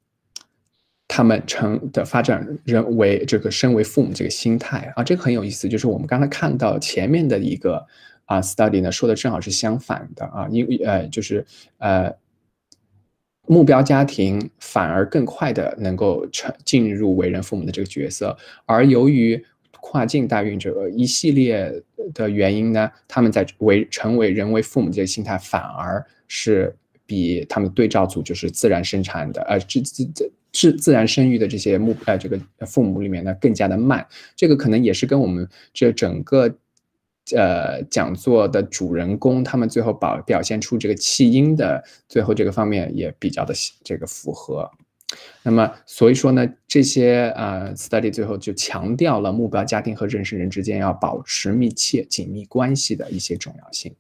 [1.09, 5.69] 他们成的发展人为这个身为父母这个心态啊，这个很有意思。
[5.69, 7.87] 就是我们刚才看到前面的一个
[8.25, 11.45] 啊 study 呢，说的正好是相反的啊，因为呃，就是
[11.79, 12.13] 呃，
[13.47, 19.45] 目标家庭反而更快的能够成进入为人父母的这个角色，而由于
[19.85, 21.83] 跨境代孕者一系列
[22.15, 34.07] 的原因呢，他们在为成为人为父母这个心态，反而是比他们对照组就是自然生产的，呃，自自自自自然生育的这些目呃这个父母里面呢更加的慢。
[34.37, 36.49] 这个可能也是跟我们这整个
[37.35, 43.53] 呃讲座的主人公他们最后表表现出这个弃婴的最后这个方面也比较的
[43.83, 44.71] 这个符合。
[45.43, 53.93] 那么，所以说呢，这些呃 study 最后就强调了目标家庭和认识人之间要保持密切紧密关系的一些重要性。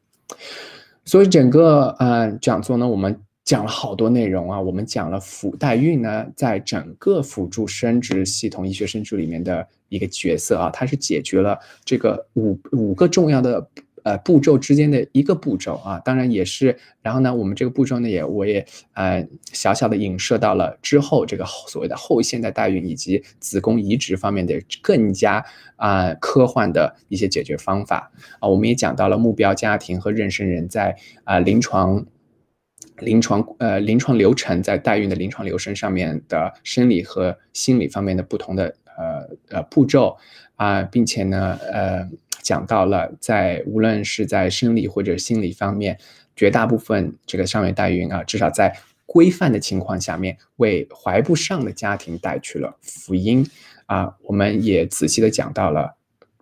[1.04, 13.68] 所以整个呃讲座呢，我们讲了好多内容啊，我们讲了辅代孕呢，在整个辅助生殖系统医学生殖里面的一个角色啊，它是解决了这个五五个重要的。
[14.02, 16.76] 呃，步骤之间的一个步骤啊，当然也是。
[17.02, 18.64] 然后呢，我们这个步骤呢，也我也
[18.94, 25.44] 呃小小的影射到了之后这个所谓的后现代代孕以及子宫移植方面的更加
[25.76, 28.10] 啊科幻的一些解决方法
[28.40, 28.48] 啊。
[28.48, 32.04] 我们也讲到了目标家庭和妊娠人在啊临床
[32.98, 40.16] 临床呃临床流程在代孕的临床流程上面的生理和心理方面的不同的呃呃步骤
[40.54, 42.08] 啊，并且呢呃
[42.42, 45.98] 讲到了在无论是在生理或者心理方面，
[46.36, 53.48] 绝大部分这个上月代孕啊，至少在规范的情况下面，为怀不上的家庭带去了福音
[53.86, 54.14] 啊。
[54.24, 55.96] 我们也仔细的讲到了。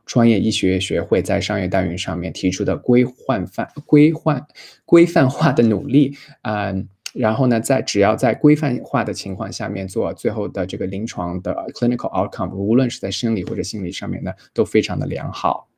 [0.06, 4.44] 专业医学学会在商业代孕上面提出的规范范规范
[4.84, 15.68] 规范化的努力，嗯，然后呢，在只要在规范化的情况下面做最后的这个临床的 clinical outcome，无论是在生理或者心理上面呢，都非常的良好。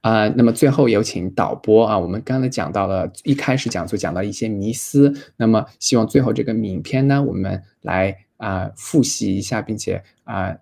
[0.00, 10.56] 啊，那么最后有请导播啊，我们刚才讲到了一开始讲座讲到一些迷思，那么希望最后这个影片呢，我们来啊复习一下，并且啊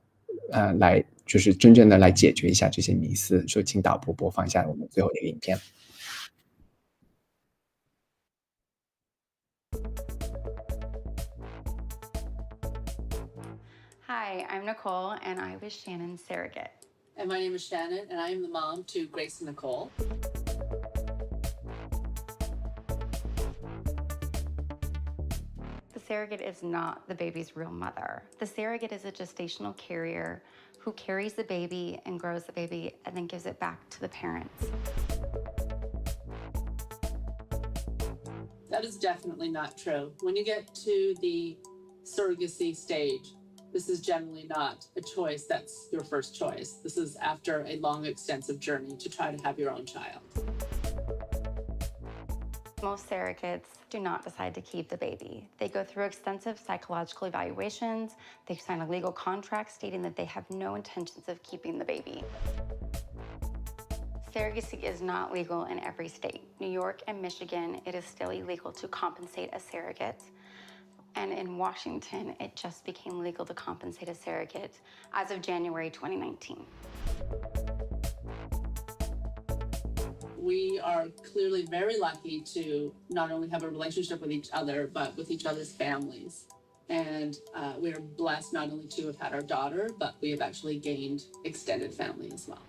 [0.50, 1.04] 呃来。
[1.24, 5.56] 就是真正的来解决一下这些迷思，说请导播播放一下我们最后一个影片。
[14.06, 16.81] Hi, I'm Nicole, and I was Shannon's surrogate.
[17.16, 19.90] And my name is Shannon, and I am the mom to Grace and Nicole.
[25.92, 28.22] The surrogate is not the baby's real mother.
[28.38, 30.42] The surrogate is a gestational carrier
[30.78, 34.08] who carries the baby and grows the baby and then gives it back to the
[34.08, 34.66] parents.
[38.70, 40.12] That is definitely not true.
[40.22, 41.58] When you get to the
[42.04, 43.34] surrogacy stage,
[43.72, 46.72] this is generally not a choice that's your first choice.
[46.82, 50.20] This is after a long, extensive journey to try to have your own child.
[52.82, 55.48] Most surrogates do not decide to keep the baby.
[55.58, 58.16] They go through extensive psychological evaluations.
[58.46, 62.24] They sign a legal contract stating that they have no intentions of keeping the baby.
[64.34, 66.42] Surrogacy is not legal in every state.
[66.58, 70.22] New York and Michigan, it is still illegal to compensate a surrogate.
[71.14, 74.80] And in Washington, it just became legal to compensate a surrogate
[75.12, 76.64] as of January 2019
[80.42, 85.16] we are clearly very lucky to not only have a relationship with each other, but
[85.16, 86.46] with each other's families.
[86.88, 90.40] And uh, we are blessed not only to have had our daughter, but we have
[90.40, 92.62] actually gained extended family as well.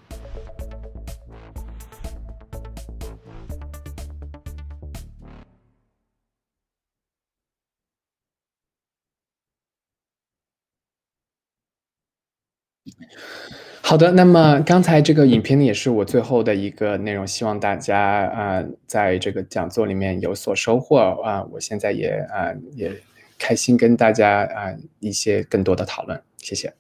[13.86, 21.44] 好的，那么刚才这个影片呢，也是我最后的一个内容，希望大家啊，在这个讲座里面有所收获啊。
[21.52, 22.92] 我现在也啊，也
[23.38, 26.74] 开心跟大家啊一些更多的讨论，谢谢。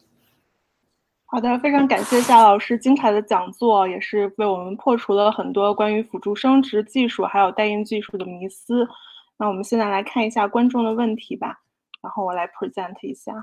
[1.25, 8.87] 好的，非常感谢夏老师精彩的讲座，也是为我们破除了很多关于辅助生殖技术还有代孕技术的迷思。
[9.37, 11.59] 那我们现在来看一下观众的问题吧，
[12.01, 13.33] 然后我来 present 一下。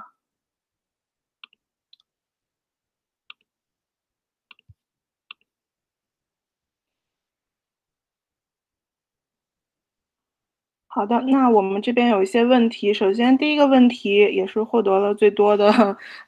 [10.93, 12.93] 好的，那我们这边有一些问题。
[12.93, 15.71] 首先，第一个问题也是获得了最多的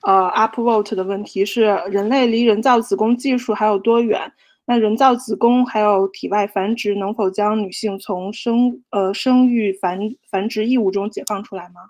[0.03, 4.21] 呃 upvote 的问题是：人类离人造子宫技术还有多远？
[4.65, 9.99] 那人造子宫还有体外繁殖能否将女性从生呃生育繁
[10.31, 11.81] 繁殖义务中解放出来吗？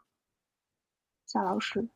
[1.26, 1.86] 夏老师，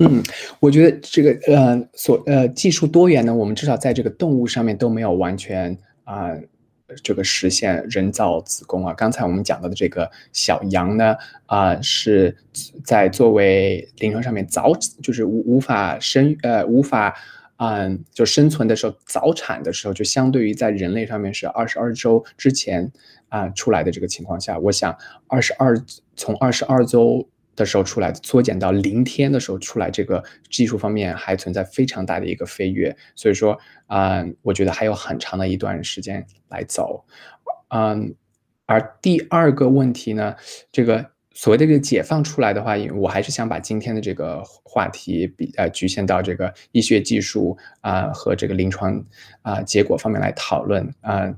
[0.00, 0.20] 嗯，
[0.58, 6.32] 我觉得这个呃所呃技术多元呢，我们至少在这个动物上面都没有完全啊。
[7.02, 11.16] 这个实现人造子宫啊，刚才我们讲到的这个小羊呢，
[11.46, 12.36] 啊，是
[12.84, 17.16] 在作为临床上面早就是无无法生呃无法
[17.56, 22.92] 嗯就生存的时候早产的时候，就相对于在人类上面是二十二周之前
[23.28, 24.96] 啊出来的这个情况下，我想
[25.26, 25.76] 二十二
[26.16, 27.28] 从二十二周。
[27.56, 37.04] 的时候出来，缩减到零天的时候出来，这个技术方面还存在非常大的一个飞跃，所以说啊，我觉得还有很长的一段时间来走，
[37.68, 38.14] 嗯，
[38.66, 40.34] 而第二个问题呢，
[40.72, 49.04] 这个所谓的这个解放出来的话，我还是想把今天的这个话题比呃局限到这个医学技术啊和这个临床
[49.42, 51.34] 啊结果方面来讨论啊，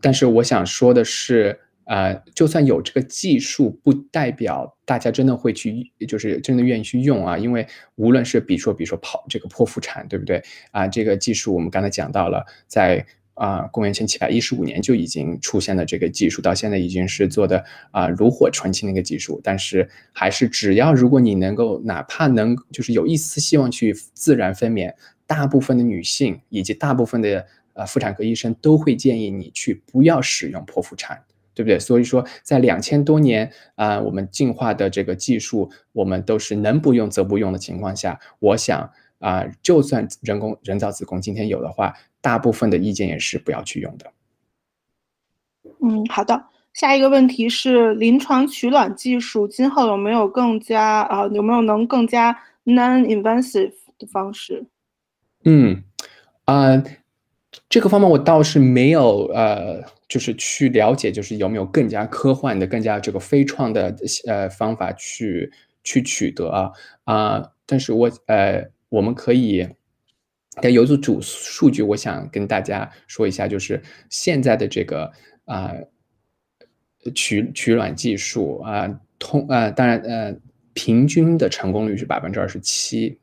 [0.00, 1.58] 但是我想说的是。
[1.90, 7.36] 呃，就算有这个技术，不代表大家真的会去，就是真的愿意去用啊。
[7.36, 10.40] 因为无论是比如说，比如说跑这个剖腹产，对不对
[10.70, 10.86] 啊？
[10.86, 13.04] 这个技术我们刚才讲到了，在
[13.34, 19.40] 啊公元前七百一十五年就已经出现了这个技术，到现在已经是做的啊炉火纯青的一个技术。
[19.42, 24.94] 但是还是只要如果你能够哪怕能就是有一丝希望去自然分娩，
[25.26, 31.20] 大部分的女性以及大部分的呃妇产科医生都会建议你去不要使用剖腹产。
[31.54, 31.78] 对不对？
[31.78, 44.12] 所以说，在两千多年啊、我们进化的这个技术，我们都是能不用则不用的情况下，我想啊、就算人工人造子宫今天有的话，大部分的意见也是不要去用的。
[45.82, 46.46] 嗯，好的。
[46.72, 54.64] 下一个问题是，临床取卵技术今后有没有更加啊、有没有能更加 non-invasive 的方式？
[55.44, 55.82] 嗯，
[56.44, 56.82] 啊、
[57.68, 63.94] 这个方面我倒是没有呃，就是去了解，就是有没有更加科幻的、更加这个非创的
[64.26, 65.52] 呃方法去
[65.82, 66.70] 去取得啊
[67.04, 69.68] 啊、但是我呃，我们可以。
[70.62, 75.10] 但有一组数据，我想跟大家说一下，就是现在的这个
[75.44, 75.72] 啊、
[77.14, 80.36] 取取卵技术啊、通呃，当然呃，
[80.74, 83.18] 平均的成功率是百分之二十七。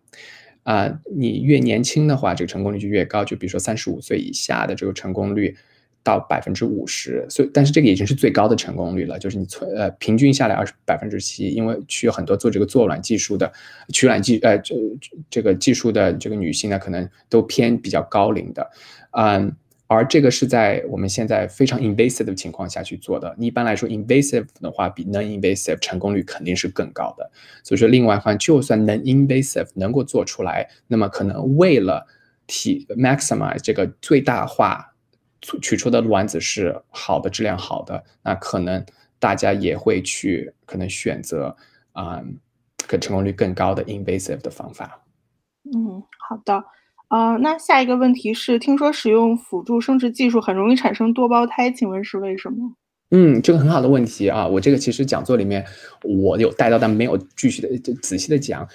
[0.68, 3.24] 啊、你越年轻的话，这个成功率就越高。
[3.24, 5.56] 就比如说三十五岁以下的这个成功率
[6.04, 13.50] 到百分之五十，所以但是这个已经是最高的成功率了，就是你存呃平均下来二十百分之七，因为去很多做这个做卵技术的
[13.94, 14.76] 取卵技呃这
[15.30, 18.70] 这个技术的这个女性呢，可能都偏比较高龄的，
[19.12, 19.56] 嗯。
[19.88, 23.34] 而这个是在我们现在非常 invasive 的情况下去做的。
[23.40, 27.32] 一般来说，invasive 的话比 non-invasive 成功率肯定是更高的。
[27.64, 32.06] 所以说，另外一方就算 non-invasive 能够做出来，那么可能为了
[32.48, 34.94] 提 maximize 这个最大化
[35.62, 38.86] 取出的卵子是好的、质量好的，那可能
[39.20, 41.56] 大家也会去可能选择
[41.94, 42.22] 啊，
[42.88, 45.02] 可成功率更高的 invasive 的方法。
[45.64, 46.64] 嗯，好的。
[47.10, 52.74] 呃，那下一个问题是，听说使用辅助生殖技术很容易产生多胞胎，请问是为什么？
[53.12, 54.46] 嗯，这个很好的问题啊！
[54.46, 55.66] 我这个其实讲座里面
[56.04, 58.68] 我有带到，但没有继续的仔细的讲。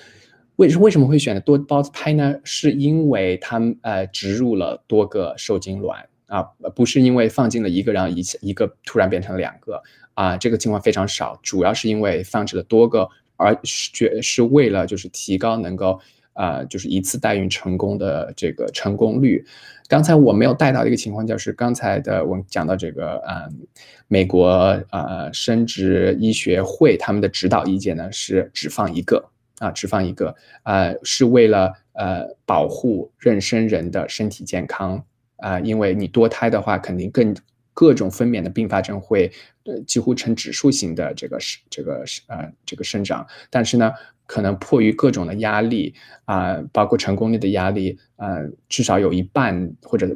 [0.56, 2.34] 为为什么会选择多胞胎呢？
[2.42, 6.42] 是因为他们呃植入了多个受精卵啊，
[6.74, 9.82] 不是因为放进了一个，然后一一个突然变成两个
[10.14, 11.38] 啊，这个情况非常少。
[11.42, 13.06] 主要是因为放置了多个，
[13.36, 16.00] 而是是为了就是提高能够。
[16.34, 19.44] 啊，就是一次代孕成功的这个成功率。
[19.88, 23.66] 刚才我没有带到一个情况，就是刚才的我讲到这个，嗯，
[24.08, 24.48] 美国
[24.90, 29.28] 呃生殖医学会他们的指导意见呢是只放一个
[29.58, 35.04] 啊，只放一个，呃，是为了呃保护妊娠人的身体健康
[35.36, 37.36] 啊，因为你多胎的话，肯定更
[37.74, 39.30] 各种分娩的并发症会
[39.64, 43.92] 呃几乎呈指数型的这个是这个是呃这个生长，但是呢。
[44.32, 45.94] 可能迫于各种的压力
[46.24, 50.08] 啊、呃，包括成功率的压力，呃，至少有一半或者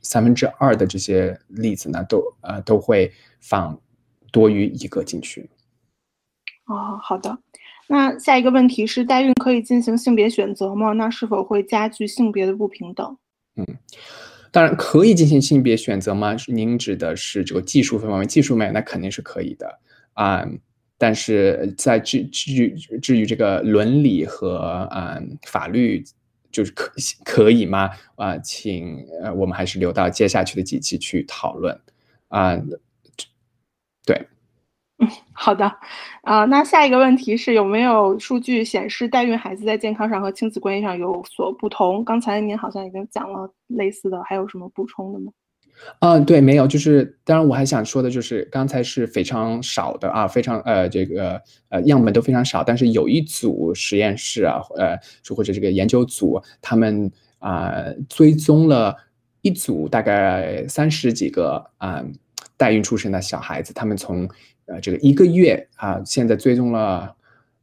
[0.00, 3.78] 三分之二的这些例子呢，都呃都会放
[4.32, 5.50] 多于一个进去。
[6.64, 7.38] 哦，好的。
[7.88, 10.94] 那下一个问题是，代孕可以进行性别选择吗？
[10.94, 13.18] 那是否会加剧性别的不平等？
[13.56, 13.66] 嗯，
[14.50, 16.34] 当然可以进行性别选择吗？
[16.46, 18.26] 您指的是这个技术方面？
[18.26, 19.78] 技术面那肯定是可以的
[20.14, 20.38] 啊。
[20.38, 20.48] 呃
[20.98, 26.04] 但是在至至于至于这个伦理和嗯法律，
[26.50, 26.92] 就是可
[27.24, 27.88] 可以吗？
[28.16, 31.78] 啊、呃，请呃我们还是留到接下去的几期去讨论
[32.28, 32.56] 啊、
[34.04, 34.26] 对，
[34.98, 35.64] 嗯， 好的，
[36.22, 42.04] 啊、呃，那下一个问题是有没有数据显示代孕孩子在健康上和亲子关系上有所不同？
[42.04, 45.30] 刚才您好像已经讲了类似的，还有什么补充的吗？
[46.00, 54.98] 嗯，对，没有，就是当然我还想说的就是刚才是非常少的啊，非常呃这个呃样本都非常少，但是有一组实验室啊，呃
[55.34, 57.72] 或者这个研究组，他们啊、
[58.08, 58.96] 追踪了
[59.42, 62.04] 一组大概三十几个啊、
[62.56, 64.28] 代孕出生的小孩子，他们从
[64.66, 67.14] 呃这个一个月啊、现在追踪了。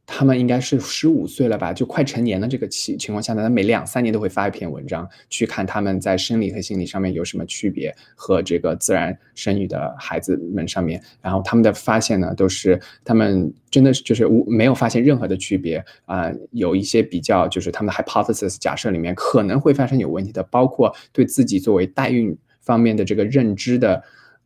[0.06, 24.02] 他们应该是十五岁了吧，就快成年的这个情情况下呢，他每两三年都会发一篇文章，去看他们在生理和心理上面有什么区别，和这个自然生育的孩子们上面，然后他们的发现呢，都是他们真的是就是无没有发现任何的区别啊、有一些比较就是他们的 hypothesis 假设里面可能会发生有问题的，包括对自己作为代孕方面的这个认知的，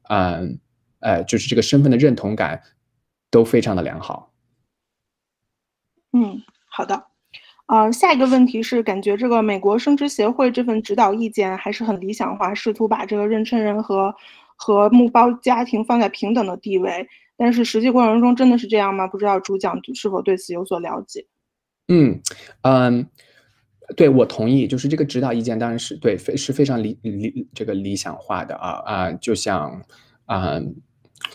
[0.09, 0.59] 嗯，
[1.01, 2.63] 呃，就是这个身份的认同感
[3.31, 4.30] 都非常的良好。
[6.13, 7.05] 嗯，好的。
[7.67, 14.13] 呃，下一个问题是，感觉这个美国生殖协会这份指导意见还是很理想化，试图把这个妊娠人和
[14.57, 17.07] 和母胞家庭放在平等的地位。
[17.37, 19.07] 但是实际过程中真的是这样吗？
[19.07, 21.25] 不知道主讲是否对此有所了解？
[21.87, 22.21] 嗯
[22.63, 23.07] 嗯，
[23.97, 29.81] 对我同意，就是这个指导意见当然是对，非是非常理理这个理想化的啊啊，就像
[30.27, 30.61] 啊。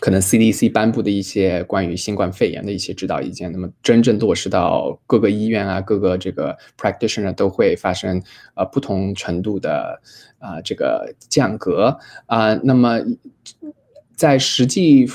[0.00, 8.22] 可能 CDC 颁布的一些关于新冠肺炎的一些指导意见，那么真正落实到各个医院啊、各个这个 practitioner 都会发生
[8.54, 10.00] 呃不同程度的
[10.38, 11.96] 啊、这个降格
[12.26, 13.00] 啊、那么
[14.14, 15.08] 在实际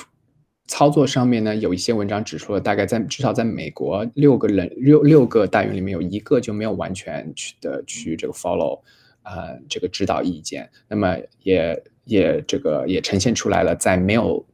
[0.67, 8.79] 操作上面呢，有一些文章指出了，大概在至少在美国，六个人六六个大院里面有一个就没有完全去的去这个 follow，
[9.23, 10.69] 呃，这个指导意见。
[10.87, 14.45] 那么也也这个也呈现出来了，在没有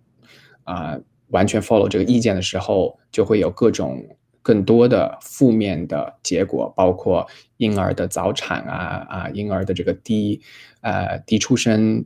[0.68, 0.96] 啊
[1.30, 4.06] 完全 follow 这个意见的时候，就会有各种
[4.42, 7.28] 更多的负面的结果，包括
[7.58, 10.40] 婴儿的早产啊啊，婴儿的这个低
[10.82, 12.06] 呃低出生。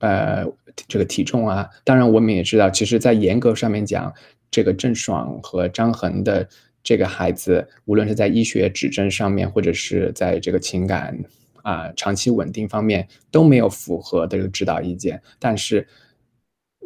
[0.00, 0.46] 呃，
[0.86, 4.14] 这个体重啊，当然我们也知道，其实，在严格上面讲，
[4.48, 6.48] 这个郑爽和张恒的
[6.84, 11.18] 这个孩子，无论是在医学指征上面，或者是在这个情感
[11.64, 15.20] 啊长期稳定方面，都没有符合这个指导意见。
[15.40, 15.84] 但是，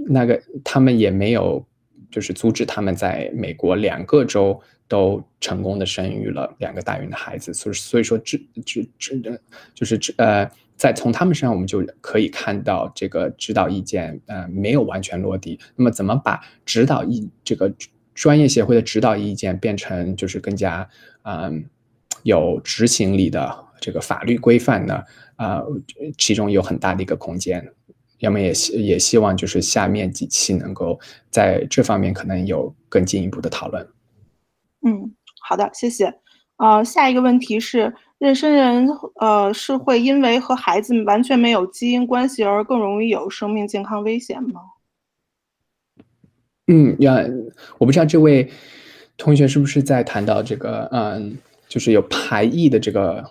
[0.07, 1.65] 那个他们也没有，
[2.11, 7.53] 就是阻止他们在美国两个州都成功的生育了两个代孕的孩子。
[7.55, 9.41] 所以，所以说，这这这，
[9.75, 10.51] 就是这呃。
[10.75, 15.57] 在从他们身上，我们就可以看到这个指导意见，呃，没有完全落地。
[15.77, 17.73] 那么，怎么把指导意这个
[18.15, 20.89] 专业协会的指导意见变成就是更加
[21.23, 21.65] 嗯
[22.25, 25.05] 有执行力的这个法律规范呢？
[25.37, 25.63] 啊，
[26.19, 27.73] 其中有很大的一个空间。
[28.23, 30.99] 要么也希也希望就是下面几期能够
[31.31, 33.87] 在这方面可能有更进一步的讨论。
[34.85, 36.13] 嗯，好的，谢谢。
[36.57, 37.95] 呃，下一个问题是。
[38.23, 44.61] 妊娠人，呃，是会因为和孩子完全没有基因关系而更容易有生命健康危险吗？
[46.69, 47.17] 嗯，要
[47.79, 48.49] 我不知道这位
[49.17, 51.37] 同学是不是在谈到这个，嗯，
[51.67, 53.29] 就是有排异的这个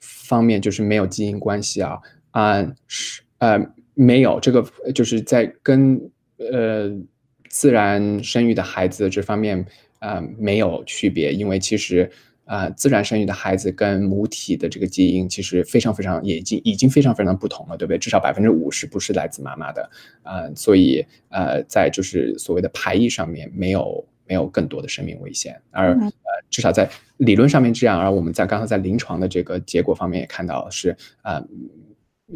[0.00, 1.98] 方面，就是没有基因关系啊，
[2.32, 3.58] 啊，是呃
[3.96, 4.64] 没有这个，
[4.94, 6.00] 就是在跟
[6.38, 6.88] 呃
[7.48, 9.66] 自然生育的孩子这方面，
[9.98, 12.08] 呃没有区别，因为其实。
[12.46, 17.98] 啊，自然生育的孩子跟母体的这个基因其实非常非常，也已经已经非常非常不同了，对不对？
[17.98, 19.90] 至少百分之五十不是来自妈妈的，
[20.22, 26.08] 啊，所以呃，在就是所谓的排异上面没有没有更多的生命危险，而呃，
[26.48, 31.44] 至少在理论上面这样，而我们在刚才在临床的这个结果方面也看到是啊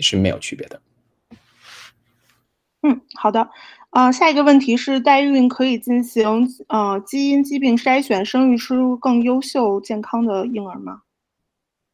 [0.00, 0.82] 是没有区别的。
[2.82, 3.48] 嗯，好的。
[3.90, 11.02] 啊，下一个问题是，代孕可以进行呃基因疾病筛选，生育出更优秀健康的婴儿吗？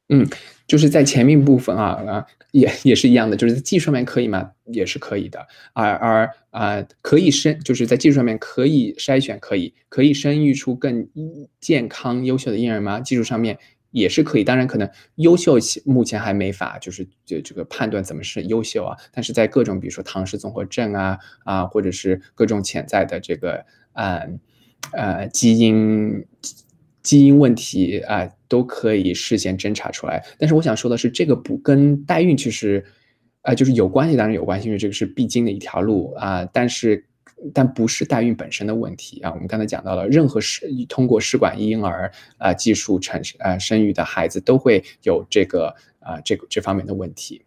[0.09, 0.29] 嗯，
[0.69, 4.51] 就是在前面部分啊啊，也也是一样的，就是在技术上面可以吗？
[4.67, 5.47] 也是可以的。
[5.73, 11.09] 而而啊，可以生，就是在技术上面可以筛选，可以可以生育出更
[11.61, 13.01] 健康优秀的婴儿吗？
[13.01, 13.59] 技术上面。
[14.01, 18.97] 也是可以，当然可能优秀目前还没法，就是这这个判断怎么是优秀啊。
[19.11, 23.65] 但是在各种比如说唐氏综合症啊啊，或者是各种潜在的这个
[23.95, 24.39] 嗯
[24.93, 26.27] 呃基因
[27.03, 30.23] 基因问题啊，都可以事先侦查出来。
[30.39, 32.85] 但是我想说的是，这个不跟代孕其实
[33.41, 36.45] 啊就是有关系，当然有关系，因为这个是必经的一条路啊。
[36.53, 37.07] 但是。
[37.53, 47.43] 但不是代孕本身的问题啊，我们刚才讲到了，任何试通过试管婴儿啊技术产生呃生育的孩子都会有这个啊这个这方面的问题。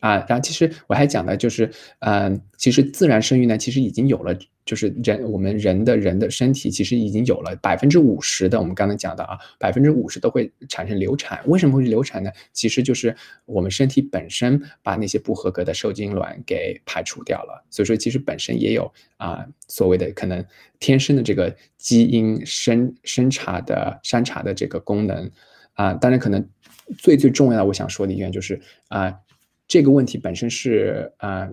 [0.00, 1.68] 啊，然后其实我还讲的就是，
[1.98, 4.32] 嗯，其实自然生育呢，其实已经有了，
[4.68, 11.42] 就是人我们人的人的身体其实已经有了百分之五十的，我们刚才讲的啊，百分之五十都会产生流产。
[11.46, 12.30] 为什么会流产呢？
[12.52, 13.16] 其实就是
[13.46, 17.64] 我们身体本身把那些不合格的受精卵给排除掉了。
[17.70, 20.44] 所以说，其实本身也有啊所谓的可能
[20.78, 25.30] 天生的这个基因生生查的筛查的这个功能
[25.72, 25.94] 啊。
[25.94, 26.46] 当然，可能
[26.98, 29.18] 最最重要的我想说的一点就是啊。
[29.70, 31.46] 这个问题本身是呃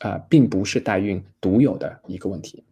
[0.00, 2.62] 呃，并不是代孕独有的一个问题。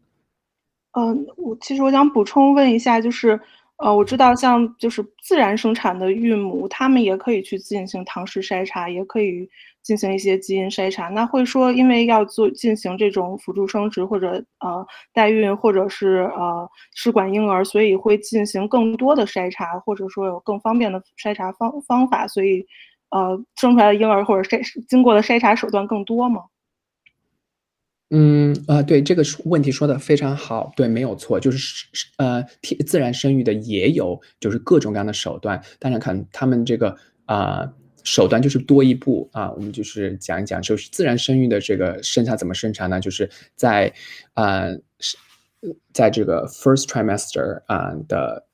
[0.92, 3.38] 嗯，我其实我想补充问一下，就是
[3.78, 9.48] 呃，我知道像就是自然生产的孕母，他们也可以去进行唐氏筛查，也可以
[9.82, 11.08] 进行一些基因筛查。
[11.08, 22.64] 那会说，因为要做进行这种辅助生殖或者呃代孕或者是呃试管婴儿，所以会进行更多的筛查，或者说有更方便的筛查方方法，所以。
[23.10, 26.42] 呃，生出来的婴儿或者筛经过的筛查手段更多吗？
[28.10, 31.86] 嗯啊，对这个问题说的非常好，对，没有错，就是
[32.18, 32.44] 呃，
[32.86, 35.60] 自然生育的也有，就是各种各样的手段。
[35.78, 37.68] 当然看他们这个啊
[38.04, 43.00] 手段就是多一步啊，我们就是讲一讲，就是自然生育的这个生产怎么生产呢？
[43.00, 43.92] 就是在
[44.34, 44.68] 啊
[45.00, 45.16] 是
[45.92, 48.44] 在这个 first trimester 啊的。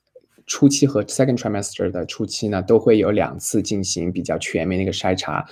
[0.45, 5.47] 初期和 second trimester 的初期呢，都会有两次进行比较全面的一个筛查，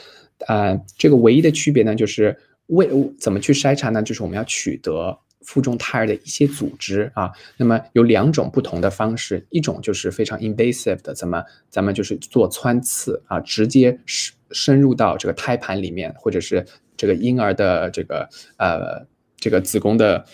[0.48, 2.36] 呃，这个唯一的区别呢，就是
[2.70, 2.88] 为
[3.18, 4.02] 怎么去筛查呢？
[4.02, 16.66] 就是我们要取得腹中胎儿的一些组织啊，那么有两种不同的方式，一种就是非常 invasive 的，怎么咱们就是做穿刺啊，直接深深入到这个胎盘里面，或者是
[16.96, 19.06] 这个婴儿的这个呃
[19.36, 20.24] 这个子宫的。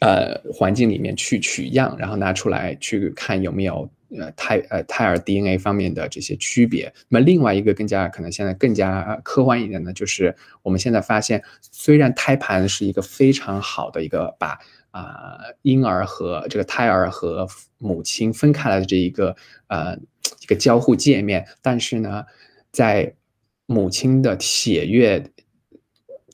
[0.00, 6.92] 呃环境里面去取样，然后拿出来去看有没有呃胎呃胎儿 DNA 方面的这些区别。
[7.08, 14.58] 那么另外一个更加可能现在更加科幻一点呢，就是我们现在发现，虽然胎盘是一个非常好的一个把
[14.90, 17.46] 啊婴儿和这个胎儿和
[17.78, 19.34] 母亲分开来的这一个
[19.68, 19.96] 呃
[20.40, 22.24] 一个交互界面，但是呢，
[22.70, 23.14] 在
[23.66, 25.24] 母亲的血液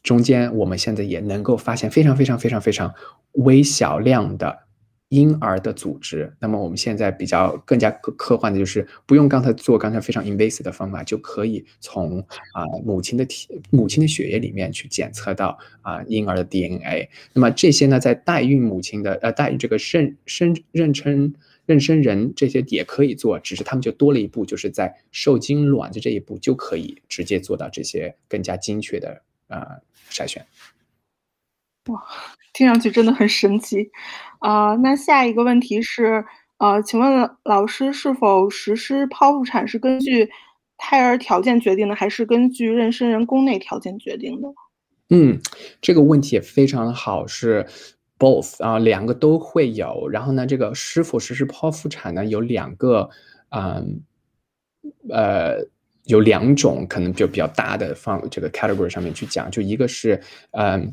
[0.03, 2.93] 中间，我们现在也能够发现非常非常非常非常
[3.33, 4.67] 微小量的
[5.11, 6.33] 婴儿的组织。
[6.41, 12.21] 那么我们现在比较更加科科幻的就是不用刚才做刚才非常 invasive 的方法，就可以从
[12.53, 17.09] 啊母亲的体母亲的血液里面去检测到啊婴儿的 DNA。
[17.33, 21.33] 那么这些呢，在代孕母亲的呃代孕这个妊娠妊娠
[21.67, 29.79] 妊娠人这些也可以做，只是他们就多了一步，就是在受精卵的这一步就可以直接做到这些更加精确的啊、
[30.11, 30.47] 筛选。
[31.91, 32.03] 哇，
[32.53, 33.91] 听上去真的很神奇
[34.39, 36.25] 啊、那下一个问题是，
[36.57, 40.31] 呃，请问老师是否实施剖腹产是根据
[40.79, 44.49] 胎儿条件决定的，还是根据妊娠人宫内条件决定的？
[45.11, 45.39] 嗯，
[45.83, 47.67] 这个问题也非常的好，是
[48.19, 50.09] both 啊，两个都会有。
[50.09, 53.11] 然后呢，这个是否实施剖腹产呢，有两个，
[53.51, 54.01] 嗯，
[55.11, 55.59] 呃，
[56.05, 60.19] 有两种可能就比较大的放这个 category 上面去讲，就一个是，
[60.53, 60.91] 嗯。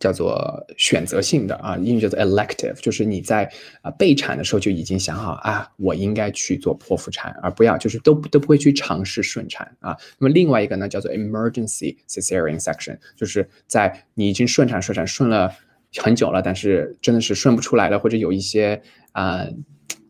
[0.00, 3.50] 叫做选择性的啊，英语叫做 elective，就是你在
[3.82, 9.94] 啊备产的时候就已经想好啊，我应该去做剖腹产，而不要就是都都不会去尝试顺产啊。
[10.18, 15.52] 那么另外一个呢，叫做 emergency cesarean section，就是在你已经顺产顺产顺了
[15.98, 18.80] 很久了，但是真的是顺不出来了，或者有一些
[19.12, 19.46] 啊、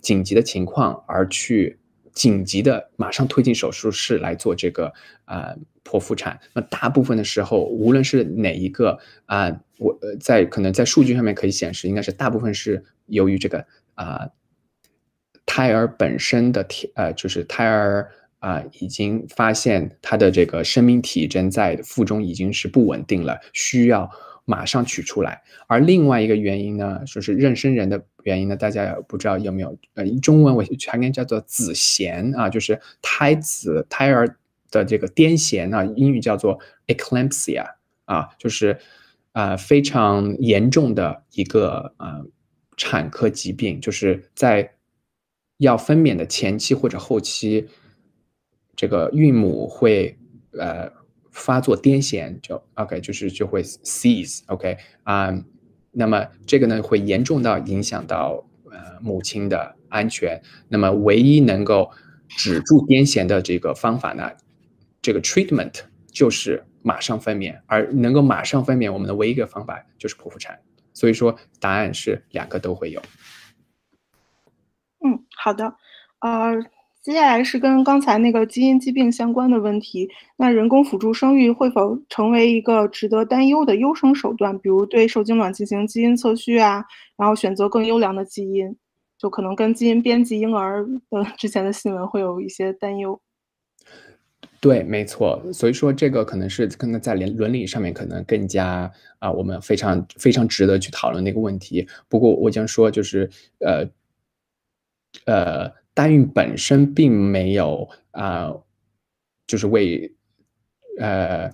[0.01, 1.79] 紧急的情况而去
[2.15, 4.93] 紧急的马上推进手术室来做这个
[5.25, 5.55] 啊、
[5.85, 6.39] 剖腹产。
[6.55, 14.29] 那大部分的时候，无论是哪一个啊、我在可能在数据上面可以显示，应该是大部分是由于这个啊、
[15.45, 18.09] 胎儿本身的体呃，就是胎儿
[18.39, 24.11] 啊、已经发现他的这个生命体征在腹中已经是不稳定了，需要
[24.45, 25.43] 马上取出来。
[25.67, 34.37] 而另外一个原因呢，说是妊娠人的原因呢，大家不知道有没有呃，中文我全名叫做子痫啊，就是胎子胎儿
[34.71, 37.65] 的这个癫痫啊，英语叫做 eclampsia
[38.05, 38.79] 啊，就是、
[39.33, 42.25] 呃非常严重的一个呃
[42.77, 44.75] 产科疾病，就是在
[45.59, 47.67] 要分娩的前期或者后期，
[48.77, 50.17] 这个孕母会
[50.53, 50.91] 呃
[51.35, 55.35] 发作癫痫，就 OK，就是就会 seize，OK 啊、
[55.91, 60.41] 那么这个呢会严重到影响到呃母亲的安全。
[60.69, 61.91] 那么唯一能够
[62.29, 64.31] 止住癫痫的这个方法呢，
[65.03, 65.81] 这个 treatment
[66.13, 70.61] 就是马上分娩，而能够马上分娩，我们的唯一一个方法就是剖腹产。
[70.93, 73.03] 所以说，答案是两个都会有。
[75.05, 75.75] 嗯，好的，
[76.21, 76.55] 呃，
[77.05, 80.09] 接下来是跟刚才那个基因疾病相关的问题。
[80.39, 84.59] 那人工辅助生育会否成为一个值得担忧的优生手段？
[84.61, 86.83] 比如对受精卵进行基因测序啊，
[87.19, 88.75] 然后选择更优良的基因，
[89.19, 93.21] 就可能跟基因编辑婴儿的之前的新闻会有一些担忧。
[94.59, 101.87] 对，没错，所以说这个可能是可能在伦伦理上面可能更加啊、我们非常非常值得去讨论的一个问题。
[102.09, 103.29] 不过我将说，就是
[103.61, 103.87] 呃
[105.27, 108.53] 呃，代孕本身并没有啊、
[109.47, 110.13] 就是为
[111.01, 111.49] 呃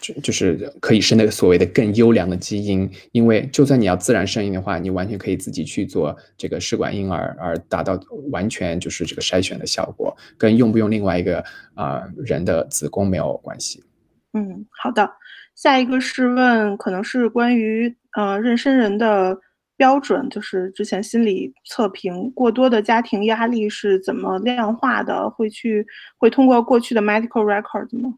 [0.00, 8.00] 就就是可以生的所谓的更优良的基因，因为就算你要自然生育的话，你完全可以自己去做这个试管婴儿，而达到
[8.30, 11.44] 完全就是这个筛选的效果，跟用不用另外一个
[11.74, 13.84] 啊、人的子宫没有关系。
[14.32, 15.10] 嗯，好的。
[15.54, 19.38] 下一个是问，可能是关于呃妊娠人的
[19.80, 25.30] 标准，就是之前心理测评过多的家庭压力是怎么量化的？
[25.30, 25.86] 会去
[26.18, 28.12] 会通过过去的 medical record 吗？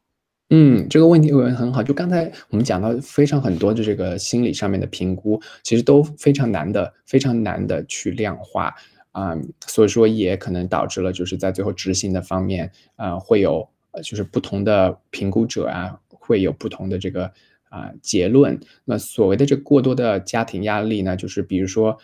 [0.50, 1.80] 嗯，这个问题问得很好。
[1.80, 8.74] 就刚才我们讲到非常很多的这个心理上面的评估，其实都非常难的，非常难的去量化
[9.12, 9.36] 啊、
[9.66, 13.68] 所以说也可能导致了就是在最后执行的方面，啊，会有
[14.02, 17.30] 就是不同的评估者啊，会有不同的这个
[17.72, 18.60] 啊、结论。
[18.84, 21.98] 那所谓的这过多的家庭压力呢，就是比如说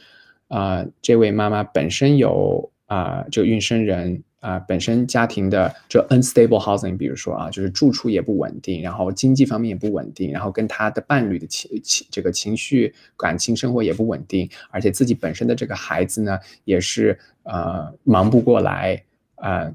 [0.48, 4.22] 啊、这位妈妈本身有啊、这个孕生人。
[4.40, 19.02] 啊、本身家庭的这 unstable housing，比如说啊，就是住处也不稳定，然后经济方面也不稳定，然后跟他的伴侣的情情这个情绪感情生活也不稳定，而且自己本身的这个孩子呢，也是呃忙不过来，
[19.34, 19.74] 呃，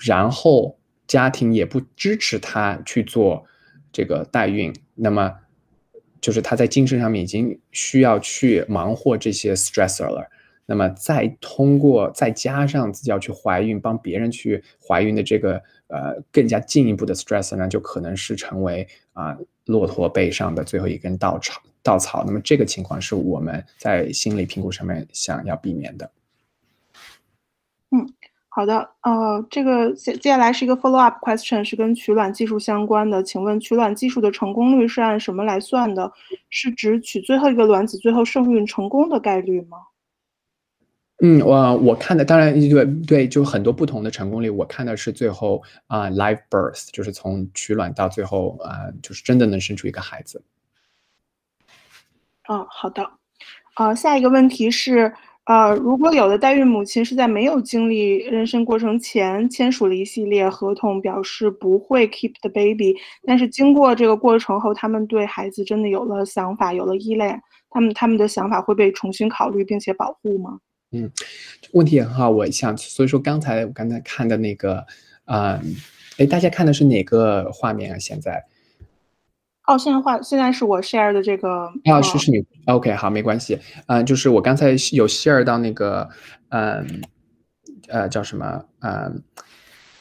[0.00, 0.76] 然后
[1.06, 3.46] 家庭也不支持他去做
[3.94, 5.32] 这个代孕，那么
[6.20, 10.28] 就是他在精神上面已经需要去忙活这些 stressor 了。
[10.66, 22.24] 那么再通过再加上自己要去怀孕，帮别人去怀孕的这个呃更加进一步的 stress 呢，就可能是成为啊骆驼背上的最后一根稻草稻草。
[22.26, 26.10] 那么这个情况是我们在心理评估上面想要避免的。
[27.90, 28.08] 嗯，
[28.56, 33.20] 好的，呃，这个接接下来是一个 follow up question，是跟取卵技术相关的。
[33.20, 36.12] 请问取卵技术的成功率是按什么来算的？
[36.50, 39.78] 是指取最后一个卵子最后受孕成功的概率吗？
[41.20, 44.48] 嗯，我我看的当然对对，就很多不同的成功率。
[44.48, 50.40] 我看的是最后啊，live birth，就是从取卵到最后啊，就是真的能生出一个孩子。
[52.46, 53.10] 哦，好的。
[53.74, 55.12] 呃，下一个问题是，
[55.44, 62.96] 呃，如果有的代孕母亲是在没有经历妊娠过程前签署了一系列合同，表示不会 keep the baby，
[63.26, 67.38] 但是经过这个过程后，他们对孩子真的有了想法，有了依恋，
[67.68, 70.58] 他们他们的想法会被重新考虑并且保护吗？
[70.92, 71.10] 嗯，
[71.72, 74.86] 问题也很好，我想，所以说刚才我刚才看的那个，
[75.26, 75.60] 嗯，
[76.16, 77.98] 哎，大家看的是哪个画面啊？
[77.98, 78.42] 现在？
[79.66, 81.72] 哦，现在画，现在是我 share 的这个。
[81.84, 83.58] 啊，是是你，OK，好，没关系。
[83.86, 86.08] 嗯，就是我刚才有 share 到那个，
[86.50, 87.02] 嗯，
[87.88, 88.64] 呃，叫什么？
[88.80, 89.22] 嗯，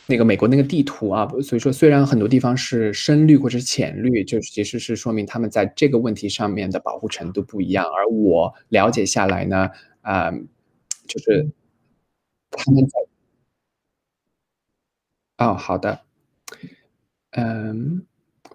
[0.07, 1.27] 那个美国那个地图啊。
[1.41, 7.85] 所以说，虽然很多地方是深绿或者是浅绿，就其实是说明他们在这个问题上面的保护程度不一样。
[7.85, 9.69] 而我了解下来呢，
[10.01, 10.47] 嗯。
[11.05, 11.45] 就是
[12.49, 12.97] 他们在
[15.37, 15.99] 哦，好的，
[17.31, 18.05] 嗯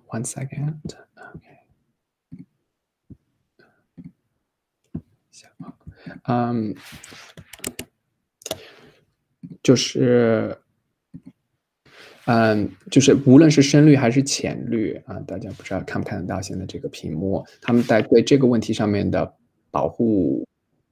[0.08, 0.80] ，one second
[1.34, 1.58] okay
[6.24, 6.74] 嗯，
[9.62, 10.58] 就是，
[12.26, 19.34] 嗯，就是无论是深绿还是浅绿啊，大家不知道看不看得到现在这个屏幕，他们在对这个问题上面的
[19.70, 20.46] 保护。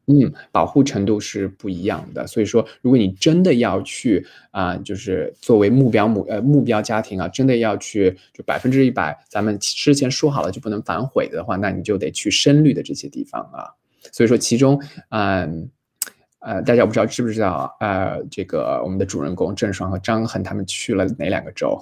[0.06, 2.26] 嗯，保护程度是不一样的。
[2.26, 13.66] 所以说，如果你真的要去啊，就是作为目标母呃目标家庭啊，真的要去就百分之一百，咱们之前说好了就不能反悔的话，那你就得去深绿的这些地方啊。
[14.12, 15.68] 所以说，其中嗯
[16.38, 21.76] 呃，大家不知道知不知道呃，这个我们的主人公郑爽和张恒他们去了哪两个州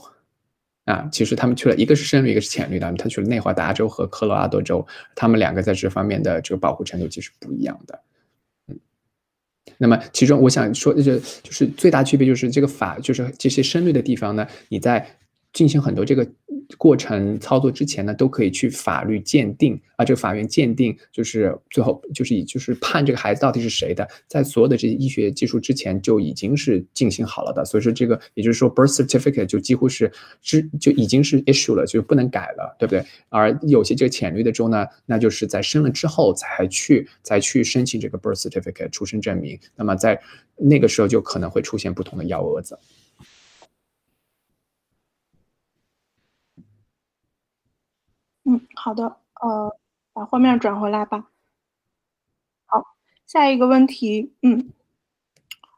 [0.86, 1.06] 啊？
[1.12, 2.90] 其实他们去了一个是深绿，一个是浅绿的。
[2.94, 8.00] 他去了内华达州和科罗拉多州，他们两个在这方面的这个保护程度其实不一样的。
[9.78, 15.06] 那么，其中我想说的就就是最大区别就是这个法，就是这些深绿的地方呢，你在。
[15.54, 16.28] 进行很多这个
[16.76, 30.10] 过程操作之前呢，都可以去法律鉴定啊，这个法院鉴定就是最后就是以就是判这个孩子到底是谁的，在所有的这些医学技术之前就已经是进行好了的，所以说这个也就是说 birth certificate 就几乎是
[30.42, 33.04] 之就已经是 issue 了，就不能改了，对不对？
[33.28, 40.20] 而有些这个浅绿的州呢，那就是在生了之后才去才去申请这个 birth certificate 出生证明，那么在
[40.56, 42.76] 那个时候就可能会出现不同的幺蛾子。
[48.46, 49.04] 嗯，好的，
[49.40, 49.74] 呃，
[50.12, 51.24] 把画面转回来吧。
[52.66, 52.84] 好，
[53.26, 54.68] 下一个问题，嗯，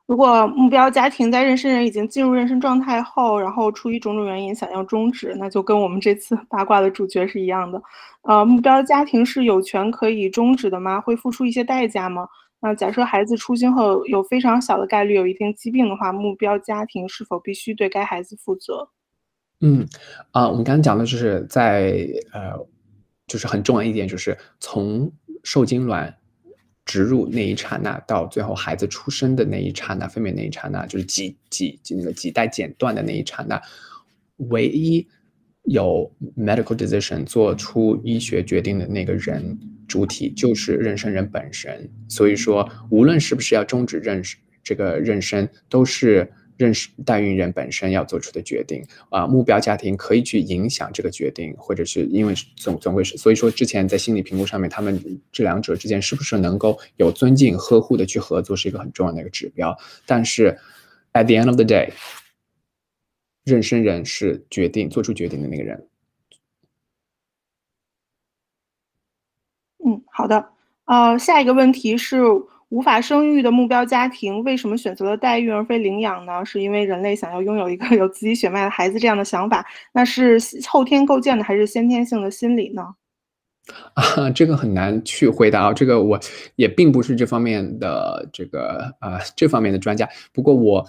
[0.06, 7.80] 如果目标家庭在妊娠人已经进入妊娠状态后，然后出于种种原因想要终止，那就跟我们这次 八卦的主角是一样的。
[8.22, 11.00] 呃，目标家庭是有权可以终止的吗？
[11.00, 12.26] 会付出一些代价吗？
[12.58, 18.88] 那假设孩子出生后有非常小的概率有一定疾病的话，目标家庭是否必须对该孩子负责？
[19.60, 19.86] 嗯，
[20.32, 22.52] 啊，我们刚刚讲的就是在呃，
[23.26, 25.12] 就是很重要一点，就是从
[25.42, 26.16] 受精卵
[26.84, 33.60] 植入那一刹那到最后孩子出生的那一刹那，分娩那一刹那，就是几几几那个几代剪断的那一刹那，
[34.36, 35.06] 唯一
[35.64, 39.58] 有 medical decision 做出医学决定的那个人
[39.88, 41.90] 主体就是妊娠人本身。
[42.08, 46.32] 所以说，无论是不是要终止妊娠这个妊娠，都是。
[46.56, 59.76] 认识代孕人本身要做出的决定啊，目标家庭可以去影响这个决定，或者是因为总总归是，所以说之前在心理评估上面，他们这两者之间是不是能够有尊敬、呵护的去合作，是一个很重要的一个指标。
[60.06, 60.58] 但是
[61.12, 61.90] ，at the end of the day，
[63.44, 65.86] 妊娠人是决定做出决定的那个人。
[69.84, 70.48] 嗯，好的，
[70.86, 72.16] 呃，下一个问题是。
[72.70, 76.44] 无法生育的目标家庭为什么选择了代孕而非领养呢？
[76.44, 80.38] 是因为人类想要拥有一个 有自己血脉的孩子这样的想法，那是
[80.68, 82.82] 后天构建的还是先天性的心理呢？
[83.94, 86.18] 啊， 这个很难去回答啊，这个我
[86.54, 90.08] 也并不是这方面的这个啊这方面的专家。
[90.32, 90.86] 不过我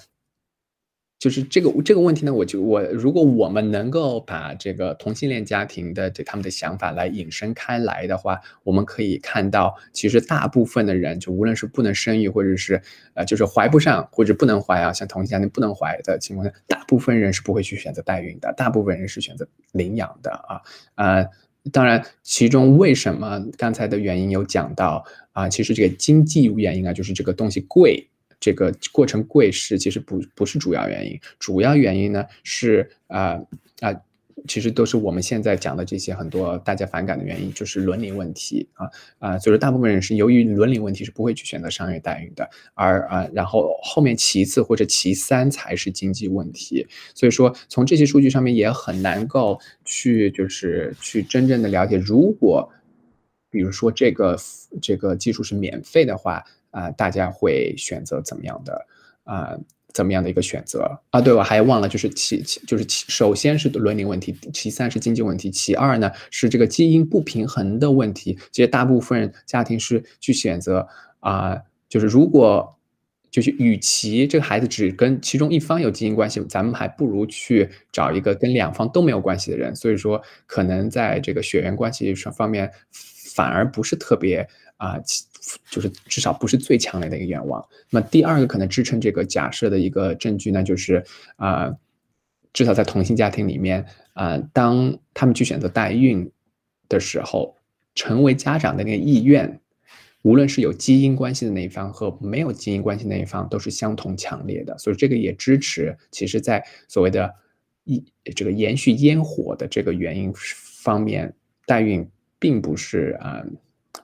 [1.19, 12.79] 就是这个这个问题呢，我就我如果我们能够把这个同性恋家庭的对他们的想法来引申开来的话，我们可以看到，其实大部分的人，就无论是不能生育，或者是
[13.15, 20.61] 呃，就是怀不上或者不能怀啊，像同性家庭不能怀的情况下，大部分人是不会去选择代孕的，大部分人是选择领养的啊，
[20.93, 21.25] 呃，
[21.71, 28.07] 当然，其中为什么刚才的原因有讲到啊，其实这个经济原因啊，就是这个东西贵。
[28.39, 33.39] 这个过程贵是其实不不是主要原因，主要原因呢是啊
[33.79, 33.93] 啊，
[34.47, 38.87] 其实都是我们现在讲的这些很多大家反感的原因，就是伦理问题啊
[39.17, 46.85] 啊，所以说大部分人是由于伦理问题是不会去选择商业代孕的，而啊然后后面其次或者其三才是经济问题，
[47.15, 52.71] 所以说从这些数据上面也很难够去就是去真正的了解，如果
[53.49, 54.37] 比如说这个
[54.79, 56.45] 这个技术是免费的话。
[56.71, 58.85] 啊，大家会选择怎么样的
[59.23, 59.57] 啊？
[59.93, 61.19] 怎么样的一个选择啊？
[61.19, 68.37] 对，我还忘了，就是其其就是其首先是伦理问题，其三是经济问题，其二呢是这个基因不平衡的问题。
[68.51, 70.87] 其实大部分家庭是去选择
[71.21, 71.57] 啊，
[71.89, 72.77] 就是如果
[73.31, 79.75] 就是与其这个孩子只跟其中一方有基因关系，咱们还不如去找一个跟两方都没有关系的人。
[79.75, 82.71] 所以说，可能在这个血缘关系上方面，
[83.33, 84.47] 反而不是特别。
[84.77, 84.97] 啊，
[85.69, 87.65] 就是至少不是最强烈的一个愿望。
[87.89, 91.03] 那第二个可能支撑这个假设的一个证据呢，就是
[91.35, 91.73] 啊，
[92.53, 96.31] 至少在同性家庭里面啊，当他们去选择代孕
[96.89, 97.55] 的时候，
[97.95, 99.59] 成为家长的那个意愿，
[100.21, 104.77] 无论是有基因关系的那一方和没有基因关系那一方，都是相同强烈的。
[104.77, 107.33] 所以这个也支持，其实在所谓的
[107.85, 108.03] 一
[108.35, 111.33] 这个延续烟火的这个原因方面，
[111.65, 113.43] 代孕并不是啊。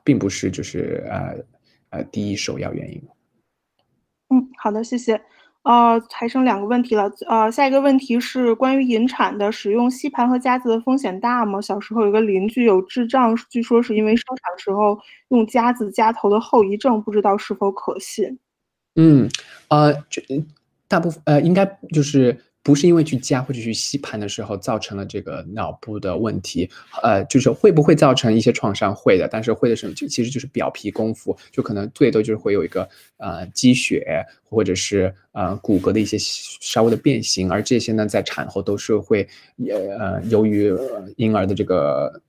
[0.03, 1.35] 并不是就是呃
[1.89, 3.01] 呃第一首要原因。
[4.29, 5.21] 嗯，好的，谢谢。
[5.63, 7.09] 呃，还剩两个问题了。
[7.27, 11.61] 呃，下一个问题是关于引产的，使用吸盘和夹子的风险大吗？
[11.61, 14.99] 小时候有个邻居有智障，据说是因为生产时候
[15.29, 18.37] 用夹子夹头的后遗症，不知道是否可信。
[18.95, 19.29] 嗯，
[19.69, 20.21] 呃，这
[20.87, 22.37] 大部分呃应该就是。
[22.63, 26.69] 不是因为去夹或者去吸盘的时候造成了这个脑部的问题，
[27.03, 28.95] 呃，就是会不会造成一些创伤？
[28.95, 32.87] 会的，但是会的时候就其实就是表皮功夫，就可能最多就是会有一个
[33.17, 39.27] 呃积血或者是呃骨骼的一些稍微的变形，而这些呢在产后都是会
[39.67, 40.73] 呃呃由于
[41.17, 42.21] 婴儿的这个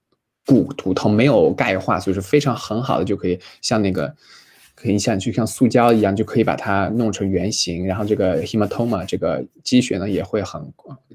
[0.45, 4.13] 骨骨头没有钙化，所以是非常很好的就可以像那个。
[4.85, 10.63] 可以像就像塑胶一样，就可以把它弄成圆形，然后这个 hematoma 这个积血呢也会很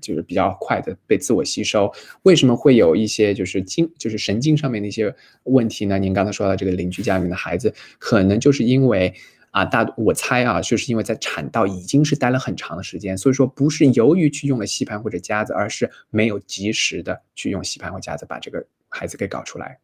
[0.02, 1.94] 就是比较快的被自我吸收。
[2.24, 5.14] 为什么会有一些就是经就是神经上面的一些
[5.44, 6.00] 问题呢？
[6.00, 9.14] 您刚才说到这个邻居家里面的孩子，可能就是因为
[9.52, 19.78] 啊大我猜啊，就是因为在产道已经是待了很长的时间，所以说不是由于去用了吸盘或者夹子，而是没有及时的去用吸盘或夹子把这个孩子给搞出来。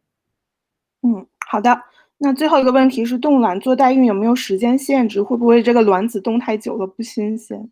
[1.02, 1.70] 嗯，好的。
[2.18, 5.22] 那最后一个问题是，冻卵做代孕有没有时间限制？
[5.22, 7.70] 会不会这个卵子冻太久了不新鲜？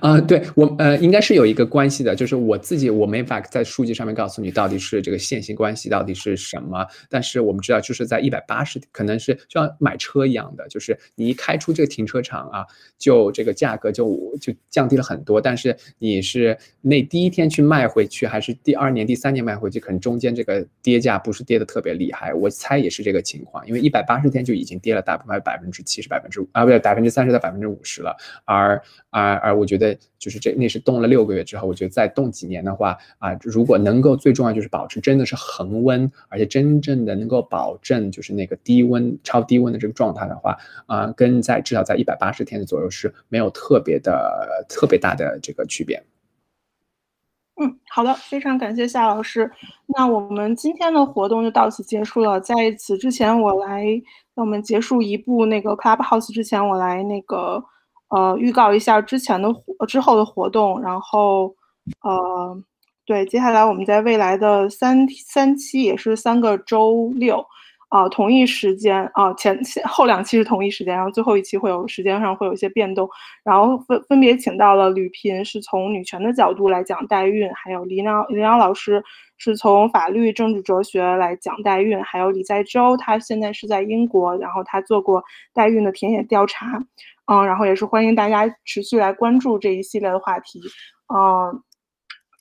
[0.00, 12.66] 啊， 对我呃，应该是有一个关系的，就是我自己我没法在数据上面告诉你到底是这个线性关系到底是什么，但是我们知道就是在一百八十，可能是就像买车一样的，就是你一开出这个停车场啊，
[12.98, 28.14] 就这个价格就就降低了很多，但是你是那第一天去卖回去，还是第二年、第三年卖回去，可能中间这个跌价不是跌的特别厉害，我猜也是这个情况，因为一百八十天就已经跌了大概百分之七十、百分之啊不对百分之三十到百分之五十了，
[28.44, 28.78] 而。
[29.14, 46.02] 而而我觉得就是这那是冻了六个月之后，我觉得再冻几年的话啊，如果能够最重要就是保持真的是恒温，而且真正的能够保证就是那个低温超低温的这个状态的话啊，跟在至少在一百八十天的左右是没有特别的特别大的这个区别。
[47.62, 49.48] 嗯，好的，非常感谢夏老师。
[49.86, 52.40] 那我们今天的活动就到此结束了。
[52.40, 53.86] 在此之前，我来
[54.34, 57.62] 我们结束一部那个 Clubhouse 之前，我来那个。
[58.08, 61.54] 呃，预告一下之前的活之后的活动，然后，
[62.02, 62.56] 呃，
[63.04, 67.44] 对，接下来我们在未来的三三期也是三个周六，
[67.88, 73.08] 啊，同一时间啊，前前后两期是同一时间，然后最后一期会有时间上会有一些变动，
[73.42, 79.02] 然后分分别请到了吕频是从女权的角度来讲代孕，还有李阳李阳老师
[79.38, 85.22] 是从法律政治哲学来讲代孕，还有李在洲他现在是在英国，然后他做过
[85.52, 86.80] 代孕的田野调查。
[87.26, 90.60] 嗯，然后也是欢迎大家持续来关注这一系列的话题。
[91.14, 91.62] 嗯，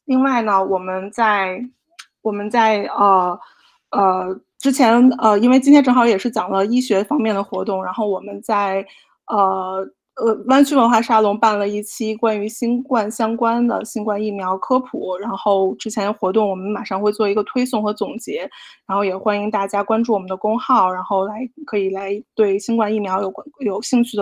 [0.06, 1.60] 另外呢，我们在
[2.22, 3.40] 我们在呃
[3.92, 8.86] 呃之前呃，因为今天正好也是讲了医学方面的活动，然后我们在
[9.28, 9.86] 呃
[10.16, 18.48] 呃，湾区文化沙龙办了一期关于新冠相关的新冠疫苗科普，然后之前活动我们马上会做一个推送和总结，
[18.86, 24.12] 然后也欢迎大家关注我们的公号，然后来可以来对新冠疫苗有关有兴趣的。